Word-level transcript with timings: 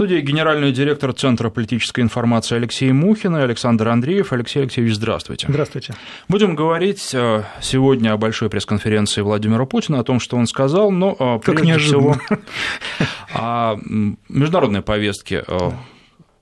студии 0.00 0.22
генеральный 0.22 0.72
директор 0.72 1.12
Центра 1.12 1.50
политической 1.50 2.00
информации 2.00 2.56
Алексей 2.56 2.90
Мухин 2.90 3.36
и 3.36 3.40
Александр 3.40 3.88
Андреев. 3.88 4.32
Алексей 4.32 4.60
Алексеевич, 4.60 4.94
здравствуйте. 4.94 5.46
Здравствуйте. 5.46 5.94
Будем 6.26 6.56
говорить 6.56 7.10
э, 7.12 7.42
сегодня 7.60 8.14
о 8.14 8.16
большой 8.16 8.48
пресс-конференции 8.48 9.20
Владимира 9.20 9.66
Путина, 9.66 10.00
о 10.00 10.02
том, 10.02 10.18
что 10.18 10.38
он 10.38 10.46
сказал, 10.46 10.90
но 10.90 11.14
э, 11.20 11.40
как 11.44 11.56
прежде 11.56 11.76
всего 11.76 12.16
о 13.34 13.76
международной 14.30 14.80
повестке 14.80 15.44
э, 15.46 15.70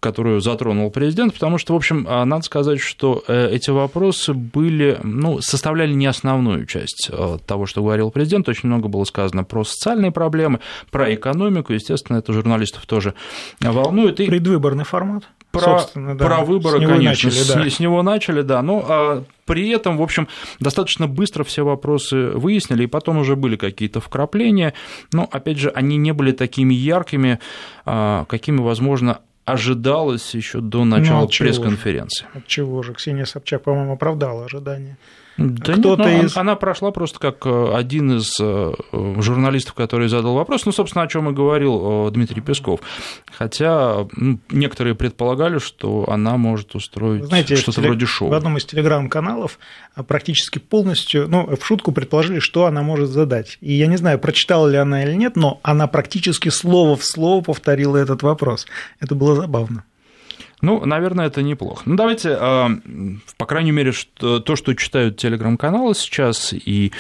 которую 0.01 0.41
затронул 0.41 0.91
президент, 0.91 1.35
потому 1.35 1.59
что, 1.59 1.73
в 1.73 1.77
общем, 1.77 2.07
а, 2.09 2.25
надо 2.25 2.45
сказать, 2.45 2.81
что 2.81 3.25
э, 3.27 3.51
эти 3.53 3.71
вопросы 3.71 4.33
были, 4.33 4.99
ну, 5.03 5.41
составляли 5.41 5.93
не 5.93 6.07
основную 6.07 6.67
часть 6.67 7.11
э, 7.13 7.39
того, 7.47 7.67
что 7.67 7.83
говорил 7.83 8.11
президент. 8.11 8.49
Очень 8.49 8.69
много 8.69 8.89
было 8.89 9.05
сказано 9.05 9.45
про 9.45 9.65
социальные 9.65 10.13
проблемы, 10.13 10.61
про 10.91 11.13
экономику. 11.13 11.73
Естественно, 11.73 12.19
это 12.19 12.33
журналистов 12.33 12.87
тоже 12.87 13.15
волнует. 13.61 14.21
И 14.21 14.27
Предвыборный 14.27 14.85
формат. 14.85 15.25
Про, 15.51 15.81
да. 15.95 16.15
про 16.15 16.45
выборы, 16.45 16.79
конечно, 16.87 17.29
начали, 17.29 17.31
да. 17.31 17.71
с, 17.71 17.75
с 17.77 17.81
него 17.81 18.03
начали, 18.03 18.43
да. 18.43 18.61
Но 18.61 18.85
а, 18.87 19.25
при 19.47 19.71
этом, 19.71 19.97
в 19.97 20.03
общем, 20.03 20.29
достаточно 20.61 21.09
быстро 21.09 21.43
все 21.43 21.65
вопросы 21.65 22.33
выяснили, 22.33 22.85
и 22.85 22.87
потом 22.87 23.17
уже 23.17 23.35
были 23.35 23.57
какие-то 23.57 24.01
вкрапления, 24.01 24.75
но, 25.11 25.27
опять 25.31 25.57
же, 25.57 25.71
они 25.71 25.97
не 25.97 26.13
были 26.13 26.33
такими 26.33 26.75
яркими, 26.75 27.39
а, 27.87 28.27
какими, 28.27 28.61
возможно, 28.61 29.21
ожидалось 29.53 30.35
еще 30.35 30.61
до 30.61 30.85
начала 30.85 31.23
ну, 31.23 31.29
пресс-конференции. 31.29 32.27
От 32.35 32.47
чего 32.47 32.83
же? 32.83 32.93
Ксения 32.95 33.25
Собчак, 33.25 33.63
по-моему, 33.63 33.93
оправдала 33.93 34.45
ожидания. 34.45 34.97
Да 35.39 35.75
Кто-то 35.75 36.03
нет, 36.03 36.23
ну, 36.23 36.27
из... 36.27 36.37
Она 36.37 36.57
прошла 36.57 36.91
просто 36.91 37.21
как 37.21 37.47
э, 37.47 37.73
один 37.73 38.19
из 38.19 38.33
э, 38.41 38.73
журналистов, 38.93 39.75
который 39.75 40.09
задал 40.09 40.35
вопрос, 40.35 40.67
ну, 40.67 40.73
собственно, 40.73 41.05
о 41.05 41.07
чем 41.07 41.31
и 41.31 41.33
говорил 41.33 42.09
э, 42.09 42.11
Дмитрий 42.11 42.41
Песков. 42.41 42.81
Хотя 43.31 44.09
некоторые 44.51 44.97
предполагали, 44.97 45.59
что 45.59 46.11
она 46.11 46.37
может 46.37 46.75
устроить 46.75 47.25
Знаете, 47.27 47.55
что-то 47.55 47.81
вроде 47.83 48.05
шоу. 48.05 48.31
В 48.31 48.35
одном 48.35 48.57
из 48.59 48.65
телеграм-каналов 48.65 49.61
практически 50.09 50.59
полностью, 50.59 51.29
ну, 51.29 51.57
в 51.57 51.65
шутку 51.65 51.93
предположили, 51.93 52.41
что 52.41 52.67
она 52.67 52.83
может 52.83 53.09
задать. 53.09 53.59
И 53.61 53.73
я 53.75 53.87
не 53.87 53.97
знаю, 53.97 54.19
прочитала 54.19 54.67
ли 54.67 54.77
она 54.77 55.05
или 55.05 55.15
нет, 55.15 55.37
но 55.37 55.61
она 55.63 55.87
практически 55.87 56.49
слово 56.49 56.97
в 56.97 57.05
слово 57.05 57.45
повторила 57.45 57.97
этот 57.97 58.23
вопрос. 58.23 58.67
Это 58.99 59.15
было 59.15 59.37
забавно. 59.37 59.85
Ну, 60.61 60.85
наверное, 60.85 61.27
это 61.27 61.43
неплохо. 61.43 61.83
Ну, 61.87 61.95
давайте, 61.95 62.37
а, 62.39 62.71
по 63.37 63.47
крайней 63.47 63.71
мере, 63.71 63.93
то, 64.17 64.57
что 64.57 64.75
читают 64.75 65.17
телеграм-каналы 65.17 65.95
сейчас, 65.95 66.53
и 66.53 66.93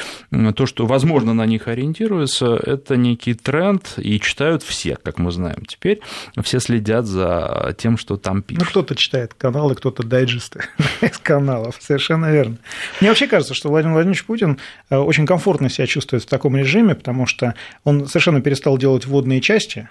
то, 0.55 0.67
что, 0.67 0.87
возможно, 0.87 1.35
на 1.35 1.47
них 1.47 1.69
ориентируются, 1.69 2.55
это 2.55 2.97
некий 2.97 3.35
тренд, 3.35 3.95
и 3.97 4.21
читают 4.21 4.63
все, 4.63 4.97
как 4.97 5.19
мы 5.19 5.33
знаем. 5.33 5.65
Теперь 5.67 6.01
все 6.43 6.61
следят 6.61 7.07
за 7.07 7.75
тем, 7.79 7.99
что 7.99 8.17
там 8.17 8.43
пишут. 8.43 8.65
Ну, 8.65 8.71
кто-то 8.71 8.95
читает 8.95 9.35
каналы, 9.35 9.75
кто-то 9.75 10.03
дайджесты 10.03 10.65
из 11.01 11.19
каналов, 11.19 11.77
совершенно 11.81 12.31
верно. 12.31 12.59
Мне 13.01 13.11
вообще 13.11 13.27
кажется, 13.27 13.55
что 13.55 13.69
Владимир 13.69 13.95
Владимирович 13.95 14.25
Путин 14.25 14.59
э, 14.91 14.97
очень 14.97 15.27
комфортно 15.27 15.69
себя 15.69 15.87
чувствует 15.87 16.23
в 16.23 16.27
таком 16.27 16.57
режиме, 16.57 16.95
потому 16.95 17.27
что 17.27 17.55
он 17.85 18.07
совершенно 18.07 18.41
перестал 18.41 18.79
делать 18.79 19.07
вводные 19.07 19.41
части, 19.41 19.89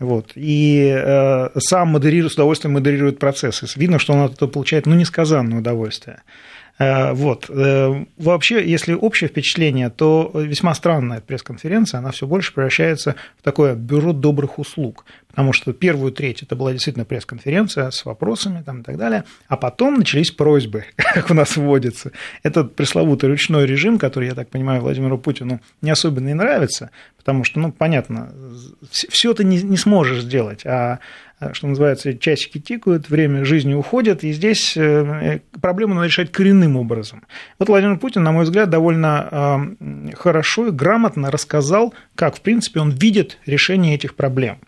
вот. 0.00 0.32
И 0.34 0.90
э, 0.92 1.50
сам 1.58 1.88
модерирует, 1.88 2.32
с 2.32 2.34
удовольствием 2.34 2.72
модерирует 2.72 3.18
процессы. 3.18 3.66
Видно, 3.76 3.98
что 3.98 4.14
он 4.14 4.20
от 4.20 4.32
этого 4.32 4.48
получает 4.48 4.86
ну, 4.86 4.94
несказанное 4.94 5.58
удовольствие. 5.58 6.22
Э, 6.80 7.12
вот. 7.12 7.50
Э, 7.50 8.04
вообще, 8.16 8.66
если 8.66 8.94
общее 8.94 9.28
впечатление, 9.28 9.90
то 9.90 10.30
весьма 10.34 10.74
странная 10.74 11.20
пресс-конференция, 11.20 11.98
она 11.98 12.10
все 12.10 12.26
больше 12.26 12.54
превращается 12.54 13.16
в 13.38 13.42
такое 13.42 13.74
бюро 13.74 14.14
добрых 14.14 14.58
услуг, 14.58 15.04
потому 15.28 15.52
что 15.52 15.74
первую 15.74 16.10
треть 16.10 16.42
это 16.42 16.56
была 16.56 16.72
действительно 16.72 17.04
пресс-конференция 17.04 17.90
с 17.90 18.06
вопросами 18.06 18.62
там, 18.64 18.80
и 18.80 18.82
так 18.82 18.96
далее, 18.96 19.24
а 19.46 19.58
потом 19.58 19.98
начались 19.98 20.30
просьбы, 20.30 20.86
как 20.96 21.30
у 21.30 21.34
нас 21.34 21.54
вводится. 21.58 22.12
Этот 22.42 22.74
пресловутый 22.74 23.28
ручной 23.28 23.66
режим, 23.66 23.98
который, 23.98 24.28
я 24.28 24.34
так 24.34 24.48
понимаю, 24.48 24.80
Владимиру 24.80 25.18
Путину 25.18 25.60
не 25.82 25.90
особенно 25.90 26.30
и 26.30 26.34
нравится, 26.34 26.90
потому 27.18 27.44
что, 27.44 27.60
ну, 27.60 27.72
понятно, 27.72 28.32
все 28.90 29.34
ты 29.34 29.44
не, 29.44 29.62
не 29.62 29.76
сможешь 29.76 30.22
сделать, 30.22 30.64
а 30.64 31.00
что 31.52 31.66
называется, 31.66 32.16
часики 32.16 32.58
тикают, 32.58 33.08
время 33.08 33.44
жизни 33.44 33.74
уходит, 33.74 34.24
и 34.24 34.32
здесь 34.32 34.76
э, 34.76 35.40
проблему 35.60 35.94
надо 35.94 36.06
решать 36.06 36.30
коренным 36.30 36.76
образом. 36.76 37.24
Вот 37.58 37.68
Владимир 37.68 37.98
Путин, 37.98 38.22
на 38.22 38.32
мой 38.32 38.44
взгляд, 38.44 38.68
довольно 38.68 39.76
э, 39.80 40.14
хорошо 40.16 40.68
и 40.68 40.70
грамотно 40.70 41.30
рассказал, 41.30 41.94
как, 42.14 42.36
в 42.36 42.40
принципе, 42.42 42.80
он 42.80 42.90
видит 42.90 43.38
решение 43.46 43.94
этих 43.94 44.14
проблем. 44.14 44.58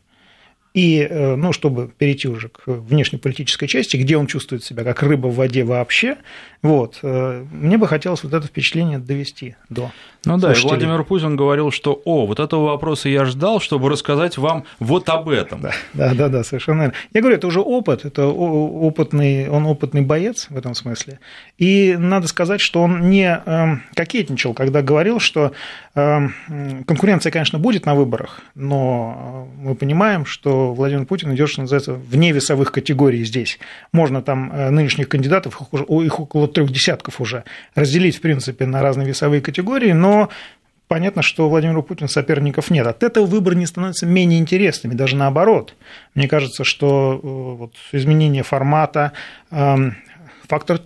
И, 0.75 1.07
ну, 1.11 1.53
чтобы 1.53 1.89
перейти 1.89 2.29
уже 2.29 2.49
к 2.49 2.67
внешнеполитической 2.67 3.67
части, 3.67 3.97
где 3.97 4.17
он 4.17 4.27
чувствует 4.27 4.65
себя 4.65 4.85
как 4.85 5.03
рыба 5.03 5.27
в 5.27 5.35
воде 5.35 5.65
вообще, 5.65 6.17
вот, 6.63 7.01
мне 7.03 7.77
бы 7.77 7.87
хотелось 7.87 8.25
вот 8.25 8.33
это 8.33 8.47
впечатление 8.47 8.99
довести 8.99 9.57
до 9.69 9.91
ну 10.25 10.39
да, 10.39 10.53
и 10.53 10.61
Владимир 10.61 11.03
Путин 11.03 11.35
говорил, 11.35 11.73
что, 11.73 12.01
о, 12.05 12.27
вот 12.27 12.39
этого 12.39 12.67
вопроса 12.67 13.09
я 13.09 13.25
ждал, 13.25 13.61
чтобы 13.61 13.89
рассказать 13.89 14.39
вам 14.39 14.65
вот 14.79 15.09
об 15.09 15.29
этом. 15.29 15.63
Да, 15.63 15.73
да, 15.95 16.15
да, 16.15 16.29
да 16.29 16.45
совершенно 16.45 16.83
верно. 16.83 16.95
Я 17.13 17.21
говорю, 17.21 17.37
это 17.37 17.47
уже 17.49 17.61
опыт, 17.61 18.05
это 18.05 18.27
опытный, 18.27 19.49
он 19.49 19.67
опытный 19.67 20.03
боец 20.03 20.47
в 20.49 20.57
этом 20.57 20.75
смысле. 20.75 21.19
И 21.59 21.97
надо 21.99 22.29
сказать, 22.29 22.61
что 22.61 22.83
он 22.83 23.11
не 23.11 23.43
эм, 23.45 23.83
кокетничал, 23.95 24.55
когда 24.55 24.81
говорил, 24.81 25.19
что 25.19 25.53
конкуренция, 25.95 27.33
конечно, 27.33 27.59
будет 27.59 27.85
на 27.85 27.95
выборах, 27.95 28.41
но 28.55 29.49
э, 29.59 29.63
мы 29.63 29.75
понимаем, 29.75 30.25
что 30.25 30.73
Владимир 30.73 31.05
Путин 31.05 31.35
идет, 31.35 31.49
что 31.51 31.63
называется, 31.63 31.95
вне 31.95 32.33
весовых 32.33 32.71
категорий 32.73 33.25
здесь. 33.25 33.59
Можно 33.93 34.23
там 34.23 34.53
э, 34.53 34.71
нынешних 34.71 35.09
кандидатов, 35.09 35.61
их 35.73 36.21
около 36.21 36.49
трех 36.49 36.71
десятков 36.71 37.21
уже, 37.21 37.45
разделить, 37.75 38.17
в 38.17 38.21
принципе, 38.21 38.67
на 38.67 38.81
разные 38.81 39.09
весовые 39.09 39.43
категории, 39.43 39.93
но 39.93 40.13
но 40.13 40.29
понятно, 40.89 41.23
что 41.23 41.49
Владимиру 41.49 41.83
Путину 41.83 42.09
соперников 42.09 42.71
нет. 42.71 42.87
От 42.87 43.03
этого 43.03 43.25
выборы 43.25 43.57
не 43.57 43.67
становятся 43.67 44.05
менее 44.05 44.39
интересными, 44.39 44.93
даже 44.93 45.17
наоборот. 45.17 45.75
Мне 46.15 46.29
кажется, 46.29 46.65
что 46.65 47.19
э, 47.23 47.27
вот 47.27 47.75
изменение 47.93 48.43
формата, 48.43 49.13
эм, 49.51 49.97
фактор 50.49 50.81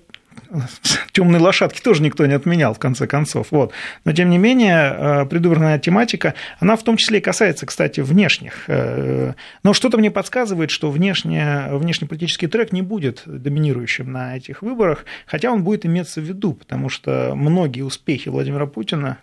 темной 1.13 1.41
лошадки 1.41 1.81
тоже 1.81 2.03
никто 2.03 2.27
не 2.27 2.35
отменял, 2.35 2.75
в 2.75 2.79
конце 2.79 3.07
концов. 3.07 3.49
Вот. 3.51 3.73
Но, 4.05 4.13
тем 4.13 4.31
не 4.31 4.39
менее, 4.39 4.95
э, 4.97 5.27
предвыборная 5.27 5.79
тематика, 5.79 6.35
она 6.61 6.77
в 6.77 6.83
том 6.83 6.97
числе 6.97 7.19
и 7.19 7.21
касается, 7.21 7.67
кстати, 7.67 8.01
внешних. 8.01 8.65
Э, 8.69 9.33
но 9.63 9.73
что-то 9.73 9.99
мне 9.99 10.11
подсказывает, 10.11 10.71
что 10.71 10.91
внешне, 10.91 11.69
внешнеполитический 11.71 12.49
трек 12.49 12.73
не 12.73 12.83
будет 12.83 13.23
доминирующим 13.27 14.11
на 14.11 14.37
этих 14.37 14.63
выборах, 14.63 15.05
хотя 15.27 15.51
он 15.51 15.65
будет 15.65 15.87
иметься 15.87 16.21
в 16.21 16.25
виду, 16.25 16.53
потому 16.55 16.89
что 16.89 17.33
многие 17.35 17.83
успехи 17.83 18.29
Владимира 18.29 18.67
Путина, 18.67 19.19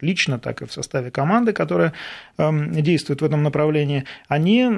лично, 0.00 0.38
так 0.38 0.62
и 0.62 0.66
в 0.66 0.72
составе 0.72 1.10
команды, 1.10 1.52
которая 1.52 1.92
эм, 2.38 2.72
действует 2.72 3.22
в 3.22 3.24
этом 3.24 3.42
направлении, 3.42 4.04
они, 4.28 4.68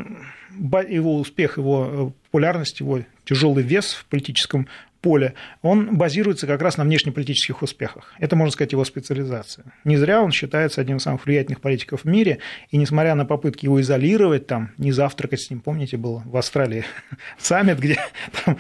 его 0.51 1.17
успех, 1.17 1.57
его 1.57 2.13
популярность, 2.25 2.81
его 2.81 3.01
тяжелый 3.25 3.63
вес 3.63 3.93
в 3.93 4.05
политическом 4.07 4.69
поле, 5.01 5.35
он 5.63 5.97
базируется 5.97 6.47
как 6.47 6.63
раз 6.63 6.77
на 6.77 6.85
внешнеполитических 6.85 7.63
успехах. 7.63 8.13
Это, 8.19 8.37
можно 8.37 8.53
сказать, 8.53 8.73
его 8.73 8.85
специализация. 8.85 9.65
Не 9.85 9.97
зря 9.97 10.23
он 10.23 10.33
считается 10.33 10.81
одним 10.81 10.97
из 10.97 11.03
самых 11.03 11.27
влиятельных 11.27 11.61
политиков 11.61 12.03
в 12.03 12.05
мире, 12.05 12.39
и 12.71 12.77
несмотря 12.77 13.15
на 13.15 13.25
попытки 13.25 13.67
его 13.67 13.81
изолировать, 13.81 14.47
там, 14.47 14.71
не 14.79 14.93
завтракать 14.93 15.41
с 15.41 15.51
ним, 15.51 15.61
помните, 15.61 15.97
был 15.97 16.23
в 16.25 16.37
Австралии 16.37 16.85
саммит, 17.39 17.79
где 17.79 17.99
там, 18.45 18.59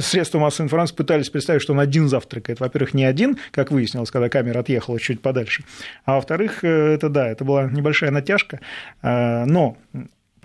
средства 0.00 0.38
массовой 0.38 0.66
информации 0.66 0.94
пытались 0.94 1.30
представить, 1.30 1.62
что 1.62 1.72
он 1.72 1.80
один 1.80 2.08
завтракает. 2.08 2.60
Во-первых, 2.60 2.94
не 2.94 3.04
один, 3.04 3.38
как 3.50 3.70
выяснилось, 3.70 4.10
когда 4.10 4.28
камера 4.28 4.60
отъехала 4.60 4.98
чуть 4.98 5.20
подальше, 5.20 5.64
а 6.04 6.16
во-вторых, 6.16 6.64
э, 6.64 6.68
это 6.68 7.08
да, 7.08 7.28
это 7.28 7.44
была 7.44 7.64
небольшая 7.64 8.10
натяжка, 8.10 8.60
э, 9.02 9.44
но 9.44 9.76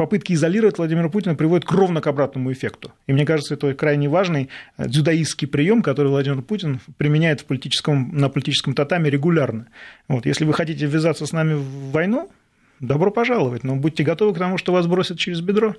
попытки 0.02 0.34
изолировать 0.34 0.80
Владимира 0.80 1.10
Путина 1.10 1.36
приводят 1.36 1.70
ровно 1.70 2.02
к 2.02 2.08
обратному 2.08 2.52
эффекту. 2.52 2.92
И 3.06 3.14
мне 3.14 3.24
кажется, 3.24 3.54
это 3.54 3.72
крайне 3.76 4.10
важный 4.10 4.50
э, 4.80 4.88
дзюдоистский 4.88 5.48
прием, 5.48 5.84
который 5.84 6.08
Владимир 6.08 6.42
Путин 6.42 6.80
применяет 6.98 7.42
в 7.42 7.46
политическом, 7.46 8.10
на 8.12 8.28
политическом 8.28 8.74
татаме 8.74 9.12
регулярно. 9.12 9.68
Вот, 10.08 10.26
если 10.26 10.44
вы 10.44 10.54
хотите 10.54 10.88
ввязаться 10.88 11.28
с 11.28 11.34
нами 11.34 11.54
в 11.54 11.92
войну, 11.92 12.32
добро 12.80 13.12
пожаловать, 13.12 13.64
но 13.64 13.76
будьте 13.76 14.04
готовы 14.04 14.34
к 14.34 14.40
тому, 14.40 14.58
что 14.58 14.74
вас 14.74 14.88
бросят 14.88 15.20
через 15.20 15.40
бедро. 15.42 15.76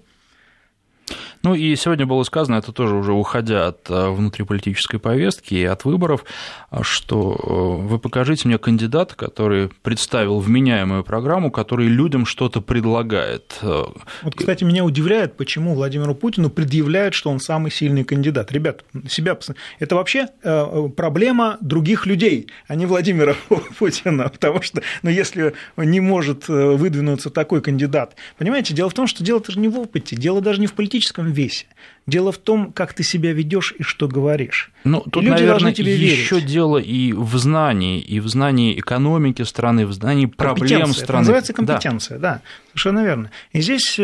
Ну 1.43 1.55
и 1.55 1.75
сегодня 1.75 2.07
было 2.07 2.23
сказано, 2.23 2.57
это 2.57 2.71
тоже 2.73 2.95
уже 2.95 3.13
уходя 3.13 3.67
от 3.69 3.91
э, 3.91 4.11
внутриполитической 4.11 4.99
повестки 4.99 5.55
и 5.55 5.65
от 5.65 5.85
выборов, 5.85 6.25
что 6.83 7.33
э, 7.83 7.87
вы 7.87 7.99
покажите 7.99 8.47
мне 8.47 8.59
кандидата, 8.59 9.17
который 9.17 9.69
представил 9.83 10.39
вменяемую 10.39 11.03
программу, 11.03 11.51
который 11.51 11.89
людям 11.89 12.27
что-то 12.27 12.61
предлагает. 12.61 13.59
Вот, 13.61 14.35
кстати, 14.37 14.63
меня 14.63 14.85
удивляет, 14.85 15.37
почему 15.37 15.75
Владимиру 15.75 16.15
Путину 16.15 16.49
предъявляют, 16.49 17.15
что 17.15 17.31
он 17.31 17.41
самый 17.41 17.73
сильный 17.73 18.05
кандидат. 18.05 18.53
Ребят, 18.53 18.85
себя 19.09 19.37
это 19.81 19.97
вообще 19.97 20.29
проблема 20.97 21.59
других 21.61 22.07
людей, 22.07 22.49
а 22.69 22.77
не 22.77 22.87
Владимира 22.87 23.35
Путина, 23.79 24.29
потому 24.29 24.63
что, 24.63 24.83
ну, 25.03 25.11
если 25.11 25.55
не 25.77 26.01
может 26.01 26.47
выдвинуться 26.49 27.31
такой 27.31 27.61
кандидат, 27.63 28.15
понимаете, 28.39 28.75
дело 28.75 28.91
в 28.91 28.95
том, 28.95 29.07
что 29.07 29.25
дело-то 29.25 29.51
же 29.53 29.59
не 29.59 29.69
в 29.69 29.79
опыте, 29.79 30.15
дело 30.15 30.41
даже 30.41 30.61
не 30.61 30.67
в 30.67 30.75
политическом 30.75 31.32
весе. 31.33 31.67
Дело 32.07 32.33
в 32.33 32.39
том, 32.39 32.73
как 32.73 32.95
ты 32.95 33.05
себя 33.05 33.33
ведешь 33.33 33.75
и 33.79 33.83
что 33.83 34.09
говоришь. 34.09 34.73
Ну, 34.85 35.01
тут, 35.01 35.23
и 35.23 35.27
люди 35.27 35.43
наверное, 35.43 35.73
тебе 35.73 35.95
еще 35.95 36.37
верить. 36.37 36.51
дело 36.51 36.79
и 36.79 37.13
в 37.13 37.37
знании, 37.37 38.01
и 38.01 38.19
в 38.19 38.29
знании 38.29 38.79
экономики 38.79 39.43
страны, 39.43 39.87
в 39.87 39.93
знании 39.93 40.27
проблем 40.27 40.93
страны. 40.93 41.03
Это 41.03 41.19
называется 41.19 41.53
компетенция, 41.53 42.19
да. 42.19 42.35
да, 42.35 42.43
совершенно 42.71 43.05
верно. 43.05 43.31
И 43.53 43.61
здесь 43.61 43.97
э, 43.99 44.03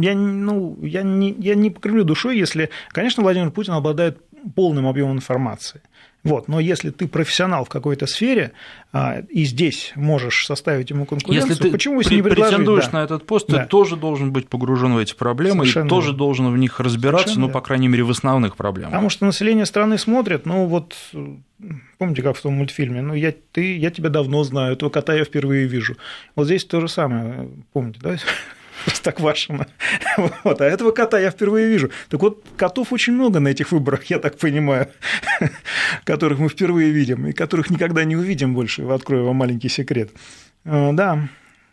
я, 0.00 0.14
ну, 0.14 0.78
я, 0.82 1.02
не, 1.02 1.34
я 1.38 1.54
не 1.54 1.70
покривлю 1.70 2.04
душой, 2.04 2.38
если, 2.38 2.70
конечно, 2.92 3.22
Владимир 3.22 3.50
Путин 3.50 3.74
обладает 3.74 4.18
полным 4.54 4.86
объемом 4.86 5.16
информации. 5.16 5.82
Вот. 6.24 6.48
Но 6.48 6.58
если 6.58 6.90
ты 6.90 7.06
профессионал 7.06 7.66
в 7.66 7.68
какой-то 7.68 8.06
сфере, 8.06 8.52
а, 8.92 9.20
и 9.28 9.44
здесь 9.44 9.92
можешь 9.94 10.46
составить 10.46 10.88
ему 10.88 11.04
конкуренцию, 11.04 11.50
если 11.50 11.62
ты 11.62 11.70
почему 11.70 12.00
если 12.00 12.16
не 12.16 12.22
претендуешь 12.22 12.86
да. 12.86 13.00
на 13.00 13.04
этот 13.04 13.26
пост, 13.26 13.46
да. 13.48 13.62
ты 13.62 13.68
тоже 13.68 13.96
должен 13.96 14.32
быть 14.32 14.48
погружен 14.48 14.94
в 14.94 14.98
эти 14.98 15.14
проблемы 15.14 15.64
Совершенно 15.64 15.86
и 15.86 15.88
тоже 15.90 16.06
верно. 16.08 16.18
должен 16.18 16.52
в 16.52 16.56
них 16.56 16.80
разбираться, 16.80 17.28
Совершенно 17.28 17.46
ну, 17.48 17.52
по 17.52 17.60
крайней 17.60 17.88
мере, 17.88 18.04
в 18.04 18.10
основных 18.10 18.56
проблемах. 18.56 18.92
Потому 18.92 19.10
что 19.10 19.26
население 19.26 19.66
страны 19.66 19.98
смотрит, 19.98 20.46
ну, 20.46 20.66
вот 20.66 20.94
Помните, 21.98 22.22
как 22.22 22.36
в 22.36 22.42
том 22.42 22.54
мультфильме? 22.54 23.00
Ну, 23.00 23.14
я, 23.14 23.32
ты, 23.52 23.78
я 23.78 23.90
тебя 23.90 24.10
давно 24.10 24.42
знаю, 24.44 24.74
этого 24.74 24.90
кота 24.90 25.14
я 25.14 25.24
впервые 25.24 25.66
вижу. 25.66 25.96
Вот 26.34 26.46
здесь 26.46 26.64
то 26.64 26.80
же 26.80 26.88
самое, 26.88 27.48
помните, 27.72 28.00
да? 28.02 28.16
Простоквашино. 28.84 29.66
Вот. 30.44 30.60
А 30.60 30.64
этого 30.64 30.90
кота 30.90 31.18
я 31.18 31.30
впервые 31.30 31.68
вижу. 31.68 31.90
Так 32.08 32.20
вот, 32.20 32.44
котов 32.56 32.92
очень 32.92 33.12
много 33.12 33.40
на 33.40 33.48
этих 33.48 33.72
выборах, 33.72 34.04
я 34.06 34.18
так 34.18 34.38
понимаю, 34.38 34.88
которых 36.04 36.38
мы 36.38 36.48
впервые 36.48 36.90
видим, 36.90 37.26
и 37.26 37.32
которых 37.32 37.70
никогда 37.70 38.04
не 38.04 38.16
увидим 38.16 38.54
больше. 38.54 38.82
Открою 38.82 39.26
вам 39.26 39.36
маленький 39.36 39.68
секрет. 39.68 40.10
Э, 40.64 40.90
да, 40.92 41.28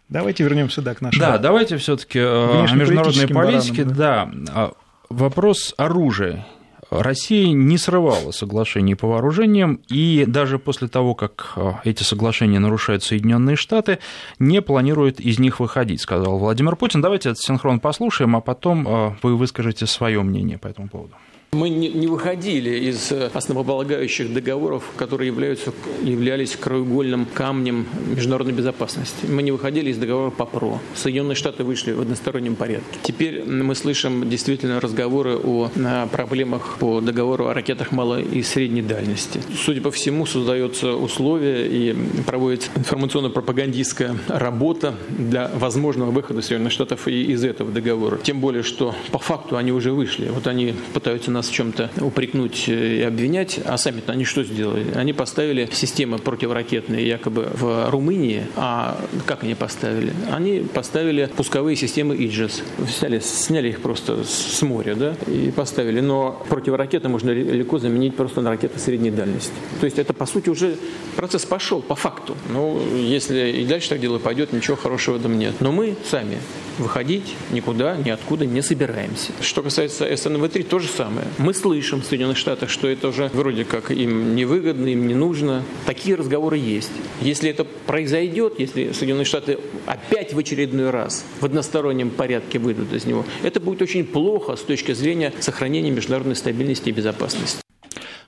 Давайте 0.09 0.43
вернемся 0.43 0.75
сюда 0.75 0.93
к 0.93 0.99
нашему. 0.99 1.25
Да, 1.25 1.37
давайте 1.37 1.77
все-таки 1.77 2.19
э, 2.19 2.23
о 2.25 2.67
международной 2.75 3.29
политике. 3.29 3.85
Баранам, 3.85 3.95
да. 3.95 4.29
да, 4.33 4.51
а, 4.53 4.73
вопрос 5.09 5.73
оружия 5.77 6.45
Россия 6.91 7.53
не 7.53 7.77
срывала 7.77 8.31
соглашений 8.31 8.95
по 8.95 9.07
вооружениям, 9.07 9.79
и 9.87 10.25
даже 10.27 10.59
после 10.59 10.89
того, 10.89 11.15
как 11.15 11.53
э, 11.55 11.71
эти 11.85 12.03
соглашения 12.03 12.59
нарушают 12.59 13.01
Соединенные 13.03 13.55
Штаты, 13.55 13.99
не 14.39 14.61
планирует 14.61 15.21
из 15.21 15.39
них 15.39 15.61
выходить, 15.61 16.01
сказал 16.01 16.37
Владимир 16.37 16.75
Путин. 16.75 17.01
Давайте 17.01 17.29
этот 17.29 17.41
синхрон 17.41 17.79
послушаем, 17.79 18.35
а 18.35 18.41
потом 18.41 18.85
э, 18.85 19.15
вы 19.23 19.37
выскажете 19.37 19.87
свое 19.87 20.21
мнение 20.21 20.57
по 20.57 20.67
этому 20.67 20.89
поводу. 20.89 21.15
Мы 21.53 21.67
не 21.67 22.07
выходили 22.07 22.69
из 22.89 23.11
э, 23.11 23.29
основополагающих 23.33 24.33
договоров, 24.33 24.85
которые 24.95 25.27
являются, 25.27 25.73
являлись 26.01 26.55
краеугольным 26.55 27.25
камнем 27.25 27.87
международной 28.15 28.53
безопасности. 28.53 29.25
Мы 29.25 29.43
не 29.43 29.51
выходили 29.51 29.89
из 29.89 29.97
договора 29.97 30.29
по 30.29 30.45
ПРО. 30.45 30.79
Соединенные 30.95 31.35
Штаты 31.35 31.65
вышли 31.65 31.91
в 31.91 31.99
одностороннем 31.99 32.55
порядке. 32.55 32.99
Теперь 33.03 33.43
мы 33.43 33.75
слышим 33.75 34.29
действительно 34.29 34.79
разговоры 34.79 35.35
о 35.35 35.69
проблемах 36.09 36.77
по 36.79 37.01
договору 37.01 37.47
о 37.47 37.53
ракетах 37.53 37.91
малой 37.91 38.23
и 38.23 38.43
средней 38.43 38.81
дальности. 38.81 39.41
Судя 39.53 39.81
по 39.81 39.91
всему, 39.91 40.25
создаются 40.25 40.93
условия 40.93 41.67
и 41.67 41.93
проводится 42.25 42.69
информационно-пропагандистская 42.77 44.15
работа 44.29 44.95
для 45.09 45.51
возможного 45.53 46.11
выхода 46.11 46.41
Соединенных 46.41 46.71
Штатов 46.71 47.09
из 47.09 47.43
этого 47.43 47.73
договора. 47.73 48.19
Тем 48.23 48.39
более, 48.39 48.63
что 48.63 48.95
по 49.11 49.19
факту 49.19 49.57
они 49.57 49.73
уже 49.73 49.91
вышли. 49.91 50.29
Вот 50.29 50.47
они 50.47 50.75
пытаются 50.93 51.29
нас 51.29 51.40
нас 51.41 51.49
в 51.49 51.53
чем-то 51.53 51.89
упрекнуть 52.01 52.65
э, 52.67 52.99
и 52.99 53.01
обвинять, 53.01 53.59
а 53.65 53.77
сами-то 53.77 54.11
они 54.11 54.25
что 54.25 54.43
сделали? 54.43 54.85
Они 54.93 55.11
поставили 55.11 55.67
системы 55.71 56.19
противоракетные 56.19 57.07
якобы 57.07 57.49
в 57.53 57.89
Румынии, 57.89 58.43
а 58.55 58.97
как 59.25 59.43
они 59.43 59.55
поставили? 59.55 60.13
Они 60.31 60.59
поставили 60.59 61.29
пусковые 61.35 61.75
системы 61.75 62.15
Иджес, 62.15 62.61
сняли, 62.87 63.19
сняли 63.19 63.69
их 63.69 63.81
просто 63.81 64.23
с 64.23 64.61
моря, 64.61 64.93
да, 64.95 65.15
и 65.27 65.51
поставили, 65.51 65.99
но 65.99 66.43
противоракеты 66.47 67.09
можно 67.09 67.31
легко 67.31 67.79
заменить 67.79 68.15
просто 68.15 68.41
на 68.41 68.51
ракеты 68.51 68.77
средней 68.79 69.11
дальности. 69.11 69.53
То 69.79 69.85
есть 69.85 69.97
это, 69.97 70.13
по 70.13 70.27
сути, 70.27 70.49
уже 70.49 70.75
процесс 71.15 71.45
пошел 71.45 71.81
по 71.81 71.95
факту. 71.95 72.37
Ну, 72.49 72.79
если 72.95 73.49
и 73.49 73.65
дальше 73.65 73.89
так 73.89 73.99
дело 73.99 74.19
пойдет, 74.19 74.53
ничего 74.53 74.77
хорошего 74.77 75.17
этом 75.17 75.39
нет. 75.39 75.55
Но 75.59 75.71
мы 75.71 75.95
сами 76.05 76.37
выходить 76.77 77.35
никуда, 77.51 77.95
ниоткуда 77.95 78.45
не 78.45 78.61
собираемся. 78.61 79.31
Что 79.41 79.63
касается 79.63 80.11
СНВ-3, 80.11 80.63
то 80.63 80.79
же 80.79 80.87
самое. 80.87 81.27
Мы 81.37 81.53
слышим 81.53 82.01
в 82.01 82.05
Соединенных 82.05 82.37
Штатах, 82.37 82.69
что 82.69 82.87
это 82.87 83.09
уже 83.09 83.29
вроде 83.33 83.65
как 83.65 83.91
им 83.91 84.35
невыгодно, 84.35 84.87
им 84.87 85.07
не 85.07 85.13
нужно. 85.13 85.63
Такие 85.85 86.15
разговоры 86.15 86.57
есть. 86.57 86.91
Если 87.21 87.49
это 87.49 87.63
произойдет, 87.63 88.59
если 88.59 88.91
Соединенные 88.91 89.25
Штаты 89.25 89.59
опять 89.85 90.33
в 90.33 90.39
очередной 90.39 90.89
раз 90.89 91.25
в 91.39 91.45
одностороннем 91.45 92.09
порядке 92.09 92.59
выйдут 92.59 92.93
из 92.93 93.05
него, 93.05 93.25
это 93.43 93.59
будет 93.59 93.81
очень 93.81 94.05
плохо 94.05 94.55
с 94.55 94.61
точки 94.61 94.93
зрения 94.93 95.33
сохранения 95.39 95.91
международной 95.91 96.35
стабильности 96.35 96.89
и 96.89 96.91
безопасности. 96.91 97.61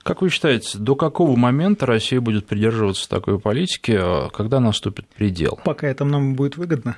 Как 0.03 0.21
вы 0.21 0.29
считаете, 0.29 0.77
до 0.77 0.95
какого 0.95 1.37
момента 1.37 1.85
Россия 1.85 2.19
будет 2.19 2.45
придерживаться 2.45 3.07
такой 3.07 3.39
политики, 3.39 3.97
а 3.97 4.29
когда 4.29 4.59
наступит 4.59 5.07
предел? 5.07 5.57
Пока 5.63 5.87
это 5.87 6.03
нам 6.03 6.35
будет 6.35 6.57
выгодно. 6.57 6.97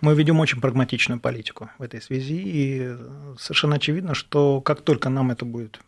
Мы 0.00 0.14
ведем 0.14 0.40
очень 0.40 0.60
прагматичную 0.60 1.20
политику 1.20 1.70
в 1.78 1.82
этой 1.82 2.00
связи, 2.00 2.40
и 2.44 2.96
совершенно 3.38 3.76
очевидно, 3.76 4.14
что 4.14 4.60
как 4.60 4.82
только 4.82 5.08
нам 5.08 5.30
это 5.30 5.44
будет 5.44 5.80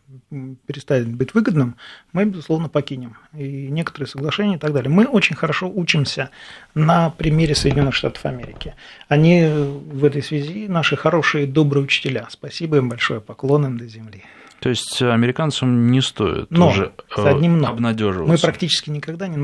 перестанет 0.67 1.09
быть 1.09 1.33
выгодным, 1.33 1.75
мы, 2.11 2.25
безусловно, 2.25 2.69
покинем. 2.69 3.17
И 3.33 3.67
некоторые 3.67 4.07
соглашения 4.07 4.55
и 4.55 4.59
так 4.59 4.73
далее. 4.73 4.89
Мы 4.89 5.05
очень 5.05 5.35
хорошо 5.35 5.71
учимся 5.73 6.29
на 6.75 7.09
примере 7.09 7.55
Соединенных 7.55 7.95
Штатов 7.95 8.25
Америки. 8.25 8.75
Они 9.07 9.47
в 9.47 10.05
этой 10.05 10.21
связи 10.21 10.67
наши 10.67 10.95
хорошие, 10.95 11.47
добрые 11.47 11.83
учителя. 11.83 12.27
Спасибо 12.29 12.77
им 12.77 12.89
большое, 12.89 13.21
поклон 13.21 13.65
им 13.65 13.77
до 13.77 13.87
земли. 13.87 14.23
То 14.63 14.69
есть 14.69 15.01
американцам 15.01 15.91
не 15.91 15.99
стоит 15.99 16.49
но, 16.49 16.69
уже 16.69 16.93
с 17.13 17.25
одним 17.25 17.59
но. 17.59 17.67
обнадеживаться. 17.67 18.31
Мы 18.31 18.37
практически 18.37 18.89
никогда 18.89 19.27
не 19.27 19.37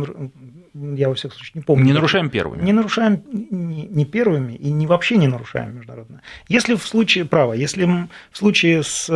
я 0.95 1.10
во 1.10 1.16
всяком 1.16 1.36
случае 1.36 1.51
не 1.56 1.62
помню. 1.62 1.83
Не 1.83 1.92
нарушаем 1.92 2.30
первыми. 2.30 2.63
Не 2.63 2.71
нарушаем 2.71 3.21
не, 3.33 3.86
не 3.86 4.06
первыми 4.06 4.54
и 4.54 4.71
не 4.71 4.88
вообще 4.88 5.18
не 5.18 5.27
нарушаем 5.27 5.75
международное. 5.75 6.21
Если 6.48 6.75
в 6.75 6.83
случае 6.83 7.25
права, 7.25 7.51
если 7.51 7.83
в 7.83 8.38
случае 8.38 8.81
с 8.83 9.07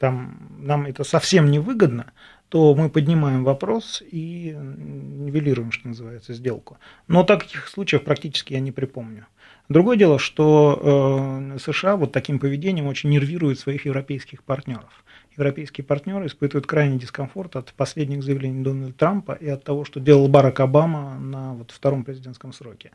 там, 0.00 0.38
нам 0.58 0.86
это 0.86 1.04
совсем 1.04 1.48
не 1.48 1.60
выгодно, 1.60 2.06
то 2.48 2.74
мы 2.74 2.90
поднимаем 2.90 3.44
вопрос 3.44 4.02
и 4.10 4.52
нивелируем, 4.56 5.70
что 5.70 5.86
называется, 5.86 6.34
сделку. 6.34 6.78
Но 7.06 7.22
таких 7.22 7.68
случаев 7.68 8.02
практически 8.02 8.54
я 8.54 8.58
не 8.60 8.72
припомню. 8.72 9.26
Другое 9.68 9.96
дело, 9.96 10.18
что 10.18 11.50
э, 11.54 11.58
США 11.58 11.96
вот 11.96 12.12
таким 12.12 12.38
поведением 12.38 12.86
очень 12.86 13.10
нервируют 13.10 13.58
своих 13.58 13.84
европейских 13.84 14.44
партнеров. 14.44 15.04
Европейские 15.36 15.84
партнеры 15.84 16.26
испытывают 16.26 16.66
крайний 16.66 16.98
дискомфорт 16.98 17.56
от 17.56 17.72
последних 17.74 18.22
заявлений 18.22 18.62
Дональда 18.62 18.92
Трампа 18.92 19.32
и 19.32 19.48
от 19.48 19.64
того, 19.64 19.84
что 19.84 20.00
делал 20.00 20.28
Барак 20.28 20.60
Обама 20.60 21.18
на 21.18 21.52
вот 21.52 21.72
втором 21.72 22.04
президентском 22.04 22.52
сроке 22.52 22.92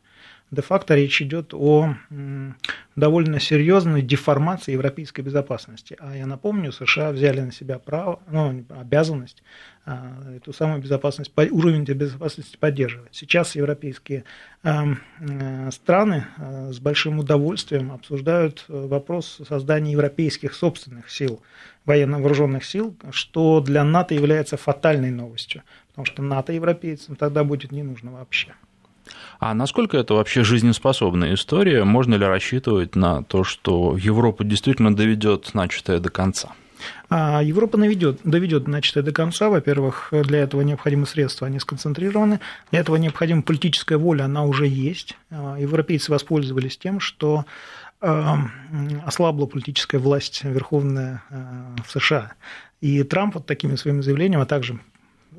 де-факто 0.52 0.96
речь 0.96 1.22
идет 1.22 1.54
о 1.54 1.96
довольно 2.98 3.40
серьезной 3.40 4.02
деформации 4.02 4.74
европейской 4.74 5.22
безопасности. 5.22 5.96
А 6.00 6.16
я 6.16 6.26
напомню, 6.26 6.74
США 6.74 7.12
взяли 7.12 7.40
на 7.40 7.54
себя 7.54 7.80
право, 7.80 8.20
ну, 8.30 8.64
обязанность 8.70 9.44
а, 9.86 10.36
эту 10.36 10.52
самую 10.52 10.82
безопасность, 10.82 11.32
уровень 11.36 11.86
безопасности 11.86 12.58
поддерживать. 12.58 13.10
Сейчас 13.14 13.56
европейские 13.56 14.26
а, 14.62 14.90
страны 15.72 16.28
а, 16.38 16.72
с 16.74 16.80
большим 16.80 17.20
удовольствием 17.20 17.94
обсуждают 17.94 18.66
вопрос 18.68 19.40
создания 19.48 19.94
европейских 19.94 20.54
собственных 20.54 21.10
сил, 21.10 21.42
военно-вооруженных 21.86 22.66
сил, 22.66 22.96
что 23.12 23.62
для 23.62 23.86
НАТО 23.86 24.14
является 24.14 24.58
фатальной 24.58 25.12
новостью, 25.12 25.64
потому 25.88 26.06
что 26.06 26.22
НАТО 26.22 26.52
европейцам 26.52 27.16
тогда 27.16 27.46
будет 27.46 27.72
не 27.72 27.84
нужно 27.84 28.12
вообще. 28.12 28.54
А 29.42 29.56
насколько 29.56 29.98
это 29.98 30.14
вообще 30.14 30.44
жизнеспособная 30.44 31.34
история? 31.34 31.84
Можно 31.84 32.14
ли 32.14 32.26
рассчитывать 32.26 32.96
на 32.96 33.24
то, 33.24 33.44
что 33.44 33.98
Европа 33.98 34.44
действительно 34.44 34.96
доведет 34.96 35.56
начатое 35.56 35.98
до 35.98 36.12
конца? 36.12 36.50
А 37.10 37.42
Европа 37.42 37.80
доведет, 37.80 38.20
доведет 38.24 38.68
начатое 38.68 39.04
до 39.04 39.12
конца. 39.12 39.50
Во-первых, 39.50 40.10
для 40.12 40.42
этого 40.42 40.62
необходимы 40.62 41.08
средства, 41.08 41.48
они 41.48 41.58
сконцентрированы. 41.58 42.40
Для 42.70 42.82
этого 42.82 42.98
необходима 42.98 43.42
политическая 43.42 43.98
воля, 43.98 44.26
она 44.26 44.44
уже 44.46 44.68
есть. 44.68 45.18
А, 45.32 45.56
европейцы 45.58 46.12
воспользовались 46.12 46.78
тем, 46.78 47.00
что 47.00 47.46
ослабла 48.00 49.46
политическая 49.46 50.00
власть 50.00 50.44
верховная 50.44 51.24
в 51.86 51.92
США. 51.92 52.34
И 52.80 53.04
Трамп 53.04 53.36
вот 53.36 53.46
такими 53.46 53.76
своими 53.76 54.02
заявлениями, 54.02 54.42
а 54.42 54.48
также 54.48 54.80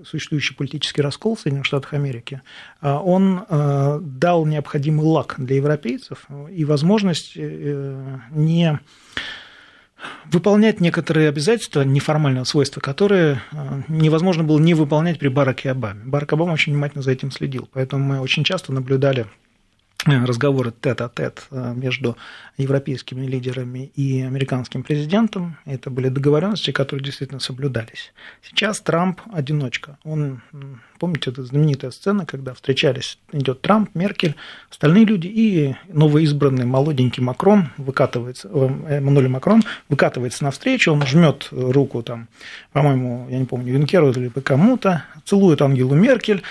существующий 0.04 0.54
политический 0.54 1.02
раскол 1.02 1.36
в 1.36 1.40
Соединенных 1.40 1.66
Штатах 1.66 1.94
Америки, 1.94 2.42
он 2.80 3.44
дал 3.48 4.46
необходимый 4.46 5.04
лак 5.04 5.34
для 5.38 5.56
европейцев 5.56 6.26
и 6.50 6.64
возможность 6.64 7.36
не 7.36 8.78
выполнять 10.30 10.80
некоторые 10.80 11.28
обязательства 11.28 11.82
неформального 11.82 12.44
свойства, 12.44 12.80
которые 12.80 13.42
э, 13.52 13.82
невозможно 13.88 14.44
было 14.44 14.58
не 14.58 14.74
выполнять 14.74 15.18
при 15.18 15.28
Бараке 15.28 15.70
Обаме. 15.70 16.02
Барак 16.04 16.32
Обама 16.32 16.52
очень 16.52 16.72
внимательно 16.72 17.02
за 17.02 17.12
этим 17.12 17.30
следил, 17.30 17.68
поэтому 17.72 18.04
мы 18.04 18.20
очень 18.20 18.44
часто 18.44 18.72
наблюдали 18.72 19.26
Э, 19.26 19.41
разговоры 20.06 20.72
тет-а-тет 20.80 21.46
э, 21.50 21.74
между 21.76 22.16
европейскими 22.56 23.26
лидерами 23.26 23.90
и 23.94 24.22
американским 24.22 24.82
президентом. 24.82 25.56
Это 25.64 25.90
были 25.90 26.08
договоренности, 26.08 26.72
которые 26.72 27.04
действительно 27.04 27.40
соблюдались. 27.40 28.12
Сейчас 28.42 28.80
Трамп 28.80 29.20
одиночка. 29.32 29.98
Он, 30.04 30.42
помните, 30.98 31.30
это 31.30 31.44
знаменитая 31.44 31.90
сцена, 31.90 32.26
когда 32.26 32.52
встречались, 32.52 33.18
идет 33.32 33.62
Трамп, 33.62 33.90
Меркель, 33.94 34.34
остальные 34.70 35.04
люди 35.04 35.28
и 35.28 35.76
новоизбранный 35.88 36.64
молоденький 36.64 37.22
Макрон 37.22 37.68
выкатывается, 37.76 38.48
э, 38.52 38.96
Эммануэль 38.98 39.28
Макрон 39.28 39.62
выкатывается 39.88 40.44
навстречу, 40.44 40.92
он 40.92 41.06
жмет 41.06 41.48
руку 41.50 42.02
там, 42.02 42.28
по-моему, 42.72 43.28
я 43.30 43.38
не 43.38 43.44
помню, 43.44 43.74
Юнкеру 43.74 44.10
или 44.10 44.28
кому-то, 44.28 45.04
целует 45.24 45.62
Ангелу 45.62 45.94
Меркель, 45.94 46.42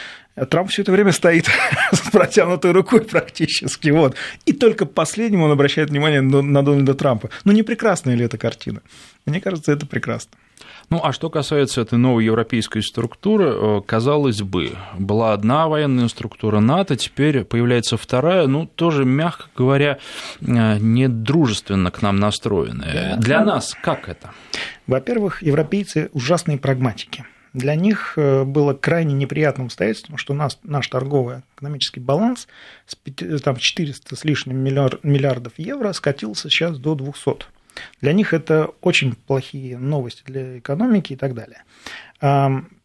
Трамп 0.49 0.69
все 0.69 0.81
это 0.81 0.91
время 0.91 1.11
стоит 1.11 1.47
с 1.91 2.09
протянутой 2.11 2.71
рукой 2.71 3.01
практически. 3.01 3.89
Вот. 3.89 4.15
И 4.45 4.53
только 4.53 4.85
последним 4.85 5.43
он 5.43 5.51
обращает 5.51 5.89
внимание 5.89 6.21
на 6.21 6.63
Дональда 6.63 6.93
Трампа. 6.93 7.29
Ну, 7.43 7.51
не 7.51 7.63
прекрасная 7.63 8.15
ли 8.15 8.25
эта 8.25 8.37
картина? 8.37 8.81
Мне 9.25 9.41
кажется, 9.41 9.71
это 9.71 9.85
прекрасно. 9.85 10.31
Ну, 10.89 10.99
а 11.03 11.13
что 11.13 11.29
касается 11.29 11.81
этой 11.81 11.97
новой 11.97 12.25
европейской 12.25 12.81
структуры, 12.81 13.45
э, 13.45 13.81
казалось 13.85 14.41
бы, 14.41 14.71
была 14.97 15.33
одна 15.33 15.67
военная 15.67 16.09
структура 16.09 16.59
НАТО, 16.59 16.97
теперь 16.97 17.45
появляется 17.45 17.97
вторая, 17.97 18.45
ну, 18.47 18.65
тоже, 18.65 19.05
мягко 19.05 19.45
говоря, 19.55 19.99
э, 20.41 20.77
недружественно 20.79 21.91
к 21.91 22.01
нам 22.01 22.17
настроенная. 22.17 23.15
Для 23.17 23.43
нас 23.43 23.75
как 23.81 24.09
это? 24.09 24.31
Во-первых, 24.85 25.41
европейцы 25.41 26.09
ужасные 26.13 26.57
прагматики 26.57 27.25
для 27.53 27.75
них 27.75 28.13
э, 28.15 28.43
было 28.43 28.73
крайне 28.73 29.13
неприятным 29.13 29.67
обстоятельством, 29.67 30.17
что 30.17 30.33
наш, 30.33 30.57
наш 30.63 30.87
торговый 30.87 31.41
экономический 31.55 31.99
баланс 31.99 32.47
с 32.85 32.95
5, 32.95 33.43
там, 33.43 33.57
400 33.57 34.15
с 34.15 34.23
лишним 34.23 34.57
миллиардов 34.57 35.53
евро 35.57 35.91
скатился 35.93 36.49
сейчас 36.49 36.77
до 36.77 36.95
200. 36.95 37.45
Для 38.01 38.13
них 38.13 38.33
это 38.33 38.71
очень 38.81 39.15
плохие 39.15 39.77
новости 39.77 40.23
для 40.25 40.59
экономики 40.59 41.13
и 41.13 41.15
так 41.15 41.33
далее. 41.33 41.63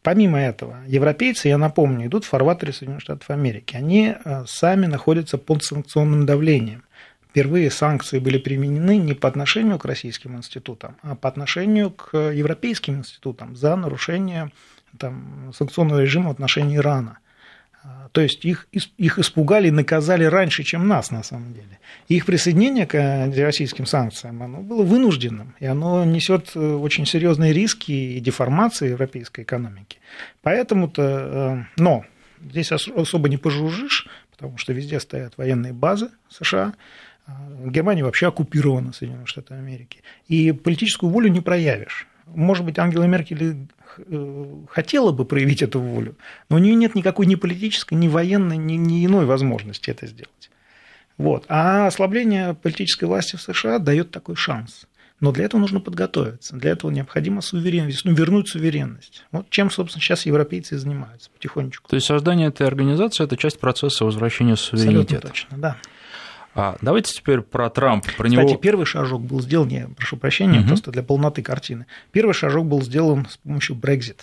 Помимо 0.03 0.39
этого, 0.39 0.79
европейцы, 0.87 1.49
я 1.49 1.59
напомню, 1.59 2.07
идут 2.07 2.25
в 2.25 2.29
фарватере 2.29 2.73
Соединенных 2.73 3.03
Штатов 3.03 3.29
Америки. 3.29 3.75
Они 3.75 4.15
э, 4.15 4.45
сами 4.47 4.87
находятся 4.87 5.37
под 5.37 5.65
санкционным 5.65 6.27
давлением 6.27 6.85
впервые 7.37 7.71
санкции 7.71 8.19
были 8.19 8.39
применены 8.39 8.97
не 8.97 9.13
по 9.13 9.29
отношению 9.29 9.79
к 9.79 9.85
российским 9.85 10.39
институтам, 10.39 10.97
а 11.03 11.15
по 11.15 11.29
отношению 11.29 11.91
к 11.91 12.17
европейским 12.17 12.95
институтам 12.95 13.55
за 13.55 13.77
нарушение 13.77 14.51
там, 14.99 15.53
санкционного 15.55 16.01
режима 16.01 16.29
в 16.29 16.31
отношении 16.31 16.79
Ирана. 16.79 17.19
А, 17.85 18.09
то 18.13 18.23
есть 18.23 18.47
их, 18.47 18.69
их 18.73 19.19
испугали 19.19 19.69
и 19.69 19.71
наказали 19.71 20.25
раньше, 20.25 20.63
чем 20.63 20.89
нас 20.89 21.11
на 21.11 21.23
самом 21.23 21.53
деле. 21.53 21.79
их 22.09 22.25
присоединение 22.25 22.87
к 22.87 23.31
российским 23.37 23.85
санкциям 23.85 24.43
оно 24.43 24.63
было 24.63 24.83
вынужденным, 24.83 25.55
и 25.61 25.67
оно 25.67 26.07
несет 26.07 26.53
э, 26.55 26.59
очень 26.59 27.05
серьезные 27.05 27.53
риски 27.53 27.93
и 27.93 28.21
деформации 28.21 28.89
европейской 28.89 29.43
экономики. 29.43 29.99
Поэтому-то, 30.41 31.03
э, 31.03 31.65
но 31.77 32.07
здесь 32.41 32.73
особо 32.73 33.29
не 33.29 33.37
пожужжишь, 33.37 34.09
потому 34.31 34.57
что 34.57 34.73
везде 34.73 35.01
стоят 35.01 35.37
военные 35.37 35.75
базы 35.75 36.09
США, 36.31 36.73
Германия 37.65 38.05
вообще 38.05 38.29
оккупирована 38.29 38.93
Соединенными 38.93 39.27
Штатами 39.27 39.61
Америки. 39.61 40.03
И 40.29 40.53
политическую 40.53 41.11
волю 41.11 41.29
не 41.29 41.41
проявишь. 41.41 42.07
Может 42.27 42.65
быть, 42.65 42.79
Ангела 42.79 43.05
Меркель 43.05 43.69
э, 43.99 44.45
хотела 44.69 45.13
бы 45.13 45.25
проявить 45.25 45.63
эту 45.63 45.81
волю, 45.81 46.17
но 46.49 46.57
у 46.57 46.59
нее 46.59 46.75
нет 46.75 46.95
никакой 46.95 47.27
ни 47.27 47.37
политической, 47.37 47.95
ни 47.95 48.09
военной, 48.09 48.57
ни, 48.57 48.75
ни 48.75 49.07
иной 49.07 49.27
возможности 49.27 49.91
это 49.91 50.07
сделать. 50.07 50.51
Вот. 51.19 51.45
А 51.49 51.87
ослабление 51.87 52.55
политической 52.55 53.05
власти 53.05 53.37
в 53.37 53.43
США 53.43 53.79
дает 53.79 54.11
такой 54.11 54.37
шанс. 54.37 54.87
Но 55.19 55.33
для 55.33 55.47
этого 55.47 55.61
нужно 55.61 55.81
подготовиться. 55.81 56.55
Для 56.57 56.73
этого 56.73 56.91
необходимо 56.91 57.41
суверенность, 57.41 58.05
ну, 58.05 58.13
вернуть 58.13 58.49
суверенность. 58.49 59.25
Вот 59.33 59.49
чем, 59.49 59.71
собственно, 59.71 60.03
сейчас 60.03 60.27
европейцы 60.27 60.77
занимаются 60.77 61.31
потихонечку. 61.31 61.89
То 61.89 61.97
есть 61.97 62.07
создание 62.07 62.49
этой 62.49 62.67
организации– 62.67 63.25
это 63.25 63.37
часть 63.39 63.59
процесса 63.59 64.05
возвращения 64.05 64.57
суверенитета. 64.57 65.29
Абсолютно 65.29 65.29
точно, 65.31 65.59
да. 65.59 65.77
А 66.57 66.77
давайте 66.81 67.13
теперь 67.13 67.43
про 67.43 67.69
Трампа. 67.69 68.09
Про 68.17 68.29
Кстати, 68.29 68.49
него... 68.49 68.59
первый 68.59 68.87
шажок 68.87 69.23
был 69.23 69.41
сделан, 69.41 69.69
я 69.69 69.89
прошу 69.95 70.17
прощения, 70.17 70.61
угу. 70.61 70.69
просто 70.69 70.91
для 70.91 71.03
полноты 71.03 71.43
картины. 71.43 71.87
Первый 72.13 72.33
шажок 72.33 72.67
был 72.67 72.83
сделан 72.83 73.27
с 73.29 73.37
помощью 73.37 73.77
Brexit. 73.77 74.21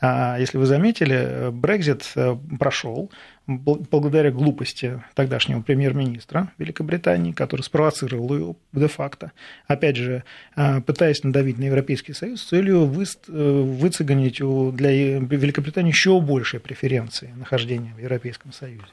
А, 0.00 0.36
если 0.38 0.58
вы 0.58 0.66
заметили, 0.66 1.50
Brexit 1.50 2.02
э, 2.14 2.36
прошел, 2.58 3.10
благодаря 3.46 4.30
глупости 4.30 5.02
тогдашнего 5.14 5.60
премьер-министра 5.60 6.52
Великобритании, 6.58 7.32
который 7.32 7.62
спровоцировал 7.62 8.34
ее 8.34 8.56
де-факто, 8.72 9.32
опять 9.68 9.96
же, 9.96 10.24
а, 10.56 10.80
пытаясь 10.80 11.22
надавить 11.22 11.58
на 11.58 11.64
Европейский 11.64 12.12
Союз 12.12 12.42
с 12.42 12.48
целью 12.48 12.84
э, 12.84 13.62
выцегонить 13.62 14.38
для 14.38 15.18
Великобритании 15.18 15.90
еще 15.90 16.20
большие 16.20 16.60
преференции 16.60 17.32
нахождения 17.36 17.94
в 17.96 18.00
Европейском 18.00 18.52
Союзе. 18.52 18.84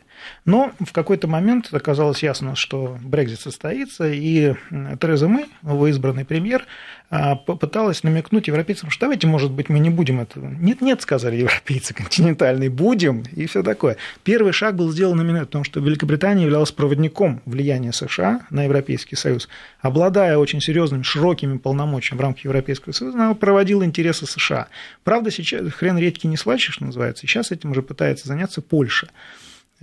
Но 0.45 0.71
в 0.79 0.91
какой-то 0.91 1.27
момент 1.27 1.69
оказалось 1.71 2.21
ясно, 2.23 2.55
что 2.55 2.97
Брекзит 3.01 3.39
состоится, 3.39 4.07
и 4.09 4.53
Тереза 4.99 5.27
Мэй, 5.27 5.45
новоизбранный 5.61 6.25
премьер, 6.25 6.65
а, 7.15 7.35
попыталась 7.35 8.03
намекнуть 8.03 8.47
европейцам, 8.47 8.89
что 8.89 9.01
давайте, 9.01 9.27
может 9.27 9.51
быть, 9.51 9.69
мы 9.69 9.77
не 9.77 9.91
будем 9.91 10.19
этого. 10.19 10.47
Нет, 10.47 10.81
нет, 10.81 11.01
сказали 11.01 11.35
европейцы 11.35 11.93
континентальные, 11.93 12.71
будем, 12.71 13.23
и 13.35 13.45
все 13.45 13.61
такое. 13.61 13.97
Первый 14.23 14.42
первый 14.43 14.51
шаг 14.51 14.75
был 14.75 14.91
сделан 14.91 15.21
именно 15.21 15.45
потому, 15.45 15.63
что 15.63 15.79
Великобритания 15.79 16.43
являлась 16.43 16.73
проводником 16.73 17.41
влияния 17.45 17.93
США 17.93 18.41
на 18.49 18.65
Европейский 18.65 19.15
Союз. 19.15 19.47
Обладая 19.79 20.37
очень 20.37 20.59
серьезными, 20.59 21.03
широкими 21.03 21.57
полномочиями 21.57 22.19
в 22.19 22.21
рамках 22.21 22.43
Европейского 22.43 22.91
Союза, 22.91 23.17
она 23.17 23.33
проводила 23.35 23.85
интересы 23.85 24.25
США. 24.25 24.67
Правда, 25.05 25.31
сейчас 25.31 25.71
хрен 25.71 25.97
редьки 25.97 26.27
не 26.27 26.35
слачешь, 26.35 26.81
называется, 26.81 27.25
сейчас 27.25 27.51
этим 27.51 27.71
уже 27.71 27.81
пытается 27.81 28.27
заняться 28.27 28.61
Польша. 28.61 29.07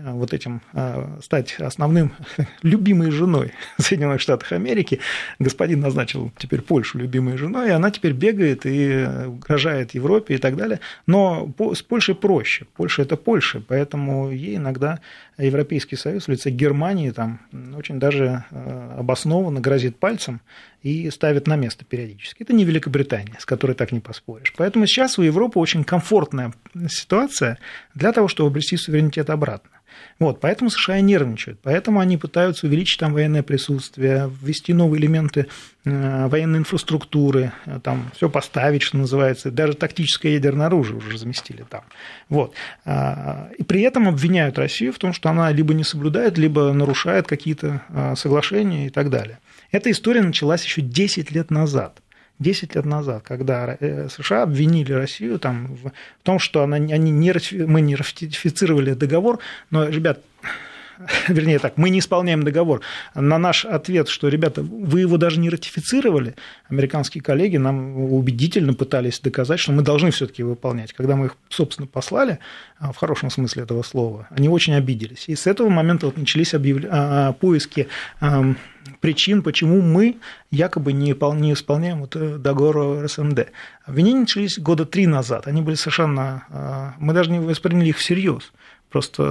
Э, 0.04 0.12
вот 0.12 0.32
этим 0.32 0.60
э, 0.72 1.18
стать 1.22 1.60
основным 1.60 2.12
любимой 2.62 3.10
женой 3.10 3.52
Соединенных 3.78 4.20
Штатов 4.20 4.52
Америки. 4.52 5.00
Господин 5.38 5.80
назначил 5.80 6.32
теперь 6.38 6.62
Польшу 6.62 6.98
любимой 6.98 7.36
женой, 7.36 7.68
и 7.68 7.72
она 7.72 7.90
теперь 7.90 8.12
бегает 8.12 8.66
и 8.66 9.06
угрожает 9.26 9.94
Европе 9.94 10.34
и 10.34 10.38
так 10.38 10.56
далее. 10.56 10.80
Но 11.06 11.52
с 11.74 11.82
Польшей 11.82 12.14
проще. 12.14 12.66
Польша– 12.76 13.02
это 13.04 13.16
Польша, 13.16 13.62
поэтому 13.66 14.30
ей 14.30 14.56
иногда 14.56 15.00
Европейский 15.38 15.96
Союз 15.96 16.26
в 16.26 16.30
лице 16.30 16.50
Германии 16.50 17.10
там 17.10 17.40
очень 17.76 17.98
даже 17.98 18.44
э, 18.50 18.96
обоснованно 18.98 19.60
грозит 19.60 19.96
пальцем 19.96 20.40
и 20.82 21.10
ставит 21.10 21.46
на 21.46 21.56
место 21.56 21.84
периодически. 21.84 22.42
Это 22.42 22.52
не 22.52 22.64
Великобритания, 22.64 23.36
с 23.38 23.44
которой 23.44 23.72
так 23.72 23.92
не 23.92 24.00
поспоришь. 24.00 24.52
Поэтому 24.56 24.86
сейчас 24.86 25.18
у 25.18 25.22
Европы 25.22 25.58
очень 25.58 25.84
комфортная 25.84 26.52
ситуация 26.88 27.58
для 27.94 28.12
того, 28.12 28.28
чтобы 28.28 28.50
обрести 28.50 28.76
суверенитет 28.76 29.30
обратно. 29.30 29.70
Вот, 30.18 30.40
поэтому 30.40 30.70
США 30.70 31.00
нервничают, 31.00 31.60
поэтому 31.62 32.00
они 32.00 32.16
пытаются 32.16 32.66
увеличить 32.66 33.00
там 33.00 33.14
военное 33.14 33.42
присутствие, 33.42 34.30
ввести 34.42 34.74
новые 34.74 35.00
элементы 35.00 35.46
э, 35.84 36.26
военной 36.28 36.58
инфраструктуры, 36.58 37.52
э, 37.64 37.80
там 37.82 38.10
все 38.14 38.28
поставить, 38.28 38.82
что 38.82 38.98
называется, 38.98 39.50
даже 39.50 39.74
тактическое 39.74 40.32
ядерное 40.32 40.66
оружие 40.66 40.98
уже 40.98 41.16
заместили 41.16 41.64
там. 41.68 41.82
Вот. 42.28 42.54
А, 42.84 43.50
и 43.56 43.62
при 43.62 43.80
этом 43.80 44.08
обвиняют 44.08 44.58
Россию 44.58 44.92
в 44.92 44.98
том, 44.98 45.12
что 45.12 45.30
она 45.30 45.50
либо 45.52 45.72
не 45.72 45.84
соблюдает, 45.84 46.36
либо 46.36 46.72
нарушает 46.72 47.26
какие-то 47.26 47.82
э, 47.88 48.14
соглашения 48.16 48.86
и 48.86 48.90
так 48.90 49.08
далее. 49.08 49.38
Эта 49.72 49.90
история 49.90 50.22
началась 50.22 50.64
еще 50.64 50.82
10 50.82 51.30
лет 51.30 51.50
назад. 51.50 52.02
10 52.38 52.74
лет 52.74 52.84
назад, 52.86 53.22
когда 53.22 53.76
э, 53.78 54.08
США 54.08 54.44
обвинили 54.44 54.92
Россию 54.92 55.38
там, 55.38 55.76
в 55.76 55.92
том, 56.22 56.38
что 56.38 56.62
она, 56.62 56.76
они 56.76 57.10
не, 57.10 57.34
мы 57.66 57.82
не 57.82 57.94
ратифицировали 57.94 58.94
договор, 58.94 59.40
но, 59.70 59.86
ребят, 59.86 60.20
вернее 61.28 61.58
так, 61.58 61.76
мы 61.76 61.90
не 61.90 62.00
исполняем 62.00 62.42
договор. 62.42 62.82
На 63.14 63.38
наш 63.38 63.64
ответ, 63.64 64.08
что, 64.08 64.28
ребята, 64.28 64.62
вы 64.62 65.00
его 65.00 65.16
даже 65.16 65.38
не 65.38 65.48
ратифицировали, 65.48 66.34
американские 66.68 67.22
коллеги 67.22 67.56
нам 67.56 68.12
убедительно 68.12 68.74
пытались 68.74 69.20
доказать, 69.20 69.60
что 69.60 69.72
мы 69.72 69.82
должны 69.82 70.10
все-таки 70.10 70.42
выполнять. 70.42 70.92
Когда 70.92 71.16
мы 71.16 71.26
их, 71.26 71.36
собственно, 71.48 71.86
послали, 71.86 72.38
а, 72.78 72.92
в 72.92 72.96
хорошем 72.96 73.30
смысле 73.30 73.62
этого 73.62 73.82
слова, 73.82 74.28
они 74.30 74.48
очень 74.48 74.74
обиделись. 74.74 75.28
И 75.28 75.34
с 75.34 75.46
этого 75.46 75.68
момента 75.68 76.06
вот 76.06 76.16
начались 76.16 76.54
объявля... 76.54 76.88
А, 76.92 77.32
поиски 77.32 77.88
причин, 79.00 79.42
почему 79.42 79.80
мы 79.80 80.16
якобы 80.50 80.92
не, 80.92 81.14
не 81.40 81.52
исполняем 81.52 82.00
вот 82.00 82.16
э, 82.16 82.38
договор 82.38 83.04
РСМД. 83.04 83.48
Обвинения 83.84 84.20
начались 84.20 84.58
года 84.58 84.84
три 84.84 85.06
назад. 85.06 85.46
Они 85.46 85.62
были 85.62 85.76
совершенно... 85.76 86.94
Мы 86.98 87.12
даже 87.14 87.30
не 87.30 87.38
восприняли 87.38 87.90
их 87.90 87.98
всерьез. 87.98 88.52
Просто 88.90 89.22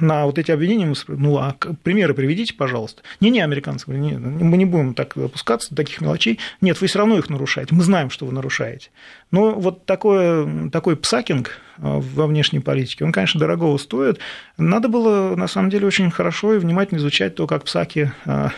на 0.00 0.26
вот 0.26 0.38
эти 0.38 0.50
обвинения 0.50 0.86
мы 0.86 0.94
ну, 1.08 1.38
а 1.38 1.56
примеры 1.82 2.12
приведите, 2.14 2.54
пожалуйста. 2.54 3.02
Не-не, 3.20 3.40
американцы, 3.40 3.90
не, 3.90 4.18
мы 4.18 4.56
не 4.56 4.64
будем 4.64 4.94
так 4.94 5.16
опускаться 5.16 5.70
до 5.70 5.76
таких 5.76 6.00
мелочей. 6.00 6.40
Нет, 6.60 6.80
вы 6.80 6.88
все 6.88 6.98
равно 6.98 7.16
их 7.18 7.30
нарушаете. 7.30 7.74
Мы 7.74 7.82
знаем, 7.82 8.10
что 8.10 8.26
вы 8.26 8.32
нарушаете. 8.32 8.90
Но 9.30 9.52
вот 9.52 9.84
такое, 9.84 10.70
такой 10.70 10.96
псакинг 10.96 11.50
э, 11.76 11.82
во 11.82 12.26
внешней 12.26 12.60
политике, 12.60 13.04
он, 13.04 13.12
конечно, 13.12 13.38
дорогого 13.38 13.76
стоит. 13.76 14.18
Надо 14.56 14.88
было, 14.88 15.36
на 15.36 15.48
самом 15.48 15.68
деле, 15.68 15.86
очень 15.86 16.10
хорошо 16.10 16.54
и 16.54 16.58
внимательно 16.58 16.98
изучать 16.98 17.34
то, 17.34 17.46
как 17.46 17.64
Псаки 17.64 18.10
э, 18.24 18.48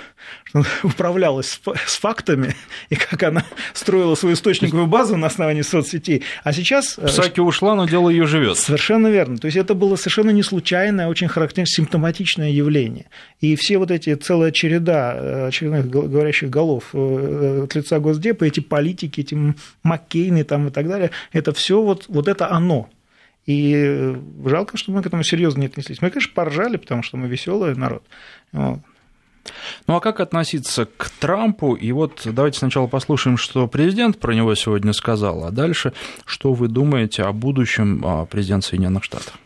управлялась 0.84 1.60
с 1.86 1.98
фактами 1.98 2.54
и 2.88 2.94
как 2.94 3.20
она 3.24 3.44
строила 3.74 4.14
свою 4.14 4.36
источниковую 4.36 4.86
базу 4.86 5.16
на 5.16 5.26
основании 5.26 5.62
соцсетей. 5.62 6.22
А 6.44 6.52
сейчас... 6.52 6.98
Э, 6.98 7.08
Псаки 7.08 7.40
ушла, 7.40 7.74
но 7.74 7.88
дело 7.88 8.08
ее 8.08 8.26
живет. 8.26 8.56
Совершенно 8.56 9.08
верно. 9.08 9.38
То 9.38 9.46
есть 9.46 9.56
это 9.56 9.74
было 9.74 9.96
совершенно 9.96 10.30
не 10.30 10.44
случайное, 10.44 11.06
а 11.06 11.08
очень 11.08 11.26
характерное, 11.26 11.66
симптоматичное 11.66 12.50
явление. 12.50 13.06
И 13.40 13.56
все 13.56 13.78
вот 13.78 13.90
эти, 13.90 14.14
целая 14.14 14.52
череда 14.52 15.46
очередных 15.46 15.90
говорящих 15.90 16.48
голов 16.48 16.94
от 16.94 17.74
лица 17.74 17.98
Госдепа, 17.98 18.44
эти 18.44 18.60
политики, 18.60 19.20
эти 19.20 19.36
Маккейны, 19.82 20.44
там, 20.44 20.59
там 20.60 20.68
и 20.68 20.70
так 20.70 20.88
далее, 20.88 21.10
это 21.32 21.52
все 21.52 21.80
вот, 21.80 22.06
вот 22.08 22.28
это 22.28 22.50
оно. 22.50 22.88
И 23.46 24.14
жалко, 24.44 24.76
что 24.76 24.92
мы 24.92 25.02
к 25.02 25.06
этому 25.06 25.22
серьезно 25.22 25.60
не 25.60 25.66
отнеслись. 25.66 26.02
Мы, 26.02 26.10
конечно, 26.10 26.32
поржали, 26.34 26.76
потому 26.76 27.02
что 27.02 27.16
мы 27.16 27.26
веселый 27.26 27.74
народ. 27.74 28.04
Вот. 28.52 28.80
Ну 29.86 29.96
а 29.96 30.00
как 30.00 30.20
относиться 30.20 30.84
к 30.84 31.08
Трампу? 31.18 31.74
И 31.74 31.90
вот 31.92 32.20
давайте 32.26 32.58
сначала 32.58 32.86
послушаем, 32.86 33.38
что 33.38 33.66
президент 33.66 34.18
про 34.18 34.34
него 34.34 34.54
сегодня 34.54 34.92
сказал, 34.92 35.44
а 35.44 35.50
дальше, 35.50 35.94
что 36.26 36.52
вы 36.52 36.68
думаете 36.68 37.22
о 37.22 37.32
будущем 37.32 38.02
а, 38.04 38.26
президента 38.26 38.68
Соединенных 38.68 39.02
Штатов? 39.02 39.38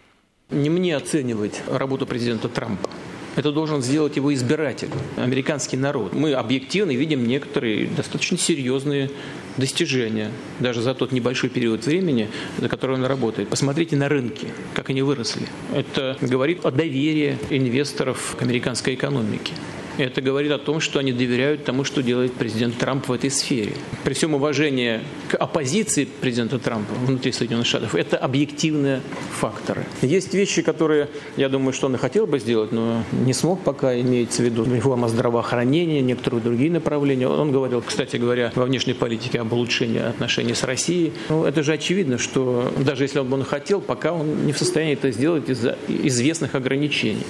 Не 0.51 0.69
мне 0.69 0.97
оценивать 0.97 1.63
работу 1.71 2.07
президента 2.07 2.49
Трампа. 2.49 2.91
Это 3.37 3.51
должен 3.53 3.83
сделать 3.83 4.17
его 4.17 4.33
избиратель, 4.33 4.91
американский 5.17 5.77
народ. 5.77 6.15
Мы 6.15 6.33
объективно 6.35 6.93
видим 6.93 7.27
некоторые 7.27 7.87
достаточно 7.87 8.39
серьезные 8.39 9.11
достижения, 9.57 10.31
даже 10.61 10.83
за 10.83 10.95
тот 10.95 11.13
небольшой 11.13 11.51
период 11.51 11.85
времени, 11.85 12.29
за 12.59 12.69
который 12.69 12.97
он 12.97 13.05
работает. 13.05 13.49
Посмотрите 13.49 13.97
на 13.97 14.09
рынки, 14.09 14.49
как 14.75 14.91
они 14.91 15.03
выросли. 15.03 15.47
Это 15.75 16.17
говорит 16.21 16.65
о 16.65 16.71
доверии 16.71 17.39
инвесторов 17.51 18.37
к 18.39 18.43
американской 18.43 18.95
экономике. 18.95 19.53
Это 19.97 20.21
говорит 20.21 20.51
о 20.51 20.59
том, 20.59 20.81
что 20.81 20.99
они 20.99 21.13
доверяют 21.13 21.65
тому, 21.65 21.85
что 21.85 22.03
делает 22.03 22.33
президент 22.33 22.77
Трамп 22.79 23.09
в 23.09 23.13
этой 23.13 23.31
сфере. 23.31 23.75
При 24.03 24.15
всем 24.15 24.35
уважении 24.35 25.01
к 25.29 25.37
оппозиции 25.37 26.05
президента 26.05 26.59
Трампа 26.59 26.93
внутри 26.95 27.31
Соединенных 27.31 27.67
Штатов, 27.67 27.95
это 27.95 28.17
объективные 28.17 29.01
факторы. 29.39 29.85
Есть 30.03 30.35
вещи, 30.35 30.63
которые, 30.63 31.09
я 31.37 31.49
думаю, 31.49 31.73
что 31.73 31.87
он 31.87 31.95
и 31.95 31.99
хотел 31.99 32.27
бы 32.27 32.41
сделать, 32.41 32.73
но 32.73 33.05
не 33.13 33.33
смог 33.33 33.63
пока, 33.63 33.99
имеется 34.01 34.43
в 34.43 34.45
виду 34.45 34.65
реформа 34.65 35.09
здравоохранения, 35.09 36.01
некоторые 36.01 36.41
другие 36.41 36.71
направления. 36.71 37.29
Он 37.29 37.53
говорил, 37.53 37.83
кстати 37.83 38.17
говоря, 38.17 38.53
во 38.57 38.65
внешней 38.65 38.95
политике 38.95 39.41
об 39.41 39.53
улучшении 39.53 40.01
отношений 40.01 40.55
с 40.55 40.65
Россией. 40.65 41.13
Ну, 41.29 41.45
это 41.45 41.63
же 41.63 41.73
очевидно, 41.73 42.19
что 42.19 42.73
даже 42.79 43.05
если 43.05 43.21
он 43.21 43.29
бы 43.29 43.37
он 43.37 43.45
хотел, 43.45 43.81
пока 43.81 44.13
он 44.13 44.47
не 44.47 44.53
в 44.53 44.59
состоянии 44.59 44.95
это 44.95 45.11
сделать 45.13 45.49
из-за 45.49 45.79
известных 45.89 46.55
ограничений. 46.57 47.25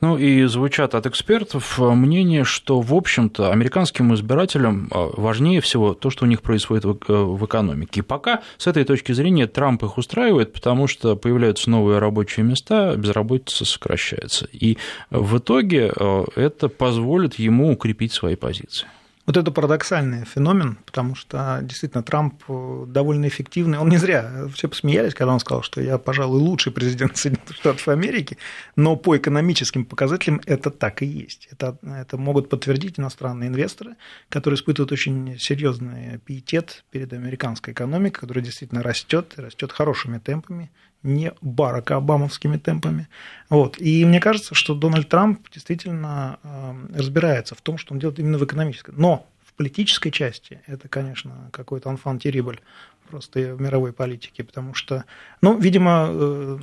Ну 0.00 0.16
и 0.16 0.44
звучат 0.44 0.94
от 0.94 1.06
экспертов 1.06 1.78
мнение, 1.78 2.44
что, 2.44 2.80
в 2.80 2.94
общем-то, 2.94 3.50
американским 3.50 4.14
избирателям 4.14 4.88
а, 4.92 5.10
важнее 5.16 5.60
всего 5.60 5.92
то, 5.92 6.10
что 6.10 6.24
у 6.24 6.28
них 6.28 6.40
происходит 6.40 6.84
в 6.84 6.98
э, 7.08 7.44
экономике. 7.44 8.00
И 8.00 8.02
пока 8.02 8.42
с 8.58 8.68
этой 8.68 8.84
точки 8.84 9.10
зрения 9.10 9.48
Трамп 9.48 9.82
их 9.82 9.98
устраивает, 9.98 10.52
потому 10.52 10.86
что 10.86 11.16
появляются 11.16 11.68
новые 11.68 11.98
рабочие 11.98 12.44
места, 12.44 12.94
безработица 12.96 13.64
сокращается. 13.64 14.46
И 14.52 14.78
в 15.10 15.38
итоге 15.38 15.92
э, 15.94 16.24
это 16.36 16.68
позволит 16.68 17.34
ему 17.34 17.72
укрепить 17.72 18.12
свои 18.12 18.36
позиции. 18.36 18.86
Вот 19.28 19.36
это 19.36 19.50
парадоксальный 19.50 20.24
феномен, 20.24 20.78
потому 20.86 21.14
что 21.14 21.58
действительно 21.60 22.02
Трамп 22.02 22.42
э, 22.48 22.84
довольно 22.88 23.28
эффективный. 23.28 23.76
Он 23.76 23.90
не 23.90 23.98
зря, 23.98 24.48
все 24.54 24.70
посмеялись, 24.70 25.12
когда 25.12 25.34
он 25.34 25.38
сказал, 25.38 25.62
что 25.62 25.82
я, 25.82 25.98
пожалуй, 25.98 26.40
лучший 26.40 26.72
президент 26.72 27.14
Соединенных 27.18 27.54
Штатов 27.54 27.86
Америки, 27.88 28.38
но 28.74 28.96
по 28.96 29.18
экономическим 29.18 29.84
показателям 29.84 30.40
это 30.46 30.70
так 30.70 31.02
и 31.02 31.06
есть. 31.06 31.46
Это, 31.52 31.76
это 31.82 32.16
могут 32.16 32.48
подтвердить 32.48 32.98
иностранные 32.98 33.48
инвесторы, 33.48 33.96
которые 34.30 34.56
испытывают 34.56 34.92
очень 34.92 35.38
серьезный 35.38 36.16
пиетет 36.24 36.86
перед 36.90 37.12
американской 37.12 37.74
экономикой, 37.74 38.20
которая 38.20 38.42
действительно 38.42 38.82
растет, 38.82 39.34
растет 39.36 39.72
хорошими 39.72 40.16
темпами, 40.16 40.70
не 41.02 41.32
Барака 41.40 41.96
Обамовскими 41.96 42.56
темпами. 42.56 43.08
Вот. 43.48 43.80
И 43.80 44.04
мне 44.04 44.20
кажется, 44.20 44.54
что 44.54 44.74
Дональд 44.74 45.08
Трамп 45.08 45.48
действительно 45.50 46.38
эм, 46.42 46.90
разбирается 46.94 47.54
в 47.54 47.60
том, 47.60 47.78
что 47.78 47.94
он 47.94 48.00
делает 48.00 48.18
именно 48.18 48.38
в 48.38 48.44
экономической. 48.44 48.92
Но 48.96 49.26
в 49.44 49.54
политической 49.54 50.10
части 50.10 50.60
это, 50.66 50.88
конечно, 50.88 51.50
какой-то 51.52 51.88
анфан 51.88 52.18
террибль 52.18 52.60
просто 53.08 53.54
в 53.54 53.60
мировой 53.60 53.92
политике, 53.92 54.44
потому 54.44 54.74
что, 54.74 55.04
ну, 55.40 55.58
видимо, 55.58 56.08
э, 56.10 56.58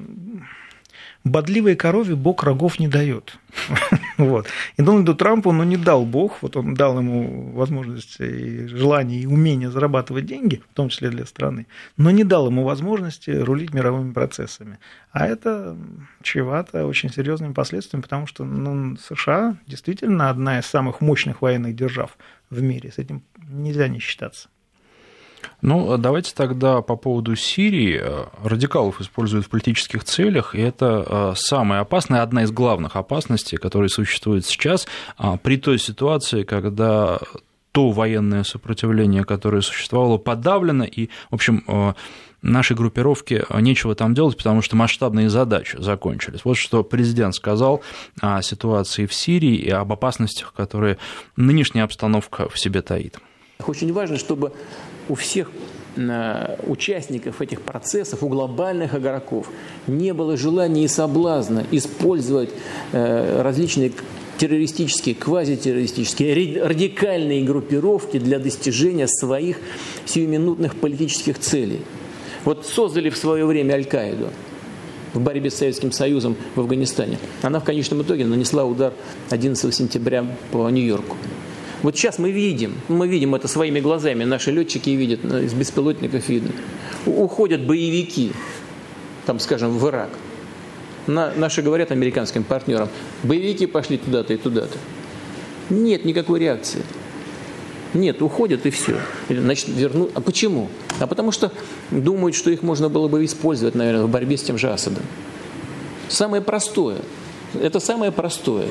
бодливой 1.24 1.76
корове 1.76 2.16
Бог 2.16 2.44
рогов 2.44 2.80
не 2.80 2.88
дает. 2.88 3.38
вот. 4.18 4.48
И 4.78 4.82
Дональду 4.82 5.16
Трампу 5.16 5.52
ну, 5.52 5.64
не 5.64 5.78
дал 5.78 6.06
Бог, 6.06 6.42
вот 6.42 6.56
он 6.56 6.74
дал 6.74 6.98
ему 6.98 7.52
возможность 7.52 8.20
и 8.20 8.68
желание, 8.68 9.22
и 9.22 9.26
умение 9.26 9.70
зарабатывать 9.70 10.26
деньги, 10.26 10.62
в 10.72 10.74
том 10.74 10.90
числе 10.90 11.10
для 11.10 11.26
страны, 11.26 11.68
но 11.98 12.12
не 12.12 12.24
дал 12.24 12.48
ему 12.48 12.64
возможности 12.64 13.32
рулить 13.32 13.74
мировыми 13.74 14.14
процессами. 14.14 14.80
А 15.12 15.28
это 15.28 15.78
чревато 16.22 16.86
очень 16.86 17.12
серьезными 17.12 17.54
последствиями, 17.54 18.04
потому 18.04 18.28
что 18.28 18.46
ну, 18.46 18.96
США 18.98 19.58
действительно 19.68 20.30
одна 20.30 20.60
из 20.60 20.66
самых 20.66 21.02
мощных 21.02 21.42
военных 21.42 21.76
держав 21.76 22.18
в 22.50 22.62
мире. 22.62 22.92
С 22.92 22.98
этим 22.98 23.24
нельзя 23.38 23.88
не 23.88 24.00
считаться. 24.00 24.50
Ну, 25.66 25.98
давайте 25.98 26.32
тогда 26.36 26.84
по 26.84 26.96
поводу 26.96 27.36
Сирии. 27.36 28.00
Радикалов 28.44 29.02
используют 29.02 29.48
в 29.48 29.50
политических 29.50 30.04
целях, 30.04 30.54
и 30.54 30.62
это 30.62 31.04
э, 31.08 31.34
самая 31.38 31.80
опасная, 31.80 32.22
одна 32.22 32.44
из 32.44 32.52
главных 32.52 32.96
опасностей, 32.96 33.58
которые 33.58 33.90
существуют 33.90 34.46
сейчас, 34.46 34.86
а, 35.18 35.38
при 35.38 35.58
той 35.58 35.80
ситуации, 35.80 36.44
когда 36.44 37.18
то 37.72 37.90
военное 37.90 38.44
сопротивление, 38.44 39.24
которое 39.24 39.64
существовало, 39.64 40.20
подавлено, 40.20 40.84
и, 40.84 41.08
в 41.32 41.34
общем, 41.34 41.64
э, 41.68 41.94
нашей 42.44 42.76
группировке 42.76 43.44
нечего 43.60 43.96
там 43.96 44.14
делать, 44.14 44.38
потому 44.38 44.62
что 44.62 44.76
масштабные 44.76 45.32
задачи 45.32 45.78
закончились. 45.80 46.42
Вот 46.44 46.58
что 46.58 46.84
президент 46.84 47.34
сказал 47.34 47.82
о 48.22 48.40
ситуации 48.44 49.08
в 49.08 49.16
Сирии 49.16 49.56
и 49.56 49.72
об 49.72 49.92
опасностях, 49.92 50.54
которые 50.54 51.00
нынешняя 51.36 51.86
обстановка 51.86 52.50
в 52.50 52.60
себе 52.60 52.84
таит. 52.84 53.18
Очень 53.66 53.92
важно, 53.94 54.20
чтобы 54.20 54.54
у 55.10 55.16
всех 55.16 55.52
э, 55.96 56.58
участников 56.68 57.42
этих 57.42 57.62
процессов, 57.62 58.24
у 58.24 58.28
глобальных 58.28 58.96
игроков, 58.96 59.50
не 59.88 60.14
было 60.14 60.38
желания 60.38 60.86
и 60.86 60.88
соблазна 60.88 61.66
использовать 61.72 62.50
э, 62.92 63.42
различные 63.42 63.92
террористические, 64.38 65.16
квазитеррористические, 65.16 66.62
радикальные 66.64 67.44
группировки 67.44 68.20
для 68.20 68.40
достижения 68.40 69.08
своих 69.08 69.58
сиюминутных 70.06 70.76
политических 70.76 71.40
целей. 71.40 71.82
Вот 72.44 72.66
создали 72.66 73.10
в 73.10 73.18
свое 73.18 73.46
время 73.46 73.74
Аль-Каиду 73.74 74.28
в 75.14 75.22
борьбе 75.22 75.50
с 75.50 75.56
Советским 75.56 75.92
Союзом 75.92 76.36
в 76.56 76.60
Афганистане. 76.60 77.18
Она 77.42 77.60
в 77.60 77.64
конечном 77.64 78.02
итоге 78.02 78.26
нанесла 78.26 78.66
удар 78.66 78.94
11 79.30 79.74
сентября 79.74 80.26
по 80.52 80.70
Нью-Йорку. 80.70 81.16
Вот 81.86 81.96
сейчас 81.96 82.18
мы 82.18 82.32
видим, 82.32 82.74
мы 82.88 83.08
видим 83.08 83.36
это 83.36 83.48
своими 83.48 83.80
глазами, 83.80 84.24
наши 84.24 84.50
летчики 84.50 84.90
видят, 84.90 85.20
э, 85.24 85.44
из 85.44 85.54
беспилотников 85.54 86.28
видно. 86.30 86.50
Уходят 87.06 87.62
боевики, 87.62 88.32
там, 89.28 89.40
скажем, 89.40 89.78
в 89.78 89.88
Ирак. 89.88 90.10
На, 91.06 91.32
наши 91.36 91.62
говорят 91.62 91.92
американским 91.92 92.44
партнерам, 92.44 92.90
боевики 93.22 93.68
пошли 93.68 94.00
туда-то 94.00 94.34
и 94.34 94.38
туда-то. 94.38 94.80
Нет 95.70 96.06
никакой 96.06 96.40
реакции. 96.40 96.82
Нет, 97.94 98.20
уходят 98.24 98.66
и 98.66 98.72
все. 98.72 98.98
Значит, 99.30 99.68
верну. 99.68 100.10
А 100.16 100.22
почему? 100.22 100.72
А 101.00 101.06
потому 101.06 101.32
что 101.32 101.52
думают, 101.92 102.36
что 102.36 102.50
их 102.50 102.64
можно 102.64 102.90
было 102.90 103.08
бы 103.08 103.24
использовать, 103.24 103.76
наверное, 103.76 104.06
в 104.06 104.10
борьбе 104.10 104.38
с 104.38 104.42
тем 104.42 104.58
же 104.58 104.72
Асадом. 104.72 105.04
Самое 106.10 106.42
простое. 106.42 106.98
Это 107.54 107.80
самое 107.80 108.12
простое, 108.12 108.70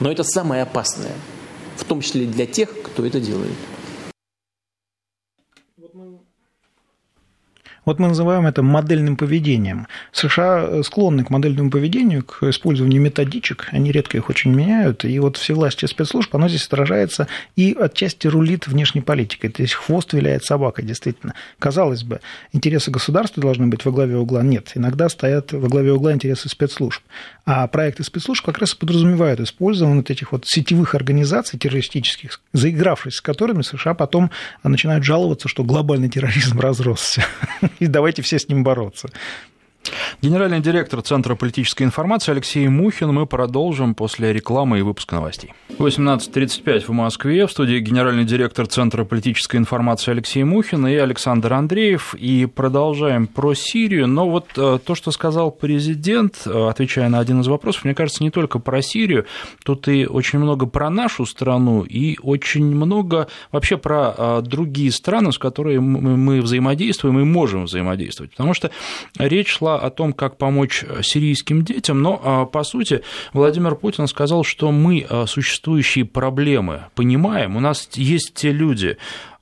но 0.00 0.10
это 0.10 0.24
самое 0.24 0.62
опасное, 0.62 1.12
в 1.76 1.84
том 1.84 2.00
числе 2.00 2.26
для 2.26 2.46
тех, 2.46 2.70
кто 2.82 3.04
это 3.04 3.20
делает. 3.20 3.52
Вот 7.86 8.00
мы 8.00 8.08
называем 8.08 8.46
это 8.46 8.64
модельным 8.64 9.16
поведением. 9.16 9.86
США 10.10 10.82
склонны 10.82 11.24
к 11.24 11.30
модельному 11.30 11.70
поведению, 11.70 12.24
к 12.24 12.42
использованию 12.42 13.00
методичек, 13.00 13.68
они 13.70 13.92
редко 13.92 14.16
их 14.16 14.28
очень 14.28 14.52
меняют, 14.52 15.04
и 15.04 15.16
вот 15.20 15.36
все 15.36 15.54
власти 15.54 15.86
спецслужб, 15.86 16.34
оно 16.34 16.48
здесь 16.48 16.66
отражается 16.66 17.28
и 17.54 17.76
отчасти 17.78 18.26
рулит 18.26 18.66
внешней 18.66 19.02
политикой, 19.02 19.50
то 19.50 19.62
есть 19.62 19.74
хвост 19.74 20.12
виляет 20.12 20.44
собакой, 20.44 20.84
действительно. 20.84 21.34
Казалось 21.60 22.02
бы, 22.02 22.20
интересы 22.52 22.90
государства 22.90 23.40
должны 23.40 23.68
быть 23.68 23.84
во 23.84 23.92
главе 23.92 24.16
угла, 24.16 24.42
нет, 24.42 24.72
иногда 24.74 25.08
стоят 25.08 25.52
во 25.52 25.68
главе 25.68 25.92
угла 25.92 26.12
интересы 26.12 26.48
спецслужб. 26.48 27.02
А 27.48 27.68
проекты 27.68 28.02
спецслужб 28.02 28.44
как 28.44 28.58
раз 28.58 28.74
и 28.74 28.76
подразумевают 28.76 29.38
использование 29.38 29.98
вот 29.98 30.10
этих 30.10 30.32
вот 30.32 30.42
сетевых 30.46 30.96
организаций 30.96 31.56
террористических, 31.56 32.40
заигравшись 32.52 33.14
с 33.14 33.20
которыми 33.20 33.62
США 33.62 33.94
потом 33.94 34.32
начинают 34.64 35.04
жаловаться, 35.04 35.46
что 35.46 35.62
глобальный 35.62 36.08
терроризм 36.08 36.58
разросся. 36.58 37.24
И 37.78 37.86
давайте 37.86 38.22
все 38.22 38.38
с 38.38 38.48
ним 38.48 38.64
бороться. 38.64 39.08
Генеральный 40.22 40.60
директор 40.60 41.02
Центра 41.02 41.34
политической 41.34 41.82
информации 41.82 42.32
Алексей 42.32 42.68
Мухин. 42.68 43.12
Мы 43.12 43.26
продолжим 43.26 43.94
после 43.94 44.32
рекламы 44.32 44.78
и 44.78 44.82
выпуска 44.82 45.16
новостей. 45.16 45.52
18.35 45.78 46.86
в 46.86 46.90
Москве. 46.90 47.46
В 47.46 47.50
студии 47.50 47.78
генеральный 47.78 48.24
директор 48.24 48.66
Центра 48.66 49.04
политической 49.04 49.56
информации 49.56 50.10
Алексей 50.10 50.44
Мухин 50.44 50.86
и 50.86 50.94
Александр 50.94 51.52
Андреев. 51.52 52.14
И 52.14 52.46
продолжаем 52.46 53.26
про 53.26 53.54
Сирию. 53.54 54.06
Но 54.06 54.28
вот 54.28 54.46
э, 54.56 54.78
то, 54.84 54.94
что 54.94 55.10
сказал 55.10 55.50
президент, 55.50 56.42
э, 56.46 56.68
отвечая 56.68 57.08
на 57.08 57.18
один 57.18 57.40
из 57.40 57.48
вопросов, 57.48 57.84
мне 57.84 57.94
кажется, 57.94 58.22
не 58.22 58.30
только 58.30 58.58
про 58.58 58.82
Сирию. 58.82 59.26
Тут 59.64 59.88
и 59.88 60.06
очень 60.06 60.38
много 60.38 60.66
про 60.66 60.90
нашу 60.90 61.26
страну, 61.26 61.82
и 61.82 62.18
очень 62.22 62.64
много 62.64 63.28
вообще 63.52 63.76
про 63.76 64.14
э, 64.16 64.42
другие 64.42 64.90
страны, 64.90 65.32
с 65.32 65.38
которыми 65.38 65.78
мы 65.78 66.40
взаимодействуем 66.40 67.18
и 67.20 67.24
можем 67.24 67.64
взаимодействовать. 67.64 68.32
Потому 68.32 68.54
что 68.54 68.70
речь 69.18 69.48
шла 69.48 69.75
о 69.78 69.90
том, 69.90 70.12
как 70.12 70.38
помочь 70.38 70.84
сирийским 71.02 71.62
детям, 71.62 72.02
но, 72.02 72.20
а, 72.22 72.46
по 72.46 72.64
сути, 72.64 73.02
Владимир 73.32 73.74
Путин 73.74 74.06
сказал, 74.06 74.44
что 74.44 74.72
мы 74.72 75.06
а, 75.08 75.26
существующие 75.26 76.04
проблемы 76.04 76.84
понимаем, 76.94 77.56
у 77.56 77.60
нас 77.60 77.88
есть 77.94 78.34
те 78.34 78.52
люди, 78.52 78.96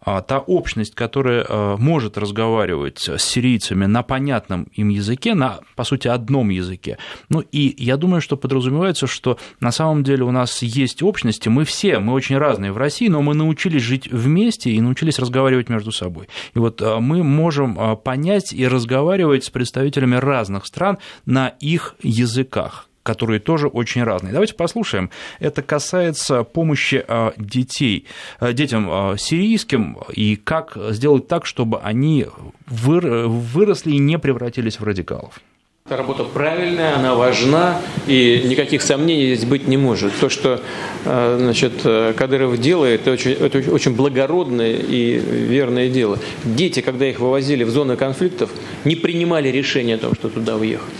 та 0.04 0.38
общность, 0.38 0.94
которая 0.94 1.44
а, 1.48 1.76
может 1.76 2.18
разговаривать 2.18 2.98
с 2.98 3.18
сирийцами 3.18 3.86
на 3.86 4.02
понятном 4.02 4.64
им 4.72 4.88
языке, 4.88 5.34
на, 5.34 5.60
по 5.76 5.84
сути, 5.84 6.08
одном 6.08 6.50
языке. 6.50 6.98
Ну 7.28 7.40
и 7.40 7.74
я 7.78 7.96
думаю, 7.96 8.20
что 8.20 8.36
подразумевается, 8.36 9.06
что 9.06 9.38
на 9.60 9.72
самом 9.72 10.04
деле 10.04 10.24
у 10.24 10.30
нас 10.30 10.62
есть 10.62 11.02
общности, 11.02 11.48
мы 11.48 11.64
все, 11.64 11.98
мы 11.98 12.12
очень 12.12 12.36
разные 12.36 12.72
в 12.72 12.76
России, 12.76 13.08
но 13.08 13.22
мы 13.22 13.34
научились 13.34 13.82
жить 13.82 14.08
вместе 14.10 14.70
и 14.70 14.80
научились 14.80 15.18
разговаривать 15.18 15.68
между 15.68 15.92
собой. 15.92 16.28
И 16.54 16.58
вот 16.58 16.80
а, 16.82 17.00
мы 17.00 17.22
можем 17.22 17.96
понять 17.98 18.52
и 18.52 18.66
разговаривать 18.66 19.44
с 19.44 19.50
представителями 19.50 20.16
разных 20.16 20.66
стран 20.66 20.98
на 21.26 21.48
их 21.48 21.96
языках 22.02 22.88
которые 23.04 23.38
тоже 23.38 23.68
очень 23.68 24.02
разные. 24.02 24.32
Давайте 24.32 24.54
послушаем. 24.54 25.10
Это 25.38 25.62
касается 25.62 26.42
помощи 26.42 27.04
а, 27.06 27.32
детей, 27.36 28.06
а, 28.40 28.52
детям 28.52 28.88
а, 28.90 29.16
сирийским 29.16 29.98
и 30.12 30.34
как 30.36 30.76
сделать 30.90 31.28
так, 31.28 31.46
чтобы 31.46 31.78
они 31.78 32.26
выросли 32.66 33.92
и 33.92 33.98
не 33.98 34.18
превратились 34.18 34.80
в 34.80 34.84
радикалов. 34.84 35.40
Эта 35.86 35.98
работа 35.98 36.24
правильная, 36.24 36.96
она 36.96 37.14
важна, 37.14 37.78
и 38.06 38.42
никаких 38.46 38.80
сомнений 38.80 39.34
здесь 39.34 39.46
быть 39.46 39.68
не 39.68 39.76
может. 39.76 40.18
То, 40.18 40.30
что 40.30 40.62
значит, 41.04 41.82
Кадыров 41.82 42.58
делает, 42.58 43.02
это 43.02 43.12
очень, 43.12 43.32
это 43.32 43.58
очень 43.70 43.94
благородное 43.94 44.76
и 44.76 45.18
верное 45.18 45.90
дело. 45.90 46.18
Дети, 46.42 46.80
когда 46.80 47.06
их 47.06 47.20
вывозили 47.20 47.64
в 47.64 47.70
зоны 47.70 47.98
конфликтов, 47.98 48.48
не 48.86 48.96
принимали 48.96 49.48
решения 49.48 49.96
о 49.96 49.98
том, 49.98 50.14
что 50.14 50.30
туда 50.30 50.56
уехать. 50.56 50.94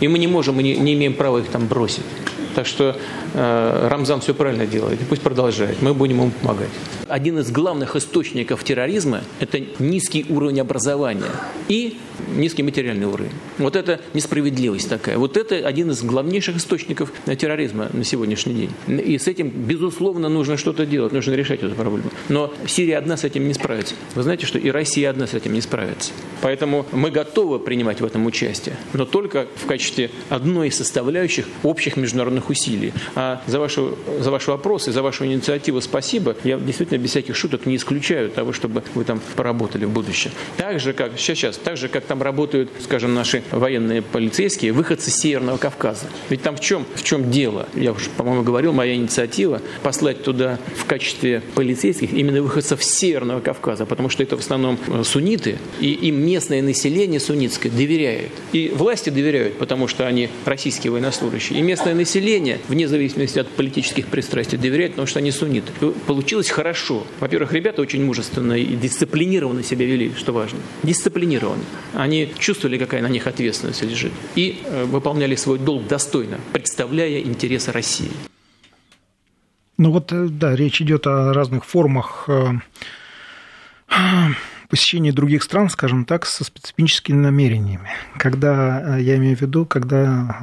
И 0.00 0.08
мы 0.08 0.18
не 0.18 0.26
можем, 0.26 0.56
мы 0.56 0.62
не, 0.62 0.76
не 0.76 0.94
имеем 0.94 1.14
права 1.14 1.38
их 1.38 1.46
там 1.46 1.66
бросить. 1.66 2.04
Так 2.56 2.66
что 2.66 2.96
э, 3.34 3.88
Рамзан 3.90 4.22
все 4.22 4.32
правильно 4.32 4.64
делает, 4.64 4.98
пусть 5.10 5.20
продолжает. 5.20 5.82
Мы 5.82 5.92
будем 5.92 6.16
ему 6.16 6.30
помогать. 6.30 6.70
Один 7.06 7.38
из 7.38 7.50
главных 7.50 7.96
источников 7.96 8.64
терроризма– 8.64 9.20
это 9.40 9.60
низкий 9.78 10.24
уровень 10.30 10.60
образования 10.60 11.30
и 11.68 11.98
низкий 12.34 12.62
материальный 12.62 13.06
уровень. 13.06 13.32
Вот 13.58 13.76
это 13.76 14.00
несправедливость 14.14 14.88
такая. 14.88 15.18
Вот 15.18 15.36
это 15.36 15.56
один 15.56 15.90
из 15.90 16.02
главнейших 16.02 16.56
источников 16.56 17.12
терроризма 17.26 17.90
на 17.92 18.04
сегодняшний 18.04 18.54
день. 18.54 19.00
И 19.00 19.18
с 19.18 19.28
этим, 19.28 19.50
безусловно, 19.50 20.28
нужно 20.30 20.56
что-то 20.56 20.86
делать, 20.86 21.12
нужно 21.12 21.34
решать 21.34 21.62
эту 21.62 21.74
проблему. 21.74 22.10
Но 22.28 22.52
Сирия 22.66 22.96
одна 22.96 23.16
с 23.16 23.24
этим 23.24 23.46
не 23.46 23.54
справится. 23.54 23.94
Вы 24.14 24.22
знаете, 24.22 24.46
что 24.46 24.58
и 24.58 24.70
Россия 24.70 25.10
одна 25.10 25.26
с 25.26 25.34
этим 25.34 25.52
не 25.52 25.60
справится. 25.60 26.12
Поэтому 26.40 26.86
мы 26.92 27.10
готовы 27.10 27.58
принимать 27.58 28.00
в 28.00 28.04
этом 28.04 28.24
участие, 28.26 28.76
но 28.94 29.04
только 29.04 29.46
в 29.56 29.66
качестве 29.66 30.10
одной 30.30 30.68
из 30.68 30.76
составляющих 30.76 31.46
общих 31.62 31.96
международных 31.96 32.45
усилий. 32.50 32.92
А 33.14 33.42
за, 33.46 33.58
вашу, 33.58 33.96
за 34.20 34.30
ваш 34.30 34.46
вопрос 34.46 34.88
и 34.88 34.92
за 34.92 35.02
вашу 35.02 35.24
инициативу 35.24 35.80
спасибо. 35.80 36.36
Я 36.44 36.58
действительно 36.58 36.98
без 36.98 37.10
всяких 37.10 37.36
шуток 37.36 37.66
не 37.66 37.76
исключаю 37.76 38.30
того, 38.30 38.52
чтобы 38.52 38.82
вы 38.94 39.04
там 39.04 39.20
поработали 39.36 39.84
в 39.84 39.90
будущем. 39.90 40.30
Так 40.56 40.80
же, 40.80 40.92
как 40.92 41.12
сейчас, 41.18 41.38
сейчас 41.38 41.56
так 41.56 41.76
же, 41.76 41.88
как 41.88 42.04
там 42.04 42.22
работают, 42.22 42.70
скажем, 42.82 43.14
наши 43.14 43.42
военные 43.50 44.02
полицейские, 44.02 44.72
выходцы 44.72 45.10
с 45.10 45.14
Северного 45.14 45.56
Кавказа. 45.56 46.06
Ведь 46.28 46.42
там 46.42 46.56
в 46.56 46.60
чем, 46.60 46.84
в 46.94 47.02
чем 47.02 47.30
дело? 47.30 47.68
Я 47.74 47.92
уже, 47.92 48.10
по-моему, 48.10 48.42
говорил, 48.42 48.72
моя 48.72 48.94
инициатива 48.94 49.60
послать 49.82 50.22
туда 50.22 50.58
в 50.76 50.84
качестве 50.86 51.42
полицейских 51.54 52.12
именно 52.12 52.42
выходцев 52.42 52.82
с 52.82 52.88
Северного 52.88 53.40
Кавказа, 53.40 53.86
потому 53.86 54.08
что 54.08 54.22
это 54.22 54.36
в 54.36 54.40
основном 54.40 54.78
э, 54.88 55.02
сунниты, 55.04 55.58
и 55.80 55.92
им 55.92 56.24
местное 56.26 56.62
население 56.62 57.20
суннитское 57.20 57.70
доверяет. 57.70 58.30
И 58.52 58.72
власти 58.74 59.10
доверяют, 59.10 59.58
потому 59.58 59.88
что 59.88 60.06
они 60.06 60.28
российские 60.44 60.92
военнослужащие. 60.92 61.58
И 61.58 61.62
местное 61.62 61.94
население, 61.94 62.35
вне 62.68 62.88
зависимости 62.88 63.38
от 63.38 63.48
политических 63.48 64.06
пристрастий, 64.06 64.58
доверяет, 64.58 64.92
потому 64.92 65.06
что 65.06 65.18
они 65.18 65.30
сунниты. 65.30 65.72
Получилось 66.06 66.50
хорошо. 66.50 67.06
Во-первых, 67.20 67.52
ребята 67.52 67.82
очень 67.82 68.04
мужественно 68.04 68.54
и 68.54 68.76
дисциплинированно 68.76 69.62
себя 69.62 69.86
вели, 69.86 70.12
что 70.16 70.32
важно. 70.32 70.58
Дисциплинированно. 70.82 71.64
Они 71.94 72.32
чувствовали, 72.38 72.78
какая 72.78 73.02
на 73.02 73.08
них 73.08 73.26
ответственность 73.26 73.82
лежит. 73.82 74.12
И 74.34 74.62
э, 74.64 74.84
выполняли 74.84 75.36
свой 75.36 75.58
долг 75.58 75.86
достойно, 75.86 76.38
представляя 76.52 77.20
интересы 77.20 77.72
России. 77.72 78.10
Ну 79.78 79.92
вот, 79.92 80.12
э, 80.12 80.28
да, 80.28 80.56
речь 80.56 80.80
идет 80.80 81.06
о 81.06 81.32
разных 81.32 81.64
формах 81.64 82.28
э, 84.76 84.86
посещения 84.86 85.12
других 85.12 85.42
стран, 85.42 85.70
скажем 85.70 86.04
так, 86.04 86.26
со 86.26 86.44
специфическими 86.44 87.16
намерениями. 87.16 87.88
Когда, 88.18 88.96
я 88.98 89.16
имею 89.16 89.36
в 89.36 89.40
виду, 89.40 89.64
когда 89.64 90.36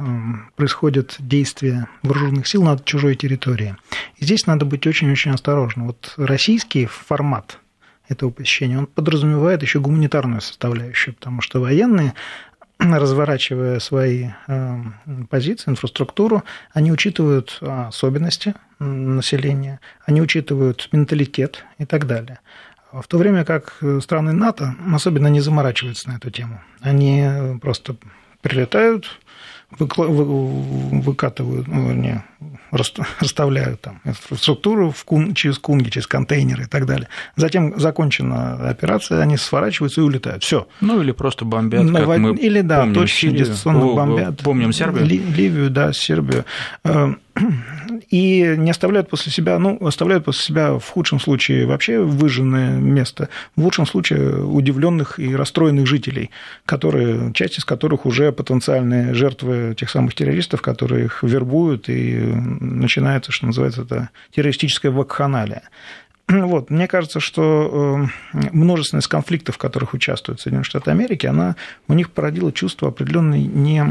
происходят 0.56 1.16
действия 1.20 1.88
вооруженных 2.02 2.48
сил 2.48 2.64
над 2.64 2.84
чужой 2.84 3.14
территорией. 3.14 3.74
Здесь 4.20 4.46
надо 4.46 4.64
быть 4.64 4.86
очень-очень 4.86 5.30
осторожным. 5.30 5.86
Вот 5.86 6.14
российский 6.16 6.86
формат 6.86 7.58
этого 8.08 8.30
посещения, 8.30 8.78
он 8.78 8.86
подразумевает 8.86 9.62
еще 9.62 9.80
гуманитарную 9.80 10.40
составляющую, 10.40 11.14
потому 11.14 11.40
что 11.40 11.60
военные, 11.60 12.14
разворачивая 12.78 13.78
свои 13.78 14.30
э, 14.46 14.82
позиции, 15.30 15.70
инфраструктуру, 15.70 16.42
они 16.72 16.92
учитывают 16.92 17.58
особенности 17.60 18.54
населения, 18.78 19.80
они 20.04 20.20
учитывают 20.20 20.88
менталитет 20.92 21.64
и 21.78 21.86
так 21.86 22.06
далее. 22.06 22.40
В 23.02 23.08
то 23.08 23.18
время 23.18 23.44
как 23.44 23.82
страны 24.00 24.32
НАТО 24.32 24.74
особенно 24.92 25.26
не 25.26 25.40
заморачиваются 25.40 26.08
на 26.08 26.16
эту 26.16 26.30
тему. 26.30 26.60
Они 26.80 27.58
просто 27.60 27.96
прилетают, 28.40 29.20
выкатывают, 29.78 31.66
ну, 31.66 31.92
не, 31.92 32.24
расставляют 32.70 33.80
там 33.80 34.00
инфраструктуру 34.04 34.90
в 34.90 35.04
кун, 35.04 35.34
через 35.34 35.58
кунги, 35.58 35.90
через 35.90 36.06
контейнеры 36.06 36.64
и 36.64 36.66
так 36.66 36.86
далее. 36.86 37.08
Затем 37.36 37.78
закончена 37.78 38.68
операция, 38.68 39.20
они 39.20 39.36
сворачиваются 39.36 40.00
и 40.00 40.04
улетают. 40.04 40.42
Все. 40.42 40.66
Ну 40.80 41.00
или 41.00 41.12
просто 41.12 41.44
бомбят, 41.44 41.90
как 41.90 42.06
в... 42.06 42.18
мы 42.18 42.36
Или 42.36 42.60
да, 42.60 42.80
помним 42.80 42.94
точно 42.94 43.16
Сирию. 43.16 43.38
дистанционно 43.38 43.84
О, 43.84 43.94
бомбят. 43.94 44.38
Помним 44.38 44.72
Сербию. 44.72 45.06
Ливию, 45.06 45.70
да, 45.70 45.92
Сербию. 45.92 46.44
Эм, 46.84 47.18
и 48.10 48.54
не 48.56 48.70
оставляют 48.70 49.08
после 49.08 49.32
себя, 49.32 49.58
ну, 49.58 49.84
оставляют 49.84 50.24
после 50.24 50.42
себя 50.42 50.78
в 50.78 50.88
худшем 50.88 51.18
случае 51.18 51.66
вообще 51.66 52.00
выжженное 52.00 52.76
место, 52.76 53.28
в 53.56 53.62
лучшем 53.62 53.86
случае 53.86 54.44
удивленных 54.44 55.18
и 55.18 55.34
расстроенных 55.34 55.86
жителей, 55.86 56.30
которые, 56.64 57.32
часть 57.32 57.58
из 57.58 57.64
которых 57.64 58.06
уже 58.06 58.30
потенциальные 58.30 59.14
жертвы 59.14 59.74
тех 59.76 59.90
самых 59.90 60.14
террористов, 60.14 60.62
которые 60.62 61.06
их 61.06 61.22
вербуют, 61.22 61.88
и 61.88 62.33
начинается, 62.34 63.32
что 63.32 63.46
называется, 63.46 63.82
это 63.82 64.10
террористическая 64.30 64.92
вакханалия. 64.92 65.62
Вот, 66.28 66.70
мне 66.70 66.88
кажется, 66.88 67.20
что 67.20 68.08
э, 68.32 68.38
множественность 68.52 69.08
конфликтов, 69.08 69.56
в 69.56 69.58
которых 69.58 69.94
участвуют 69.94 70.40
Соединенные 70.40 70.64
Штаты 70.64 70.90
Америки, 70.90 71.26
она 71.26 71.56
у 71.88 71.94
них 71.94 72.10
породила 72.10 72.52
чувство 72.52 72.88
определенной 72.88 73.42
не 73.42 73.84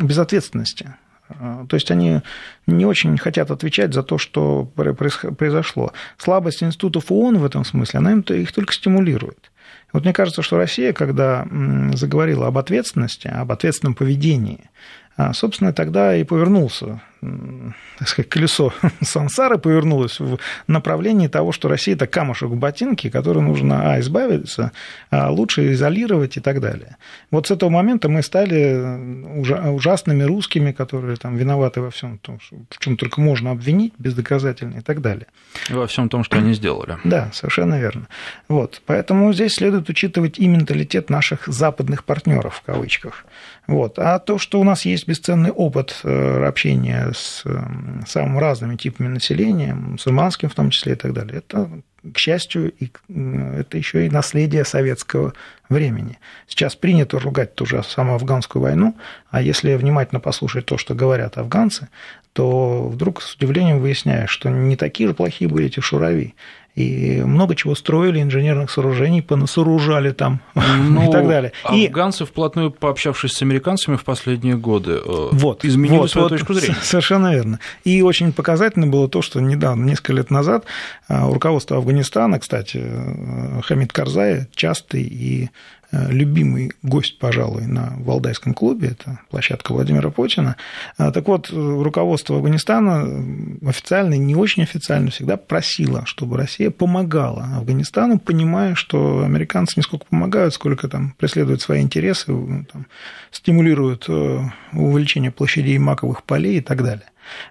безответственности 0.00 0.94
То 1.28 1.74
есть 1.74 1.90
они 1.90 2.20
не 2.66 2.86
очень 2.86 3.16
хотят 3.18 3.50
отвечать 3.50 3.94
за 3.94 4.02
то, 4.02 4.18
что 4.18 4.64
произошло. 4.64 5.92
Слабость 6.16 6.62
институтов 6.62 7.12
ООН 7.12 7.38
в 7.38 7.44
этом 7.44 7.64
смысле, 7.64 7.98
она 7.98 8.12
им 8.12 8.20
их 8.20 8.52
только 8.52 8.72
стимулирует. 8.72 9.50
Вот 9.92 10.04
мне 10.04 10.12
кажется, 10.12 10.42
что 10.42 10.56
Россия, 10.56 10.92
когда 10.92 11.46
заговорила 11.94 12.46
об 12.46 12.58
ответственности, 12.58 13.28
об 13.28 13.52
ответственном 13.52 13.94
поведении, 13.94 14.70
а, 15.16 15.32
собственно, 15.34 15.72
тогда 15.72 16.16
и 16.16 16.24
повернулся, 16.24 17.00
так 17.20 18.08
сказать, 18.08 18.28
колесо 18.30 18.72
сансары 19.02 19.58
повернулось 19.58 20.18
в 20.20 20.38
направлении 20.66 21.28
того, 21.28 21.52
что 21.52 21.68
Россия– 21.68 21.94
это 21.96 22.06
камушек 22.06 22.48
в 22.48 22.56
ботинке, 22.56 23.10
который 23.10 23.42
нужно, 23.42 23.92
а, 23.92 24.00
избавиться, 24.00 24.72
а 25.10 25.30
лучше 25.30 25.72
изолировать 25.72 26.38
и 26.38 26.40
так 26.40 26.60
далее. 26.60 26.96
Вот 27.30 27.48
с 27.48 27.50
этого 27.50 27.68
момента 27.68 28.08
мы 28.08 28.22
стали 28.22 29.68
ужасными 29.68 30.22
русскими, 30.22 30.72
которые 30.72 31.16
там 31.16 31.36
виноваты 31.36 31.82
во 31.82 31.90
всем 31.90 32.18
том, 32.18 32.38
в 32.70 32.78
чем 32.78 32.96
только 32.96 33.20
можно 33.20 33.50
обвинить, 33.50 33.92
бездоказательно 33.98 34.78
и 34.78 34.80
так 34.80 35.02
далее. 35.02 35.26
И 35.68 35.74
во 35.74 35.86
всем 35.86 36.08
том, 36.08 36.24
что 36.24 36.38
они 36.38 36.54
сделали. 36.54 36.96
Да, 37.04 37.30
совершенно 37.34 37.78
верно. 37.78 38.08
Вот. 38.48 38.80
Поэтому 38.86 39.32
здесь 39.34 39.54
следует 39.54 39.79
учитывать 39.88 40.38
и 40.38 40.46
менталитет 40.46 41.10
наших 41.10 41.46
западных 41.46 42.04
партнеров 42.04 42.56
в 42.56 42.62
кавычках. 42.62 43.24
Вот. 43.66 43.98
А 43.98 44.18
то, 44.18 44.38
что 44.38 44.60
у 44.60 44.64
нас 44.64 44.84
есть 44.84 45.06
бесценный 45.06 45.50
опыт 45.50 46.00
э, 46.02 46.44
общения 46.44 47.12
с 47.14 47.42
э, 47.44 47.58
самыми 48.06 48.38
разными 48.38 48.76
типами 48.76 49.08
населения, 49.08 49.74
мусульманским 49.74 50.48
в 50.48 50.54
том 50.54 50.70
числе 50.70 50.92
и 50.92 50.96
так 50.96 51.12
далее, 51.12 51.38
это, 51.38 51.70
к 52.12 52.18
счастью, 52.18 52.72
и, 52.72 52.90
это 53.08 53.78
еще 53.78 54.06
и 54.06 54.10
наследие 54.10 54.64
советского 54.64 55.34
времени. 55.68 56.18
Сейчас 56.48 56.74
принято 56.74 57.18
ругать 57.18 57.54
ту 57.54 57.64
же 57.64 57.82
самую 57.84 58.16
афганскую 58.16 58.62
войну, 58.62 58.96
а 59.30 59.40
если 59.40 59.74
внимательно 59.74 60.20
послушать 60.20 60.66
то, 60.66 60.76
что 60.76 60.94
говорят 60.94 61.38
афганцы, 61.38 61.88
то 62.32 62.88
вдруг 62.88 63.22
с 63.22 63.34
удивлением 63.34 63.80
выясняешь, 63.80 64.30
что 64.30 64.48
не 64.48 64.76
такие 64.76 65.08
же 65.08 65.14
плохие 65.14 65.48
были 65.50 65.66
эти 65.66 65.80
шурави 65.80 66.34
и 66.80 67.22
много 67.22 67.54
чего 67.54 67.74
строили, 67.74 68.22
инженерных 68.22 68.70
сооружений 68.70 69.22
понасооружали 69.22 70.12
там 70.12 70.40
ну, 70.54 71.02
и 71.08 71.12
так 71.12 71.26
далее. 71.26 71.52
Афганцы, 71.64 72.24
и... 72.24 72.26
вплотную 72.26 72.70
пообщавшись 72.70 73.32
с 73.32 73.42
американцами 73.42 73.96
в 73.96 74.04
последние 74.04 74.56
годы, 74.56 74.92
э, 74.92 75.28
вот, 75.32 75.64
изменили 75.64 75.98
вот, 75.98 76.10
свою 76.10 76.28
вот, 76.28 76.36
точку 76.36 76.54
зрения. 76.54 76.76
Совершенно 76.82 77.34
верно. 77.34 77.60
И 77.84 78.02
очень 78.02 78.32
показательно 78.32 78.86
было 78.86 79.08
то, 79.08 79.22
что 79.22 79.40
недавно, 79.40 79.84
несколько 79.84 80.12
лет 80.12 80.30
назад, 80.30 80.64
э, 81.08 81.30
руководство 81.30 81.76
Афганистана, 81.76 82.38
кстати, 82.38 82.80
э, 82.82 83.60
Хамид 83.62 83.92
Карзай, 83.92 84.46
частый 84.54 85.02
и 85.02 85.50
любимый 85.92 86.72
гость, 86.82 87.18
пожалуй, 87.18 87.66
на 87.66 87.94
Валдайском 87.98 88.54
клубе, 88.54 88.88
это 88.88 89.20
площадка 89.30 89.72
Владимира 89.72 90.10
Путина. 90.10 90.56
А, 90.96 91.10
так 91.10 91.26
вот, 91.26 91.50
руководство 91.50 92.36
Афганистана 92.36 93.58
официально 93.66 94.14
и 94.14 94.18
не 94.18 94.36
очень 94.36 94.62
официально 94.62 95.10
всегда 95.10 95.36
просило, 95.36 96.06
чтобы 96.06 96.36
Россия 96.36 96.70
помогала 96.70 97.48
Афганистану, 97.56 98.18
понимая, 98.18 98.74
что 98.74 99.24
американцы 99.24 99.74
не 99.76 99.82
сколько 99.82 100.06
помогают, 100.06 100.54
сколько 100.54 100.88
там 100.88 101.14
преследуют 101.18 101.60
свои 101.60 101.80
интересы, 101.80 102.26
там, 102.72 102.86
стимулируют 103.30 104.06
э, 104.08 104.40
увеличение 104.72 105.30
площадей 105.30 105.78
маковых 105.78 106.22
полей 106.22 106.58
и 106.58 106.60
так 106.60 106.84
далее. 106.84 107.06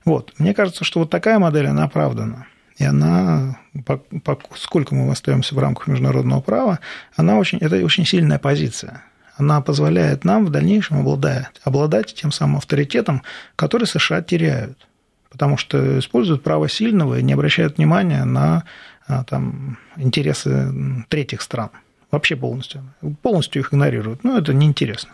Вот. 0.05 0.33
Мне 0.37 0.53
кажется, 0.53 0.83
что 0.83 1.01
вот 1.01 1.09
такая 1.09 1.39
модель, 1.39 1.67
она 1.67 1.83
оправдана 1.83 2.47
и 2.79 2.85
она, 2.85 3.59
сколько 4.55 4.95
мы 4.95 5.11
остаемся 5.11 5.53
в 5.53 5.59
рамках 5.59 5.87
международного 5.87 6.39
права, 6.39 6.79
она 7.15 7.37
очень, 7.37 7.57
это 7.59 7.75
очень 7.83 8.05
сильная 8.05 8.39
позиция. 8.39 9.03
Она 9.35 9.61
позволяет 9.61 10.23
нам 10.23 10.45
в 10.45 10.49
дальнейшем 10.49 10.99
обладать, 10.99 11.47
обладать 11.63 12.13
тем 12.13 12.31
самым 12.31 12.57
авторитетом, 12.57 13.21
который 13.57 13.85
США 13.85 14.21
теряют, 14.21 14.87
потому 15.29 15.57
что 15.57 15.99
используют 15.99 16.41
право 16.41 16.69
сильного 16.69 17.19
и 17.19 17.23
не 17.23 17.33
обращают 17.33 17.77
внимания 17.77 18.23
на 18.23 18.63
а, 19.07 19.25
там, 19.25 19.77
интересы 19.97 21.05
третьих 21.09 21.41
стран. 21.41 21.71
Вообще 22.11 22.37
полностью. 22.37 22.81
Полностью 23.21 23.61
их 23.61 23.73
игнорируют. 23.73 24.23
Ну, 24.23 24.37
это 24.37 24.53
неинтересно. 24.53 25.11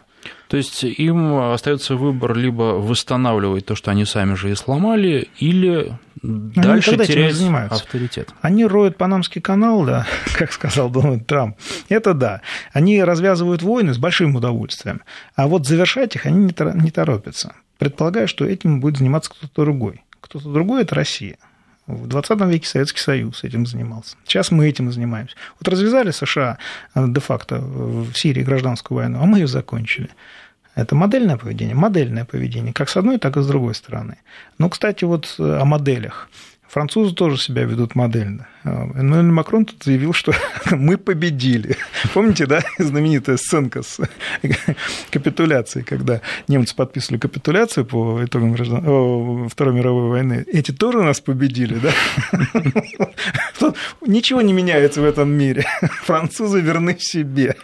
То 0.48 0.58
есть 0.58 0.84
им 0.84 1.38
остается 1.52 1.96
выбор 1.96 2.36
либо 2.36 2.80
восстанавливать 2.80 3.66
то, 3.66 3.76
что 3.76 3.92
они 3.92 4.06
сами 4.06 4.36
же 4.36 4.52
и 4.52 4.56
сломали, 4.56 5.30
или 5.40 5.98
они 6.24 6.52
дальше 6.56 6.98
терять 6.98 7.42
авторитет. 7.72 8.30
Они 8.42 8.66
роют 8.66 8.98
Панамский 8.98 9.42
канал, 9.42 9.86
да, 9.86 10.08
как 10.38 10.52
сказал 10.52 10.90
Дональд 10.90 11.28
Трамп. 11.28 11.58
Это 11.90 12.14
да. 12.14 12.42
Они 12.74 13.04
развязывают 13.04 13.62
войны 13.62 13.94
с 13.94 13.98
большим 13.98 14.36
удовольствием. 14.36 15.02
А 15.36 15.48
вот 15.48 15.68
завершать 15.68 16.16
их 16.16 16.26
они 16.26 16.46
не 16.46 16.92
торопятся. 16.92 17.54
Предполагаю, 17.78 18.28
что 18.28 18.46
этим 18.46 18.80
будет 18.80 18.98
заниматься 18.98 19.32
кто-то 19.32 19.64
другой. 19.64 20.04
Кто-то 20.22 20.50
другой– 20.50 20.82
это 20.84 20.96
Россия. 20.96 21.38
В 21.88 22.08
20 22.08 22.42
веке 22.42 22.68
Советский 22.68 23.00
Союз 23.00 23.44
этим 23.44 23.66
занимался. 23.66 24.18
Сейчас 24.26 24.50
мы 24.50 24.68
этим 24.68 24.92
занимаемся. 24.92 25.36
Вот 25.60 25.68
развязали 25.68 26.12
США 26.12 26.58
э, 26.96 27.06
де-факто 27.08 27.60
в 27.60 28.14
Сирии 28.14 28.44
гражданскую 28.44 28.98
войну, 28.98 29.20
а 29.22 29.26
мы 29.26 29.40
ее 29.40 29.48
закончили. 29.48 30.10
Это 30.74 30.96
модельное 30.96 31.38
поведение, 31.38 31.76
модельное 31.76 32.26
поведение, 32.26 32.74
как 32.74 32.90
с 32.90 32.98
одной, 32.98 33.20
так 33.20 33.38
и 33.38 33.42
с 33.42 33.48
другой 33.48 33.76
стороны. 33.76 34.18
Но, 34.58 34.70
кстати, 34.70 35.06
вот 35.06 35.36
э, 35.38 35.60
о 35.62 35.66
моделях. 35.66 36.28
Французы 36.68 37.14
тоже 37.16 37.38
себя 37.38 37.64
ведут 37.64 37.96
модельно. 37.96 38.48
Эммануэль 38.64 39.32
Макрон 39.32 39.66
тут 39.66 39.84
заявил, 39.84 40.14
что 40.14 40.34
мы 40.72 40.98
победили. 40.98 41.78
Помните, 42.14 42.48
да, 42.48 42.62
знаменитая 42.80 43.38
сценка 43.38 43.84
с 43.84 44.00
капитуляцией, 45.12 45.86
когда 45.86 46.22
немцы 46.48 46.76
подписывали 46.76 47.20
капитуляцию 47.20 47.86
по 47.86 48.24
итогам 48.26 48.54
граждан... 48.54 49.50
Второй 49.50 49.74
мировой 49.74 50.10
войны. 50.10 50.46
Эти 50.48 50.72
тоже 50.72 51.04
нас 51.04 51.20
победили, 51.22 51.76
да? 51.76 51.92
Ничего 54.06 54.42
не 54.42 54.54
меняется 54.54 55.02
в 55.02 55.06
этом 55.06 55.30
мире. 55.30 55.66
Французы 56.04 56.62
верны 56.62 56.98
себе. 57.00 57.56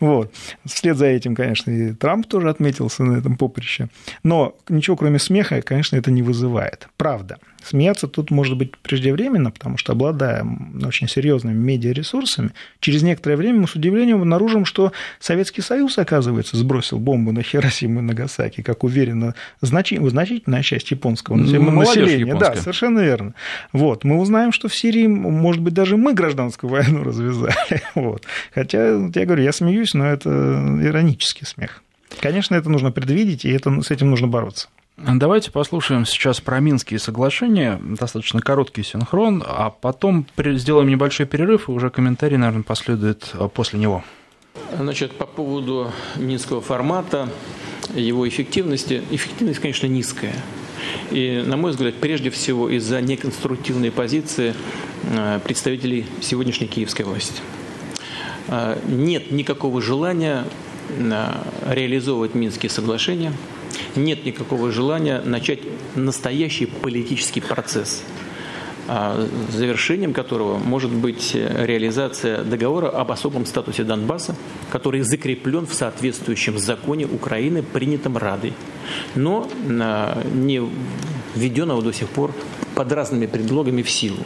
Вот. 0.00 0.32
Вслед 0.66 0.96
за 0.96 1.06
этим, 1.06 1.34
конечно, 1.34 1.70
и 1.70 1.92
Трамп 1.92 2.26
тоже 2.26 2.50
отметился 2.50 3.04
на 3.04 3.18
этом 3.18 3.36
поприще. 3.36 3.88
Но 4.22 4.56
ничего, 4.68 4.96
кроме 4.96 5.18
смеха, 5.18 5.62
конечно, 5.62 5.96
это 5.96 6.10
не 6.10 6.22
вызывает. 6.22 6.88
Правда. 6.96 7.38
Смеяться 7.62 8.08
тут 8.08 8.30
может 8.30 8.56
быть 8.56 8.76
преждевременно, 8.78 9.50
потому 9.50 9.76
что, 9.76 9.92
обладая 9.92 10.46
очень 10.84 11.08
серьезными 11.08 11.56
медиаресурсами, 11.56 12.50
через 12.80 13.02
некоторое 13.02 13.36
время 13.36 13.60
мы 13.60 13.68
с 13.68 13.74
удивлением 13.74 14.20
обнаружим, 14.20 14.64
что 14.64 14.92
Советский 15.18 15.62
Союз, 15.62 15.98
оказывается, 15.98 16.56
сбросил 16.56 16.98
бомбу 16.98 17.32
на 17.32 17.42
Хиросиму 17.42 18.00
и 18.00 18.02
Нагасаки, 18.02 18.62
как 18.62 18.84
уверенно 18.84 19.34
значительная 19.60 20.62
часть 20.62 20.90
японского 20.90 21.36
ну, 21.36 21.70
населения. 21.70 22.34
Да, 22.34 22.54
совершенно 22.56 23.00
верно. 23.00 23.34
Вот. 23.72 24.04
Мы 24.04 24.18
узнаем, 24.18 24.52
что 24.52 24.68
в 24.68 24.74
Сирии, 24.74 25.06
может 25.06 25.62
быть, 25.62 25.74
даже 25.74 25.96
мы 25.96 26.14
гражданскую 26.14 26.70
войну 26.70 27.02
развязали. 27.02 27.54
Вот. 27.94 28.24
Хотя, 28.54 28.92
я 29.14 29.26
говорю, 29.26 29.42
я 29.42 29.52
смеюсь, 29.52 29.94
но 29.94 30.06
это 30.06 30.30
иронический 30.82 31.46
смех. 31.46 31.82
Конечно, 32.20 32.54
это 32.54 32.68
нужно 32.68 32.90
предвидеть, 32.90 33.44
и 33.44 33.50
это, 33.50 33.82
с 33.82 33.90
этим 33.90 34.10
нужно 34.10 34.26
бороться. 34.26 34.68
Давайте 35.02 35.50
послушаем 35.50 36.04
сейчас 36.04 36.42
про 36.42 36.60
Минские 36.60 36.98
соглашения, 36.98 37.80
достаточно 37.82 38.40
короткий 38.42 38.82
синхрон, 38.82 39.42
а 39.46 39.70
потом 39.70 40.26
сделаем 40.36 40.88
небольшой 40.88 41.24
перерыв, 41.24 41.68
и 41.68 41.72
уже 41.72 41.88
комментарий, 41.88 42.36
наверное, 42.36 42.62
последует 42.62 43.30
а, 43.32 43.48
после 43.48 43.78
него. 43.78 44.04
Значит, 44.76 45.12
по 45.12 45.24
поводу 45.24 45.90
Минского 46.16 46.60
формата, 46.60 47.30
его 47.94 48.28
эффективности. 48.28 49.02
Эффективность, 49.10 49.60
конечно, 49.60 49.86
низкая. 49.86 50.34
И, 51.10 51.42
на 51.46 51.56
мой 51.56 51.70
взгляд, 51.70 51.94
прежде 51.94 52.28
всего 52.28 52.68
из-за 52.68 53.00
неконструктивной 53.00 53.90
позиции 53.90 54.54
а, 55.16 55.38
представителей 55.38 56.04
сегодняшней 56.20 56.66
киевской 56.66 57.02
власти. 57.02 57.40
А, 58.48 58.78
нет 58.86 59.30
никакого 59.30 59.80
желания 59.80 60.44
реализовывать 61.66 62.34
Минские 62.34 62.68
соглашения– 62.68 63.32
нет 63.96 64.24
никакого 64.24 64.70
желания 64.70 65.20
начать 65.24 65.60
настоящий 65.94 66.66
политический 66.66 67.40
процесс, 67.40 68.02
а, 68.88 69.26
завершением 69.50 70.12
которого 70.12 70.58
может 70.58 70.90
быть 70.90 71.34
реализация 71.34 72.42
договора 72.42 72.88
об 72.88 73.12
особом 73.12 73.46
статусе 73.46 73.84
Донбасса, 73.84 74.34
который 74.70 75.02
закреплен 75.02 75.66
в 75.66 75.74
соответствующем 75.74 76.58
законе 76.58 77.06
Украины, 77.06 77.62
принятом 77.62 78.16
Радой, 78.16 78.52
но 79.14 79.48
а, 79.68 80.22
не 80.32 80.62
введенного 81.34 81.82
до 81.82 81.92
сих 81.92 82.08
пор 82.08 82.34
под 82.74 82.92
разными 82.92 83.26
предлогами 83.26 83.82
в 83.82 83.90
силу. 83.90 84.24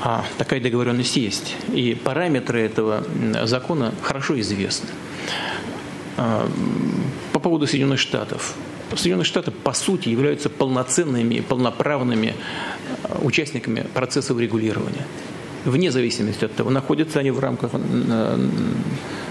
А 0.00 0.24
такая 0.38 0.60
договоренность 0.60 1.16
есть. 1.16 1.56
И 1.72 1.94
параметры 1.94 2.60
этого 2.60 3.04
закона 3.44 3.92
хорошо 4.02 4.38
известны. 4.38 4.90
По 7.44 7.50
поводу 7.50 7.66
Соединенных 7.66 8.00
Штатов. 8.00 8.54
Соединенные 8.96 9.26
Штаты, 9.26 9.50
по 9.50 9.74
сути, 9.74 10.08
являются 10.08 10.48
полноценными, 10.48 11.40
полноправными 11.40 12.32
а, 13.02 13.18
участниками 13.22 13.86
процесса 13.92 14.32
урегулирования. 14.32 15.06
Вне 15.66 15.92
зависимости 15.92 16.46
от 16.46 16.54
того, 16.54 16.70
находятся 16.70 17.20
они 17.20 17.30
в 17.30 17.38
рамках 17.40 17.72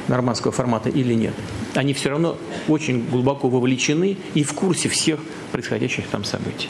нормандского 0.08 0.52
формата 0.52 0.90
или 0.90 1.16
нет. 1.16 1.34
Они 1.74 1.96
все 1.96 2.12
равно 2.12 2.38
очень 2.68 3.04
глубоко 3.04 3.50
вовлечены 3.50 4.16
и 4.36 4.44
в 4.44 4.54
курсе 4.54 4.90
всех 4.90 5.20
происходящих 5.52 6.06
там 6.06 6.24
событий. 6.24 6.70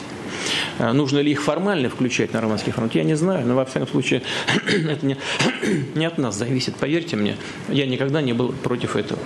А 0.78 0.94
нужно 0.94 1.18
ли 1.18 1.30
их 1.30 1.42
формально 1.42 1.90
включать 1.90 2.32
на 2.32 2.40
нормандский 2.40 2.72
фронт, 2.72 2.94
я 2.94 3.04
не 3.04 3.16
знаю, 3.16 3.46
но 3.46 3.54
во 3.54 3.66
всяком 3.66 3.88
случае 3.88 4.22
это 4.66 5.04
не, 5.04 5.18
не 5.94 6.06
от 6.06 6.16
нас 6.16 6.38
зависит, 6.38 6.76
поверьте 6.76 7.16
мне, 7.16 7.36
я 7.68 7.84
никогда 7.84 8.22
не 8.22 8.32
был 8.32 8.52
против 8.52 8.96
этого. 8.96 9.20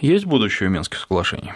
Есть 0.00 0.26
будущее 0.26 0.68
у 0.68 0.72
Минских 0.72 0.98
соглашений? 0.98 1.54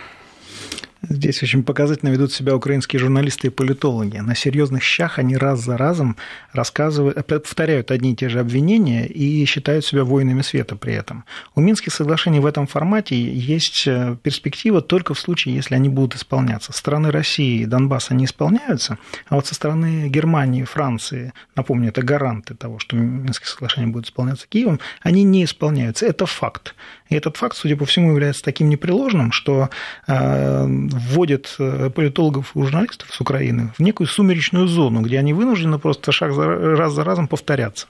Здесь 1.09 1.43
очень 1.43 1.63
показательно 1.63 2.11
ведут 2.11 2.31
себя 2.33 2.55
украинские 2.55 3.01
журналисты 3.01 3.47
и 3.47 3.51
политологи. 3.51 4.19
На 4.19 4.35
серьезных 4.35 4.83
щах 4.83 5.19
они 5.19 5.37
раз 5.37 5.61
за 5.61 5.79
разом 5.79 6.17
рассказывают, 6.53 7.27
повторяют 7.27 7.91
одни 7.91 8.13
и 8.13 8.17
те 8.17 8.29
же 8.29 8.39
обвинения 8.39 9.07
и 9.07 9.45
считают 9.47 9.87
себя 9.87 10.05
воинами 10.05 10.43
света 10.43 10.77
при 10.77 10.93
этом. 10.93 11.25
У 11.55 11.61
Минских 11.63 11.95
соглашений 11.95 12.41
в 12.41 12.47
этом 12.47 12.67
формате 12.67 13.17
есть 13.17 13.87
э, 13.87 14.17
перспектива 14.23 14.83
только 14.83 15.15
в 15.15 15.19
случае, 15.19 15.55
если 15.55 15.75
они 15.75 15.89
будут 15.89 16.17
исполняться. 16.17 16.73
Со 16.73 16.79
стороны 16.79 17.11
России 17.11 17.63
и 17.63 17.67
Донбасса 17.67 18.13
они 18.13 18.27
исполняются, 18.27 18.99
а 19.29 19.37
вот 19.37 19.47
со 19.47 19.55
стороны 19.55 20.09
Германии, 20.09 20.65
Франции, 20.65 21.33
напомню, 21.57 21.89
это 21.89 22.03
гаранты 22.03 22.55
того, 22.55 22.79
что 22.79 22.97
Минские 22.97 23.49
соглашения 23.49 23.87
будут 23.87 24.07
исполняться 24.07 24.47
Киевом, 24.47 24.81
они 25.01 25.25
не 25.25 25.45
исполняются. 25.45 26.05
Это 26.05 26.27
факт. 26.27 26.75
И 27.09 27.17
этот 27.17 27.37
факт, 27.37 27.57
судя 27.57 27.77
по 27.77 27.85
всему, 27.87 28.11
является 28.11 28.43
таким 28.43 28.69
непреложным, 28.69 29.33
что 29.33 29.71
э, 30.07 30.67
вводит 30.93 31.55
э, 31.59 31.91
политологов 31.91 32.53
и 32.55 32.63
журналистов 32.63 33.09
с 33.13 33.21
Украины 33.21 33.73
в 33.77 33.81
некую 33.81 34.07
сумеречную 34.07 34.67
зону, 34.67 35.01
где 35.01 35.19
они 35.19 35.33
вынуждены 35.33 35.79
просто 35.79 36.13
шаг 36.13 36.33
за, 36.33 36.47
раз 36.77 36.93
за 36.93 37.05
разом 37.05 37.29
повторяться. 37.29 37.87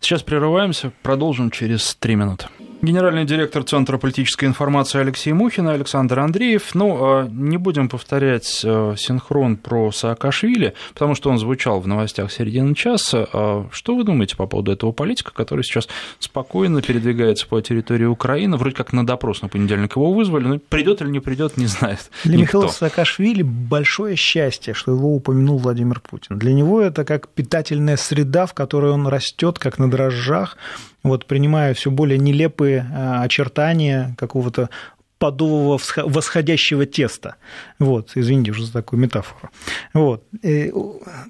Сейчас 0.00 0.22
прерываемся, 0.22 0.92
продолжим 1.02 1.50
через 1.50 1.94
три 1.94 2.14
минуты. 2.14 2.46
Генеральный 2.84 3.24
директор 3.24 3.62
Центра 3.62 3.96
политической 3.96 4.44
информации 4.44 5.00
Алексей 5.00 5.32
Мухин 5.32 5.66
и 5.70 5.72
Александр 5.72 6.18
Андреев. 6.18 6.74
Ну, 6.74 6.98
а, 7.00 7.26
не 7.26 7.56
будем 7.56 7.88
повторять 7.88 8.60
э, 8.62 8.94
синхрон 8.98 9.56
про 9.56 9.90
Саакашвили, 9.90 10.74
потому 10.92 11.14
что 11.14 11.30
он 11.30 11.38
звучал 11.38 11.80
в 11.80 11.86
новостях 11.86 12.30
середины 12.30 12.74
часа. 12.74 13.26
А 13.32 13.66
что 13.72 13.96
вы 13.96 14.04
думаете 14.04 14.36
по 14.36 14.46
поводу 14.46 14.70
этого 14.70 14.92
политика, 14.92 15.32
который 15.32 15.64
сейчас 15.64 15.88
спокойно 16.18 16.82
передвигается 16.82 17.46
по 17.46 17.58
территории 17.62 18.04
Украины? 18.04 18.58
Вроде 18.58 18.76
как 18.76 18.92
на 18.92 19.06
допрос 19.06 19.40
на 19.40 19.48
понедельник 19.48 19.96
его 19.96 20.12
вызвали, 20.12 20.44
но 20.44 20.58
придет 20.58 21.00
или 21.00 21.08
не 21.08 21.20
придет, 21.20 21.56
не 21.56 21.66
знает. 21.66 22.10
Для 22.24 22.36
никто. 22.36 22.58
Михаила 22.58 22.70
Саакашвили 22.70 23.40
большое 23.42 24.14
счастье, 24.16 24.74
что 24.74 24.92
его 24.92 25.16
упомянул 25.16 25.56
Владимир 25.56 26.00
Путин. 26.00 26.38
Для 26.38 26.52
него 26.52 26.82
это 26.82 27.06
как 27.06 27.28
питательная 27.28 27.96
среда, 27.96 28.44
в 28.44 28.52
которой 28.52 28.92
он 28.92 29.06
растет, 29.06 29.58
как 29.58 29.78
на 29.78 29.90
дрожжах 29.90 30.58
вот, 31.04 31.26
принимая 31.26 31.74
все 31.74 31.92
более 31.92 32.18
нелепые 32.18 32.90
а, 32.92 33.22
очертания 33.22 34.16
какого-то 34.18 34.70
подового 35.18 35.78
восходящего 35.96 36.86
теста. 36.86 37.36
Вот, 37.78 38.10
извините 38.14 38.50
уже 38.50 38.66
за 38.66 38.72
такую 38.72 39.00
метафору. 39.00 39.50
Вот. 39.92 40.24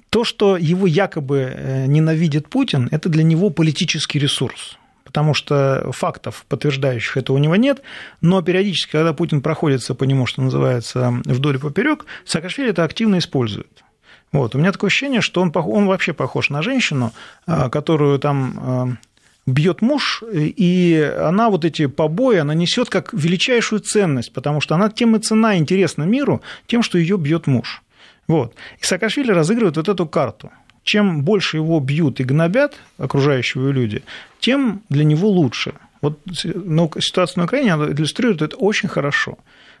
То, 0.09 0.23
что 0.23 0.57
его 0.57 0.87
якобы 0.87 1.53
э, 1.55 1.85
ненавидит 1.85 2.49
Путин, 2.49 2.89
это 2.91 3.09
для 3.09 3.23
него 3.23 3.51
политический 3.51 4.19
ресурс 4.19 4.77
потому 5.05 5.33
что 5.33 5.91
фактов, 5.93 6.45
подтверждающих 6.49 7.15
это 7.15 7.31
у 7.31 7.37
него 7.37 7.55
нет, 7.55 7.81
но 8.19 8.41
периодически, 8.41 8.91
когда 8.91 9.13
Путин 9.13 9.39
проходится 9.39 9.95
по 9.95 10.03
нему, 10.03 10.25
что 10.25 10.41
называется, 10.41 11.21
вдоль 11.23 11.55
и 11.55 11.59
поперек, 11.59 12.05
Саакашвили 12.25 12.71
это 12.71 12.83
активно 12.83 13.19
использует. 13.19 13.85
Вот. 14.33 14.55
У 14.55 14.57
меня 14.57 14.73
такое 14.73 14.89
ощущение, 14.89 15.21
что 15.21 15.39
он, 15.39 15.53
он 15.55 15.85
вообще 15.85 16.11
похож 16.11 16.49
на 16.49 16.61
женщину, 16.61 17.13
которую 17.45 18.19
там 18.19 18.97
бьет 19.45 19.81
муж, 19.81 20.23
и 20.33 21.13
она 21.19 21.49
вот 21.49 21.65
эти 21.65 21.85
побои, 21.85 22.37
она 22.37 22.53
несет 22.53 22.89
как 22.89 23.13
величайшую 23.13 23.79
ценность, 23.79 24.33
потому 24.33 24.61
что 24.61 24.75
она 24.75 24.89
тем 24.89 25.15
и 25.15 25.19
цена 25.19 25.57
интересна 25.57 26.03
миру, 26.03 26.41
тем, 26.67 26.81
что 26.81 26.97
ее 26.97 27.17
бьет 27.17 27.47
муж. 27.47 27.83
Вот. 28.27 28.55
И 28.79 28.85
Саакашвили 28.85 29.31
разыгрывает 29.31 29.77
вот 29.77 29.87
эту 29.87 30.07
карту. 30.07 30.51
Чем 30.83 31.23
больше 31.23 31.57
его 31.57 31.79
бьют 31.79 32.19
и 32.19 32.23
гнобят 32.23 32.75
окружающие 32.97 33.71
люди, 33.71 34.03
тем 34.39 34.81
для 34.89 35.03
него 35.03 35.29
лучше. 35.29 35.73
Вот 36.01 36.19
ну, 36.43 36.91
ситуация 36.99 37.41
на 37.41 37.45
Украине 37.45 37.71
иллюстрирует 37.71 38.41
это 38.41 38.55
очень 38.57 38.89
хорошо. 38.89 39.37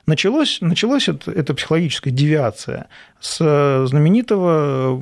Началось, 0.07 0.59
началось 0.61 1.09
это, 1.09 1.31
эта 1.31 1.53
психологическая 1.55 2.13
девиация 2.13 2.87
с 3.19 3.37
знаменитого 3.87 4.99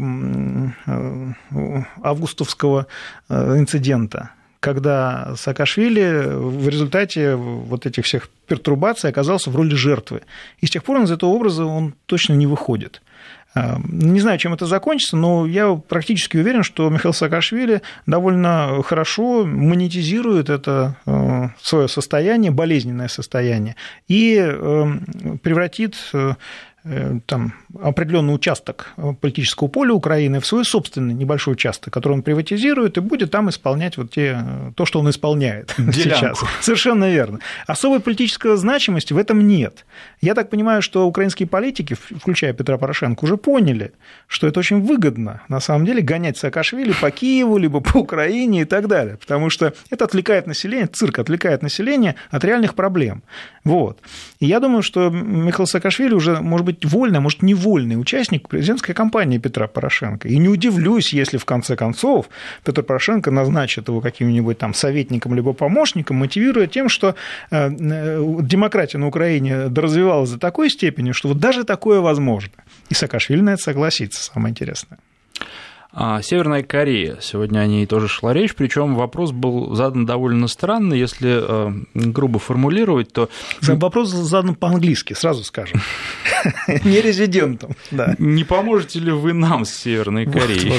э, 0.86 1.84
августовского 2.02 2.88
э, 3.28 3.58
инцидента, 3.58 4.32
когда 4.63 5.36
Саакашвили 5.36 6.23
в 6.26 6.69
результате 6.69 7.36
вот 7.36 7.86
этих 7.86 8.06
всех 8.06 8.30
пертурбаций 8.47 9.10
оказался 9.10 9.49
в 9.49 9.56
роли 9.58 9.76
жертвы. 9.76 10.21
И 10.62 10.67
с 10.67 10.69
тех 10.69 10.86
пор 10.86 10.97
он 10.97 11.04
из 11.04 11.12
этого 11.12 11.32
образа 11.32 11.65
он 11.65 11.95
точно 12.06 12.32
не 12.34 12.47
выходит. 12.47 13.02
А, 13.56 13.78
не 13.86 14.21
знаю, 14.21 14.39
чем 14.39 14.54
это 14.54 14.65
закончится, 14.65 15.17
но 15.17 15.45
я 15.45 15.76
практически 15.76 16.38
уверен, 16.38 16.63
что 16.63 16.89
Михаил 16.89 17.13
Саакашвили 17.13 17.82
довольно 18.06 18.82
хорошо 18.86 19.45
монетизирует 19.45 20.49
это 20.49 20.95
э, 21.06 21.49
свое 21.62 21.89
состояние, 21.89 22.52
болезненное 22.52 23.10
состояние, 23.10 23.76
и 24.08 24.38
э, 24.39 25.38
превратит 25.43 25.95
э, 26.13 26.36
Э, 26.86 27.19
там, 27.26 27.54
определенный 27.82 28.36
участок 28.36 28.94
политического 29.22 29.68
поля 29.68 29.94
Украины 29.94 30.40
в 30.40 30.46
свой 30.46 30.66
собственный 30.66 31.14
небольшой 31.14 31.54
участок, 31.54 31.94
который 31.94 32.14
он 32.14 32.22
приватизирует, 32.22 32.98
и 32.98 33.02
будет 33.02 33.32
там 33.32 33.50
исполнять 33.50 33.98
вот 33.98 34.12
те, 34.12 34.38
то, 34.76 34.86
что 34.86 35.00
он 35.00 35.10
исполняет 35.10 35.74
Делянку. 35.78 36.02
сейчас. 36.02 36.44
Совершенно 36.62 37.12
верно. 37.12 37.40
Особой 37.68 38.00
политической 38.00 38.56
значимости 38.58 39.14
в 39.14 39.18
этом 39.18 39.48
нет. 39.48 39.86
Я 40.22 40.36
так 40.36 40.50
понимаю, 40.50 40.82
что 40.82 41.08
украинские 41.08 41.48
политики, 41.48 41.96
включая 41.96 42.54
Петра 42.54 42.78
Порошенко, 42.78 43.26
уже 43.26 43.38
поняли, 43.38 43.94
что 44.28 44.48
это 44.48 44.60
очень 44.60 44.82
выгодно, 44.82 45.42
на 45.50 45.60
самом 45.60 45.86
деле, 45.86 46.02
гонять 46.02 46.38
Саакашвили 46.38 46.94
по 47.02 47.12
Киеву, 47.12 47.58
либо 47.58 47.80
по 47.80 47.98
Украине 48.00 48.62
и 48.62 48.66
так 48.66 48.88
далее, 48.88 49.18
потому 49.18 49.50
что 49.50 49.74
это 49.90 50.06
отвлекает 50.06 50.48
население, 50.48 50.88
цирк 50.88 51.20
отвлекает 51.20 51.62
население 51.62 52.16
от 52.30 52.44
реальных 52.44 52.76
проблем. 52.76 53.24
Вот. 53.64 54.00
И 54.40 54.46
я 54.46 54.60
думаю, 54.60 54.84
что 54.84 55.10
Михаил 55.10 55.68
Саакашвили 55.68 56.14
уже, 56.14 56.42
может 56.42 56.66
быть, 56.66 56.86
вольный, 56.86 57.20
а 57.20 57.22
может, 57.22 57.42
невольный 57.63 57.99
участник 57.99 58.49
президентской 58.49 58.93
кампании 58.93 59.38
Петра 59.38 59.67
Порошенко. 59.67 60.28
И 60.28 60.38
не 60.38 60.49
удивлюсь, 60.49 61.13
если 61.13 61.38
в 61.38 61.45
конце 61.45 61.76
концов 61.76 62.30
Петр 62.63 62.84
Порошенко 62.84 63.32
назначит 63.32 63.88
его 63.88 64.02
каким-нибудь 64.02 64.58
там 64.58 64.73
советником 64.73 65.34
либо 65.34 65.54
помощником, 65.54 66.17
мотивируя 66.17 66.67
тем, 66.67 66.89
что 66.89 67.15
э, 67.52 67.69
э, 67.69 68.39
демократия 68.41 68.97
на 68.97 69.08
Украине 69.08 69.69
доразвивалась 69.69 70.32
до 70.32 70.39
такой 70.39 70.69
степени, 70.69 71.12
что 71.12 71.30
вот 71.30 71.39
даже 71.39 71.63
такое 71.63 71.99
возможно. 72.02 72.54
И 72.89 72.93
Саакашвили 72.93 73.41
на 73.41 73.54
это 73.54 73.63
согласится, 73.63 74.23
самое 74.23 74.52
интересное. 74.52 74.99
А 75.96 76.24
Северная 76.24 76.64
Корея. 76.64 77.20
Сегодня 77.22 77.60
о 77.60 77.68
ней 77.68 77.86
тоже 77.86 78.08
шла 78.08 78.34
речь, 78.34 78.56
причем 78.56 78.96
вопрос 78.96 79.32
был 79.32 79.76
задан 79.76 80.08
довольно 80.08 80.48
странно, 80.48 80.96
если 80.96 81.40
э, 81.40 81.72
грубо 81.94 82.40
формулировать, 82.40 83.14
то... 83.14 83.30
Вопрос 83.62 84.10
задан 84.10 84.56
по-английски, 84.56 85.14
сразу 85.14 85.44
скажем. 85.44 85.82
Не 86.84 87.00
резидентом, 87.00 87.76
да. 87.92 88.16
Не 88.18 88.44
поможете 88.44 89.00
ли 89.00 89.12
вы 89.12 89.34
нам 89.34 89.66
с 89.66 89.76
Северной 89.76 90.26
Кореей? 90.26 90.74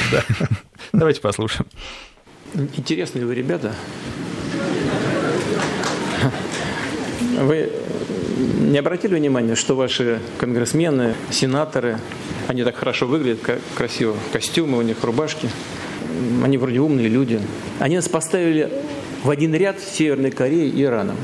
Давайте 0.93 1.21
послушаем. 1.21 1.69
Интересные 2.55 3.25
вы 3.25 3.37
ребята. 3.37 3.73
Вы 7.39 7.71
не 8.37 8.79
обратили 8.79 9.15
внимания, 9.15 9.55
что 9.55 9.75
ваши 9.75 10.21
конгрессмены, 10.39 11.15
сенаторы, 11.31 11.99
они 12.49 12.65
так 12.65 12.77
хорошо 12.77 13.07
выглядят, 13.07 13.41
как 13.41 13.61
красиво. 13.75 14.17
Костюмы 14.33 14.79
у 14.79 14.83
них, 14.83 15.03
рубашки. 15.03 15.49
Они 16.43 16.59
вроде 16.59 16.81
умные 16.81 17.09
люди. 17.09 17.41
Они 17.79 17.97
нас 17.97 18.09
поставили 18.09 18.71
в 19.23 19.31
один 19.31 19.55
ряд 19.55 19.81
с 19.81 19.97
Северной 19.97 20.31
Кореей 20.31 20.71
и 20.71 20.83
Ираном. 20.83 21.17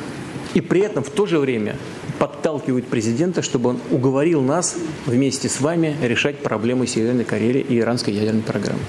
И 0.54 0.60
при 0.60 0.80
этом 0.80 1.04
в 1.04 1.10
то 1.10 1.26
же 1.26 1.38
время 1.38 1.76
подталкивают 2.18 2.86
президента, 2.86 3.42
чтобы 3.42 3.70
он 3.70 3.78
уговорил 3.90 4.42
нас 4.42 4.76
вместе 5.06 5.48
с 5.48 5.60
вами 5.60 5.96
решать 6.02 6.38
проблемы 6.38 6.86
Северной 6.86 7.24
Кореи 7.24 7.64
и 7.66 7.78
иранской 7.78 8.14
ядерной 8.14 8.42
программы. 8.42 8.80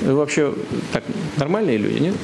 Вы 0.00 0.14
вообще 0.14 0.54
так 0.92 1.04
нормальные 1.36 1.76
люди, 1.76 1.98
нет? 1.98 2.14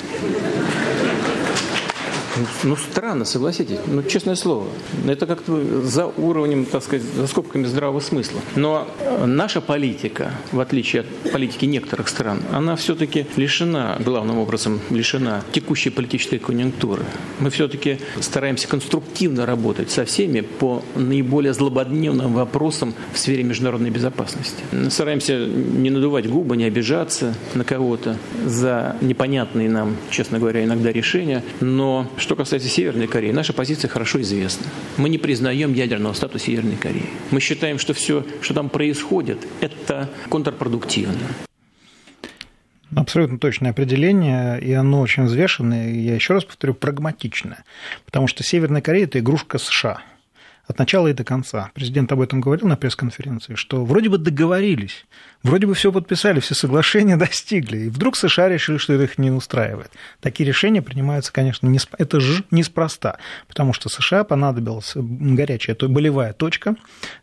Ну, 2.64 2.76
странно, 2.76 3.24
согласитесь. 3.24 3.78
Ну, 3.86 4.02
честное 4.02 4.34
слово. 4.34 4.66
Это 5.06 5.26
как-то 5.26 5.82
за 5.82 6.06
уровнем, 6.06 6.64
так 6.64 6.82
сказать, 6.82 7.04
за 7.16 7.26
скобками 7.26 7.64
здравого 7.64 8.00
смысла. 8.00 8.40
Но 8.56 8.86
наша 9.24 9.60
политика, 9.60 10.32
в 10.52 10.60
отличие 10.60 11.00
от 11.00 11.32
политики 11.32 11.64
некоторых 11.64 12.08
стран, 12.08 12.42
она 12.52 12.76
все-таки 12.76 13.26
лишена, 13.36 13.96
главным 14.00 14.38
образом, 14.38 14.80
лишена 14.90 15.42
текущей 15.52 15.90
политической 15.90 16.38
конъюнктуры. 16.38 17.04
Мы 17.40 17.50
все-таки 17.50 17.98
стараемся 18.20 18.68
конструктивно 18.68 19.46
работать 19.46 19.90
со 19.90 20.04
всеми 20.04 20.40
по 20.40 20.82
наиболее 20.94 21.52
злободневным 21.52 22.32
вопросам 22.34 22.94
в 23.12 23.18
сфере 23.18 23.42
международной 23.42 23.90
безопасности. 23.90 24.62
Стараемся 24.90 25.38
не 25.46 25.90
надувать 25.90 26.28
губы, 26.28 26.56
не 26.56 26.64
обижаться 26.64 27.34
на 27.54 27.64
кого-то 27.64 28.16
за 28.44 28.96
непонятные 29.00 29.68
нам, 29.68 29.96
честно 30.10 30.38
говоря, 30.38 30.64
иногда 30.64 30.92
решения, 30.92 31.42
но 31.60 32.06
Что 32.28 32.36
касается 32.36 32.68
Северной 32.68 33.06
Кореи, 33.06 33.30
наша 33.30 33.54
позиция 33.54 33.88
хорошо 33.88 34.20
известна. 34.20 34.66
Мы 34.98 35.08
не 35.08 35.16
признаем 35.16 35.72
ядерного 35.72 36.12
статуса 36.12 36.44
Северной 36.44 36.76
Кореи. 36.76 37.06
Мы 37.30 37.40
считаем, 37.40 37.78
что 37.78 37.94
все, 37.94 38.22
что 38.42 38.52
там 38.52 38.68
происходит, 38.68 39.38
это 39.62 40.10
контрпродуктивно. 40.28 41.16
Абсолютно 42.94 43.38
точное 43.38 43.70
определение, 43.70 44.60
и 44.60 44.74
оно 44.74 45.00
очень 45.00 45.24
взвешенное, 45.24 45.90
и 45.90 46.00
я 46.00 46.16
еще 46.16 46.34
раз 46.34 46.44
повторю, 46.44 46.74
прагматичное. 46.74 47.64
Потому 48.04 48.26
что 48.26 48.44
Северная 48.44 48.82
Корея– 48.82 49.04
это 49.06 49.20
игрушка 49.20 49.56
США– 49.56 50.02
от 50.68 50.78
начала 50.78 51.08
и 51.08 51.14
до 51.14 51.24
конца. 51.24 51.70
Президент 51.74 52.12
об 52.12 52.20
этом 52.20 52.40
говорил 52.40 52.68
на 52.68 52.76
пресс-конференции, 52.76 53.54
что 53.54 53.84
вроде 53.84 54.10
бы 54.10 54.18
договорились, 54.18 55.06
вроде 55.48 55.66
бы 55.66 55.74
все 55.74 55.90
подписали, 55.92 56.40
все 56.40 56.54
соглашения 56.54 57.16
достигли, 57.26 57.78
и 57.78 57.88
вдруг 57.88 58.16
США 58.16 58.48
решили, 58.48 58.76
что 58.78 58.92
это 58.92 59.04
их 59.04 59.18
не 59.18 59.30
устраивает. 59.30 59.90
Такие 60.20 60.46
решения 60.46 60.82
принимаются, 60.82 61.32
конечно, 61.32 61.66
не, 61.66 61.78
это 61.98 62.20
же 62.20 62.44
неспроста, 62.50 63.18
потому 63.48 63.72
что 63.72 63.88
США 63.88 64.24
понадобилась 64.24 64.92
горячая, 64.94 65.74
то 65.76 65.88
болевая 65.88 66.32
точка 66.32 66.76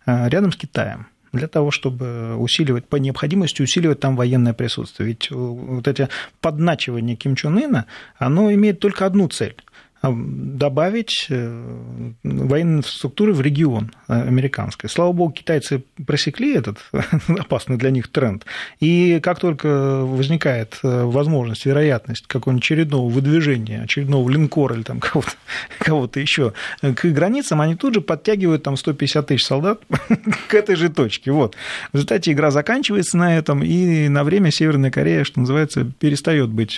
э, 0.06 0.30
рядом 0.30 0.52
с 0.52 0.58
Китаем 0.58 1.08
для 1.32 1.48
того, 1.48 1.70
чтобы 1.70 2.38
усиливать, 2.38 2.88
по 2.88 2.96
необходимости 2.96 3.62
усиливать 3.62 4.00
там 4.00 4.16
военное 4.16 4.54
присутствие. 4.54 5.08
Ведь 5.08 5.30
вот 5.32 5.88
эти 5.88 6.08
подначивания 6.40 7.16
Ким 7.18 7.36
Чен 7.36 7.58
Ына, 7.58 7.86
оно 8.18 8.54
имеет 8.54 8.80
только 8.80 9.06
одну 9.06 9.28
цель– 9.28 9.56
добавить 10.14 11.28
э, 11.30 12.12
военной 12.24 12.78
инфраструктуры 12.78 13.34
в 13.34 13.42
регион 13.42 13.92
э, 14.08 14.22
американской. 14.28 14.90
Слава 14.90 15.12
богу, 15.12 15.32
китайцы 15.32 15.84
просекли 16.06 16.56
этот 16.56 16.78
опасный 17.28 17.78
для 17.78 17.92
них 17.92 18.08
тренд. 18.10 18.46
И 18.80 19.20
как 19.22 19.40
только 19.40 20.02
возникает 20.04 20.78
э, 20.84 21.04
возможность, 21.04 21.66
вероятность 21.66 22.28
какого-нибудь 22.28 22.64
очередного 22.64 23.10
выдвижения, 23.10 23.84
очередного 23.84 24.30
линкора 24.30 24.76
или 24.76 24.84
там 24.84 25.00
кого-то, 25.02 25.32
кого-то 25.80 26.20
еще 26.20 26.54
к 26.82 27.06
границам, 27.06 27.62
они 27.62 27.76
тут 27.76 27.94
же 27.94 28.02
подтягивают 28.02 28.64
там 28.64 28.78
150 28.78 29.28
тысяч 29.28 29.46
солдат 29.46 29.82
к 30.48 30.54
этой 30.54 30.76
же 30.76 30.90
точке. 30.90 31.32
Вот. 31.32 31.56
В 31.92 31.96
результате 31.96 32.32
игра 32.32 32.52
заканчивается 32.52 33.18
на 33.18 33.38
этом, 33.38 33.64
и 33.64 34.08
на 34.08 34.24
время 34.24 34.52
Северная 34.52 34.92
Корея, 34.92 35.24
что 35.24 35.40
называется, 35.40 35.86
перестает 36.00 36.50
быть 36.50 36.78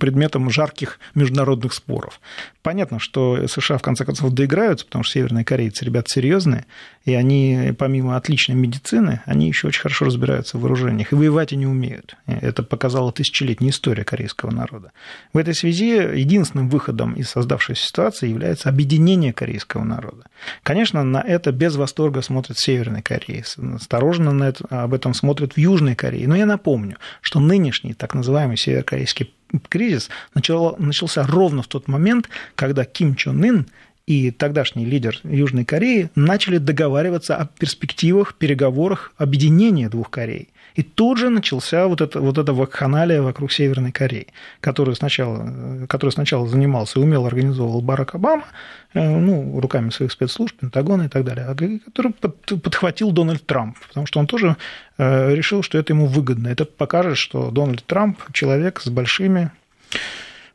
предметом 0.00 0.50
жарких 0.50 0.98
международных 1.14 1.72
споров. 1.72 2.20
Понятно, 2.66 2.98
что 2.98 3.46
США 3.46 3.78
в 3.78 3.82
конце 3.82 4.04
концов 4.04 4.32
доиграются, 4.32 4.86
потому 4.86 5.04
что 5.04 5.12
северные 5.12 5.44
корейцы 5.44 5.84
ребята 5.84 6.10
серьезные, 6.10 6.66
и 7.04 7.14
они, 7.14 7.72
помимо 7.78 8.16
отличной 8.16 8.56
медицины, 8.56 9.20
они 9.24 9.46
еще 9.46 9.68
очень 9.68 9.82
хорошо 9.82 10.06
разбираются 10.06 10.58
в 10.58 10.62
вооружениях, 10.62 11.12
и 11.12 11.14
воевать 11.14 11.52
они 11.52 11.64
умеют. 11.64 12.16
Это 12.26 12.64
показала 12.64 13.12
тысячелетняя 13.12 13.70
история 13.70 14.02
корейского 14.02 14.50
народа. 14.50 14.90
В 15.32 15.38
этой 15.38 15.54
связи 15.54 15.92
единственным 15.92 16.68
выходом 16.68 17.12
из 17.12 17.28
создавшейся 17.30 17.86
ситуации 17.86 18.28
является 18.28 18.68
объединение 18.68 19.32
корейского 19.32 19.84
народа. 19.84 20.24
Конечно, 20.64 21.04
на 21.04 21.20
это 21.20 21.52
без 21.52 21.76
восторга 21.76 22.20
смотрят 22.20 22.58
Северной 22.58 23.00
Кореи, 23.00 23.44
осторожно 23.76 24.32
на 24.32 24.48
это, 24.48 24.64
об 24.70 24.92
этом 24.92 25.14
смотрят 25.14 25.52
в 25.52 25.58
Южной 25.58 25.94
Корее. 25.94 26.26
Но 26.26 26.34
я 26.34 26.46
напомню, 26.46 26.96
что 27.20 27.38
нынешний 27.38 27.94
так 27.94 28.14
называемый 28.14 28.56
северокорейский 28.56 29.32
кризис 29.68 30.10
начался 30.34 31.26
ровно 31.26 31.62
в 31.62 31.68
тот 31.68 31.88
момент, 31.88 32.28
когда 32.54 32.84
Ким 32.84 33.14
Чен 33.14 33.42
Ын 33.42 33.66
и 34.06 34.30
тогдашний 34.30 34.84
лидер 34.84 35.18
Южной 35.24 35.64
Кореи 35.64 36.10
начали 36.14 36.58
договариваться 36.58 37.36
о 37.36 37.46
перспективах, 37.46 38.34
переговорах 38.34 39.12
объединения 39.18 39.88
двух 39.88 40.10
Корей. 40.10 40.48
И 40.76 40.82
тут 40.82 41.18
же 41.18 41.30
начался 41.30 41.86
вот 41.86 42.02
это, 42.02 42.20
вот 42.20 42.36
это 42.36 42.52
вакханалия 42.52 43.22
вокруг 43.22 43.50
Северной 43.50 43.92
Кореи, 43.92 44.28
которую 44.60 44.94
сначала, 44.94 45.86
который 45.88 46.10
сначала 46.10 46.46
занимался 46.46 47.00
и 47.00 47.02
умело 47.02 47.26
организовывал 47.26 47.80
Барак 47.80 48.14
Обама, 48.14 48.44
э, 48.92 49.18
ну, 49.18 49.58
руками 49.58 49.88
своих 49.88 50.12
спецслужб, 50.12 50.54
Пентагона 50.56 51.04
и 51.04 51.08
так 51.08 51.24
далее, 51.24 51.80
который 51.86 52.12
подхватил 52.12 53.10
Дональд 53.10 53.44
Трамп, 53.46 53.78
потому 53.88 54.06
что 54.06 54.20
он 54.20 54.26
тоже 54.26 54.56
э, 54.98 55.34
решил, 55.34 55.62
что 55.62 55.78
это 55.78 55.94
ему 55.94 56.06
выгодно. 56.06 56.48
Это 56.48 56.66
покажет, 56.66 57.16
что 57.16 57.50
Дональд 57.50 57.84
Трамп 57.86 58.20
человек 58.32 58.80
с 58.80 58.88
большими 58.88 59.50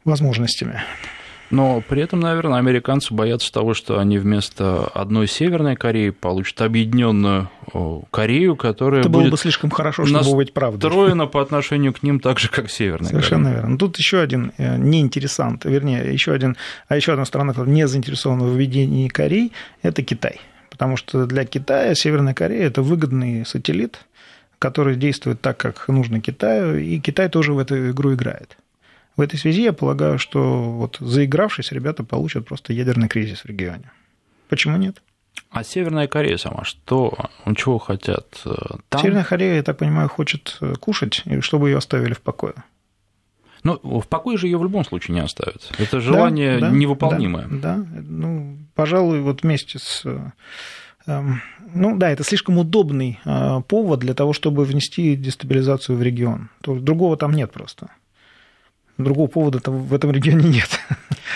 возможностями. 0.05 0.83
Но 1.51 1.83
при 1.87 2.01
этом, 2.01 2.21
наверное, 2.21 2.59
американцы 2.59 3.13
боятся 3.13 3.51
того, 3.51 3.73
что 3.73 3.99
они 3.99 4.17
вместо 4.17 4.85
одной 4.85 5.27
Северной 5.27 5.75
Кореи 5.75 6.09
получат 6.09 6.61
объединенную 6.61 7.49
Корею, 8.09 8.55
которая 8.55 9.01
Это 9.01 9.09
было 9.09 9.21
будет 9.21 9.31
бы 9.31 9.37
слишком 9.37 9.69
хорошо, 9.69 10.05
чтобы 10.05 10.35
быть 10.35 10.53
правдой. 10.53 10.89
Настроена 10.89 11.27
по 11.27 11.41
отношению 11.41 11.93
к 11.93 12.03
ним 12.03 12.19
так 12.19 12.39
же, 12.39 12.49
как 12.49 12.69
Северная 12.69 13.09
Совершенно 13.09 13.45
Корея. 13.45 13.61
верно. 13.61 13.77
Тут 13.77 13.97
еще 13.97 14.19
один 14.19 14.53
э, 14.57 14.77
неинтересант, 14.77 15.65
вернее, 15.65 16.11
еще 16.13 16.31
один, 16.31 16.55
а 16.87 16.95
еще 16.95 17.13
одна 17.13 17.25
страна, 17.25 17.51
которая 17.51 17.73
не 17.73 17.87
заинтересована 17.87 18.45
в 18.45 18.55
введении 18.55 19.07
Кореи, 19.09 19.51
это 19.81 20.03
Китай. 20.03 20.39
Потому 20.69 20.95
что 20.95 21.25
для 21.25 21.45
Китая 21.45 21.93
Северная 21.95 22.33
Корея– 22.33 22.63
это 22.67 22.81
выгодный 22.81 23.45
сателлит, 23.45 23.99
который 24.57 24.95
действует 24.95 25.41
так, 25.41 25.57
как 25.57 25.87
нужно 25.89 26.21
Китаю, 26.21 26.77
и 26.77 26.99
Китай 26.99 27.29
тоже 27.29 27.53
в 27.53 27.59
эту 27.59 27.91
игру 27.91 28.13
играет. 28.13 28.57
В 29.17 29.21
этой 29.21 29.37
связи 29.37 29.63
я 29.63 29.73
полагаю, 29.73 30.17
что 30.17 30.63
вот 30.71 30.97
заигравшись, 30.99 31.71
ребята 31.71 32.03
получат 32.03 32.47
просто 32.47 32.73
ядерный 32.73 33.07
кризис 33.07 33.41
в 33.41 33.45
регионе. 33.45 33.91
Почему 34.49 34.77
нет? 34.77 35.01
А 35.49 35.63
Северная 35.63 36.07
Корея 36.07 36.37
сама, 36.37 36.63
что, 36.63 37.17
чего 37.55 37.77
хотят 37.77 38.41
э, 38.45 38.51
там? 38.89 39.01
Северная 39.01 39.23
Корея, 39.23 39.55
я 39.55 39.63
так 39.63 39.77
понимаю, 39.77 40.09
хочет 40.09 40.57
э, 40.61 40.73
кушать, 40.79 41.23
и 41.25 41.41
чтобы 41.41 41.69
ее 41.69 41.77
оставили 41.77 42.13
в 42.13 42.21
покое. 42.21 42.53
Ну, 43.63 43.79
в 43.83 44.07
покое 44.07 44.37
же 44.37 44.47
ее 44.47 44.57
в 44.57 44.63
любом 44.63 44.83
случае 44.83 45.15
не 45.15 45.21
оставят. 45.21 45.71
Это 45.77 45.99
желание 45.99 46.57
да, 46.57 46.69
да, 46.69 46.75
невыполнимое. 46.75 47.47
Да, 47.47 47.77
да, 47.77 47.85
ну, 48.01 48.57
пожалуй, 48.75 49.21
вот 49.21 49.43
вместе 49.43 49.77
с 49.77 50.03
эм, 51.05 51.41
ну 51.73 51.97
да, 51.97 52.09
это 52.09 52.23
слишком 52.23 52.57
удобный 52.57 53.19
э, 53.23 53.61
повод 53.67 53.99
для 53.99 54.13
того, 54.13 54.33
чтобы 54.33 54.65
внести 54.65 55.15
дестабилизацию 55.15 55.97
в 55.97 56.01
регион. 56.01 56.49
Другого 56.61 57.17
там 57.17 57.33
нет 57.33 57.51
просто. 57.51 57.89
Другого 59.03 59.27
повода 59.27 59.59
в 59.69 59.93
этом 59.93 60.11
регионе 60.11 60.49
нет. 60.49 60.79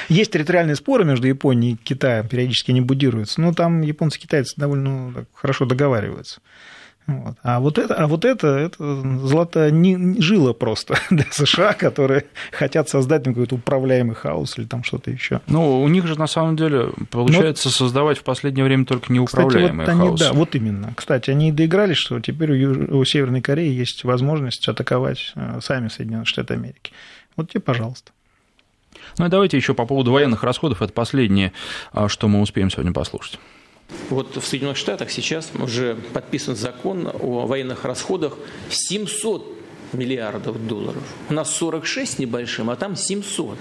Есть 0.09 0.31
территориальные 0.31 0.75
споры 0.75 1.05
между 1.05 1.27
Японией 1.27 1.73
и 1.73 1.77
Китаем, 1.77 2.27
периодически 2.27 2.71
они 2.71 2.81
будируются, 2.81 3.41
но 3.41 3.53
там 3.53 3.81
японцы 3.81 4.17
и 4.17 4.21
китайцы 4.21 4.53
довольно 4.57 5.09
ну, 5.09 5.25
хорошо 5.33 5.65
договариваются. 5.65 6.41
Вот. 7.07 7.35
А 7.43 7.59
вот 7.59 7.77
это, 7.77 7.93
а 7.93 8.07
вот 8.07 8.25
это, 8.25 8.47
это 8.47 8.83
золото 9.19 9.69
не 9.69 10.19
жило 10.21 10.53
просто 10.53 10.97
для 11.11 11.25
США, 11.29 11.73
которые 11.73 12.25
хотят 12.51 12.89
создать 12.89 13.23
какой-то 13.23 13.55
управляемый 13.55 14.15
хаос 14.15 14.57
или 14.57 14.65
там 14.65 14.83
что-то 14.83 15.11
еще. 15.11 15.41
Ну, 15.47 15.83
у 15.83 15.87
них 15.87 16.07
же 16.07 16.17
на 16.17 16.25
самом 16.25 16.55
деле 16.55 16.89
получается 17.11 17.67
Но... 17.67 17.73
создавать 17.73 18.17
в 18.17 18.23
последнее 18.23 18.65
время 18.65 18.85
только 18.85 19.13
неуправляемый 19.13 19.85
Кстати, 19.85 19.97
вот 19.97 20.07
хаос. 20.07 20.21
Они, 20.21 20.29
да, 20.31 20.33
вот 20.33 20.55
именно. 20.55 20.93
Кстати, 20.95 21.29
они 21.29 21.51
доигрались, 21.51 21.97
что 21.97 22.19
теперь 22.19 22.51
у, 22.51 22.55
Юж... 22.55 22.77
у 22.89 23.05
Северной 23.05 23.41
Кореи 23.41 23.71
есть 23.71 24.03
возможность 24.03 24.67
атаковать 24.67 25.31
э, 25.35 25.59
сами 25.61 25.89
Соединенные 25.89 26.25
Штаты 26.25 26.55
Америки. 26.55 26.91
Вот 27.35 27.49
тебе, 27.49 27.61
пожалуйста. 27.61 28.11
Ну 29.17 29.25
и 29.25 29.29
давайте 29.29 29.57
еще 29.57 29.73
по 29.73 29.85
поводу 29.85 30.11
военных 30.11 30.43
расходов. 30.43 30.81
Это 30.81 30.93
последнее, 30.93 31.53
а, 31.91 32.07
что 32.07 32.27
мы 32.27 32.41
успеем 32.41 32.69
сегодня 32.69 32.93
послушать. 32.93 33.39
Вот 34.09 34.35
в 34.35 34.45
Соединенных 34.45 34.77
Штатах 34.77 35.11
сейчас 35.11 35.51
уже 35.53 35.95
подписан 36.13 36.55
закон 36.55 37.07
о 37.07 37.45
военных 37.45 37.85
расходах 37.85 38.37
700 38.69 39.55
миллиардов 39.93 40.65
долларов. 40.67 41.03
У 41.29 41.33
нас 41.33 41.55
46 41.55 42.19
небольшим, 42.19 42.69
а 42.69 42.75
там 42.75 42.95
700. 42.95 43.57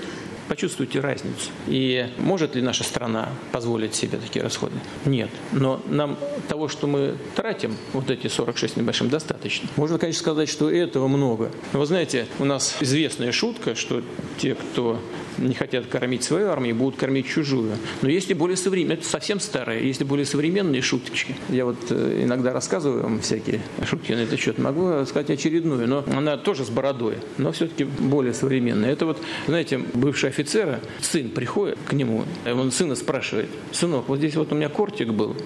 Почувствуйте 0.48 1.00
разницу. 1.00 1.50
И 1.66 2.08
может 2.18 2.54
ли 2.54 2.62
наша 2.62 2.84
страна 2.84 3.30
позволить 3.52 3.94
себе 3.94 4.18
такие 4.18 4.42
расходы? 4.42 4.74
Нет. 5.04 5.30
Но 5.52 5.80
нам 5.86 6.18
того, 6.48 6.68
что 6.68 6.86
мы 6.86 7.16
тратим, 7.34 7.76
вот 7.92 8.10
эти 8.10 8.28
46 8.28 8.76
небольшим, 8.76 9.08
достаточно. 9.08 9.68
Можно, 9.76 9.98
конечно, 9.98 10.20
сказать, 10.20 10.48
что 10.48 10.70
этого 10.70 11.08
много. 11.08 11.50
Но 11.72 11.80
вы 11.80 11.86
знаете, 11.86 12.26
у 12.38 12.44
нас 12.44 12.76
известная 12.80 13.32
шутка, 13.32 13.74
что 13.74 14.02
те, 14.38 14.54
кто 14.54 15.00
не 15.38 15.54
хотят 15.54 15.86
кормить 15.86 16.24
свою 16.24 16.48
армию, 16.48 16.74
будут 16.74 16.98
кормить 16.98 17.26
чужую. 17.26 17.72
Но 18.02 18.08
если 18.08 18.34
более 18.34 18.56
современные, 18.56 18.98
это 18.98 19.06
совсем 19.06 19.40
старые, 19.40 19.86
если 19.86 20.04
более 20.04 20.26
современные 20.26 20.82
шуточки, 20.82 21.34
я 21.48 21.64
вот 21.64 21.78
э, 21.90 22.22
иногда 22.24 22.52
рассказываю 22.52 23.02
вам 23.02 23.20
всякие 23.20 23.60
шутки 23.84 24.12
на 24.12 24.20
этот 24.20 24.38
счет, 24.40 24.58
могу 24.58 25.04
сказать 25.06 25.30
очередную, 25.30 25.88
но 25.88 26.04
она 26.12 26.36
тоже 26.36 26.64
с 26.64 26.70
бородой, 26.70 27.18
но 27.38 27.52
все-таки 27.52 27.84
более 27.84 28.34
современная. 28.34 28.90
Это 28.90 29.06
вот, 29.06 29.20
знаете, 29.46 29.78
бывший 29.78 30.30
офицера, 30.30 30.80
сын 31.00 31.28
приходит 31.30 31.78
к 31.86 31.92
нему, 31.92 32.24
он 32.46 32.70
сына 32.70 32.94
спрашивает, 32.94 33.48
сынок, 33.72 34.08
вот 34.08 34.18
здесь 34.18 34.36
вот 34.36 34.52
у 34.52 34.54
меня 34.54 34.68
кортик 34.68 35.08
был, 35.08 35.36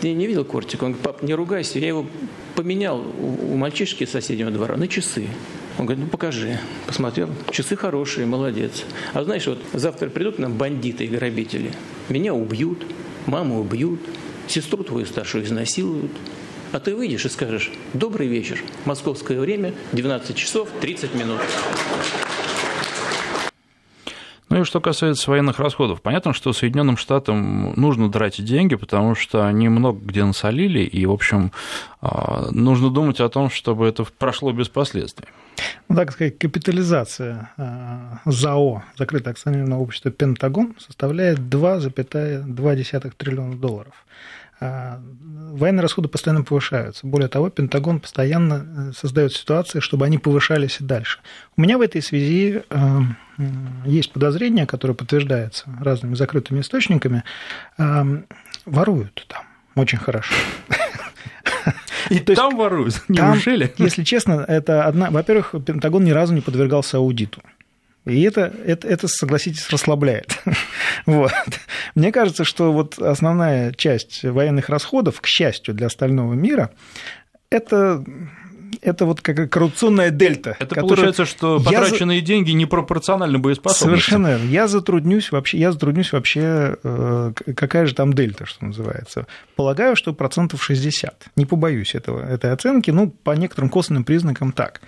ты 0.00 0.12
не 0.12 0.26
видел 0.26 0.44
кортик? 0.44 0.82
Он 0.82 0.92
говорит, 0.92 1.04
пап, 1.04 1.22
не 1.22 1.34
ругайся, 1.34 1.78
я 1.78 1.88
его 1.88 2.06
поменял 2.54 3.00
у 3.00 3.56
мальчишки 3.56 4.04
соседнего 4.04 4.50
двора 4.50 4.76
на 4.76 4.88
часы. 4.88 5.26
Он 5.78 5.86
говорит, 5.86 6.04
ну 6.04 6.10
покажи. 6.10 6.58
Посмотрел, 6.86 7.28
часы 7.50 7.76
хорошие, 7.76 8.26
молодец. 8.26 8.84
А 9.12 9.24
знаешь, 9.24 9.46
вот 9.46 9.58
завтра 9.72 10.08
придут 10.08 10.38
нам 10.38 10.54
бандиты 10.54 11.04
и 11.04 11.08
грабители. 11.08 11.72
Меня 12.08 12.34
убьют, 12.34 12.86
маму 13.26 13.60
убьют, 13.60 14.00
сестру 14.46 14.84
твою 14.84 15.06
старшую 15.06 15.44
изнасилуют. 15.44 16.12
А 16.72 16.80
ты 16.80 16.94
выйдешь 16.94 17.24
и 17.24 17.28
скажешь, 17.28 17.70
добрый 17.92 18.26
вечер, 18.26 18.60
московское 18.84 19.38
время, 19.38 19.74
12 19.92 20.36
часов 20.36 20.68
30 20.80 21.14
минут. 21.14 21.40
Ну 24.54 24.60
и 24.60 24.64
что 24.64 24.80
касается 24.80 25.32
военных 25.32 25.58
расходов, 25.58 26.00
понятно, 26.00 26.32
что 26.32 26.52
Соединенным 26.52 26.96
Штатам 26.96 27.74
нужно 27.74 28.08
тратить 28.08 28.44
деньги, 28.44 28.76
потому 28.76 29.16
что 29.16 29.48
они 29.48 29.68
много 29.68 29.98
где 29.98 30.24
насолили, 30.24 30.78
и, 30.78 31.04
в 31.06 31.10
общем, 31.10 31.50
а, 32.00 32.50
нужно 32.52 32.88
думать 32.88 33.18
о 33.18 33.28
том, 33.28 33.50
чтобы 33.50 33.88
это 33.88 34.04
прошло 34.04 34.52
без 34.52 34.68
последствий. 34.68 35.26
Ну, 35.88 35.96
так 35.96 36.12
сказать, 36.12 36.38
капитализация 36.38 37.50
а, 37.56 38.20
ЗАО, 38.26 38.84
закрытое 38.96 39.32
акционерное 39.32 39.76
общество 39.76 40.12
«Пентагон», 40.12 40.76
составляет 40.78 41.40
2,2 41.40 43.12
триллиона 43.16 43.56
долларов. 43.56 44.04
А, 44.60 45.00
военные 45.54 45.82
расходы 45.82 46.08
постоянно 46.08 46.42
повышаются. 46.42 47.06
Более 47.06 47.28
того, 47.28 47.50
Пентагон 47.50 48.00
постоянно 48.00 48.90
э, 48.90 48.92
создает 48.92 49.32
ситуации, 49.32 49.80
чтобы 49.80 50.04
они 50.04 50.18
повышались 50.18 50.80
и 50.80 50.84
дальше. 50.84 51.20
У 51.56 51.62
меня 51.62 51.78
в 51.78 51.80
этой 51.80 52.02
связи 52.02 52.62
э, 52.68 53.00
есть 53.84 54.12
подозрение, 54.12 54.66
которое 54.66 54.94
подтверждается 54.94 55.64
разными 55.80 56.14
закрытыми 56.14 56.60
источниками. 56.60 57.24
Э, 57.78 58.04
воруют 58.64 59.26
там 59.28 59.44
очень 59.74 59.98
хорошо. 59.98 60.34
И 62.10 62.18
То 62.20 62.34
там 62.34 62.46
есть, 62.46 62.58
воруют? 62.58 63.02
Неужели? 63.08 63.66
Там, 63.66 63.86
если 63.86 64.04
честно, 64.04 64.44
это 64.46 64.84
одна... 64.84 65.10
Во-первых, 65.10 65.54
Пентагон 65.64 66.04
ни 66.04 66.10
разу 66.10 66.32
не 66.32 66.40
подвергался 66.40 66.98
аудиту. 66.98 67.40
И 68.06 68.22
это, 68.22 68.52
это, 68.66 68.86
это, 68.86 69.08
согласитесь, 69.08 69.68
расслабляет. 69.70 70.38
вот. 71.06 71.32
Мне 71.94 72.12
кажется, 72.12 72.44
что 72.44 72.72
вот 72.72 72.98
основная 72.98 73.72
часть 73.72 74.24
военных 74.24 74.68
расходов, 74.68 75.20
к 75.20 75.26
счастью 75.26 75.74
для 75.74 75.86
остального 75.86 76.34
мира, 76.34 76.70
это 77.50 78.04
это 78.82 79.06
вот 79.06 79.20
как 79.20 79.50
коррупционная 79.50 80.10
дельта. 80.10 80.56
Это 80.58 80.74
получается, 80.76 81.24
что 81.24 81.60
потраченные 81.60 82.18
я... 82.18 82.24
деньги 82.24 82.52
непропорциональны 82.52 83.38
боеспособности. 83.38 83.84
Совершенно 83.84 84.28
верно. 84.28 84.48
Я 84.50 84.68
затруднюсь 84.68 85.32
вообще, 85.32 85.58
я 85.58 85.72
затруднюсь 85.72 86.12
вообще, 86.12 86.76
э, 86.82 87.32
какая 87.56 87.86
же 87.86 87.94
там 87.94 88.12
дельта, 88.12 88.46
что 88.46 88.64
называется. 88.64 89.26
Полагаю, 89.56 89.96
что 89.96 90.12
процентов 90.12 90.62
60. 90.62 91.26
Не 91.36 91.46
побоюсь 91.46 91.94
этого, 91.94 92.20
этой 92.20 92.52
оценки, 92.52 92.90
ну, 92.90 93.10
по 93.10 93.32
некоторым 93.32 93.70
косвенным 93.70 94.04
признакам 94.04 94.52
так. 94.52 94.80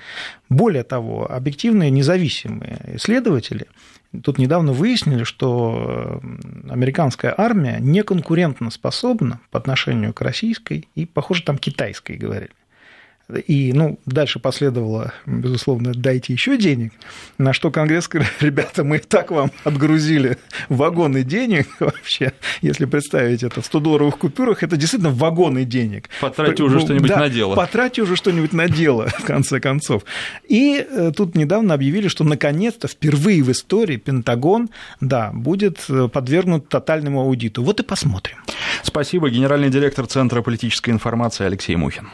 Более 0.49 0.82
того, 0.82 1.30
объективные 1.30 1.91
независимые 1.91 2.78
исследователи 2.95 3.66
Тут 4.22 4.39
недавно 4.39 4.72
выяснили, 4.72 5.24
что 5.24 6.20
э, 6.22 6.70
американская 6.70 7.34
армия 7.37 7.78
не 7.80 8.03
конкурентно 8.03 8.70
способна 8.70 9.41
по 9.51 9.59
отношению 9.59 10.12
к 10.12 10.20
российской 10.20 10.89
и, 10.95 11.07
похоже, 11.07 11.43
там 11.43 11.59
китайской 11.59 12.16
говорили. 12.16 12.53
И, 13.49 13.72
ну, 13.72 13.99
дальше 14.07 14.39
последовало, 14.39 15.12
безусловно, 15.27 15.93
дайте 15.93 16.33
еще 16.33 16.57
денег, 16.57 16.93
на 17.39 17.53
что 17.53 17.72
Конгресс 17.72 18.05
сказал, 18.05 18.29
ребята, 18.41 18.85
мы 18.85 19.01
так 19.01 19.33
вам 19.33 19.51
отгрузили 19.64 20.39
вагоны 20.68 21.24
денег 21.24 21.66
вообще, 21.81 22.35
если 22.62 22.85
представить 22.85 23.43
это 23.43 23.61
в 23.61 23.64
100-долларовых 23.68 24.16
купюрах, 24.18 24.62
это 24.62 24.77
действительно 24.77 25.11
вагоны 25.11 25.64
денег. 25.64 26.09
Потратьте 26.20 26.62
уже 26.62 26.79
что-нибудь 26.79 27.09
да, 27.09 27.18
на 27.18 27.29
дело. 27.29 27.57
Потратьте 27.57 28.03
уже 28.03 28.14
что-нибудь 28.14 28.53
на 28.53 28.68
дело, 28.68 29.09
в 29.18 29.24
конце 29.24 29.59
концов. 29.59 30.05
И 30.49 30.87
э, 30.89 31.11
тут 31.16 31.35
недавно 31.35 31.74
объявили, 31.74 32.07
что 32.07 32.22
наконец-то 32.22 32.87
впервые 32.87 33.43
в 33.43 33.51
истории 33.51 33.97
Пентагон, 33.97 34.70
да, 35.01 35.33
будет 35.33 35.85
э, 35.89 36.07
подвергнут 36.07 36.68
тотальному 36.68 37.22
аудиту. 37.22 37.64
Вот 37.64 37.81
и 37.81 37.83
посмотрим. 37.83 38.37
Спасибо. 38.85 39.31
Генеральный 39.31 39.68
директор 39.68 40.07
Центра 40.07 40.43
политической 40.43 40.91
информации 40.91 41.45
Алексей 41.45 41.74
Мухин. 41.74 42.09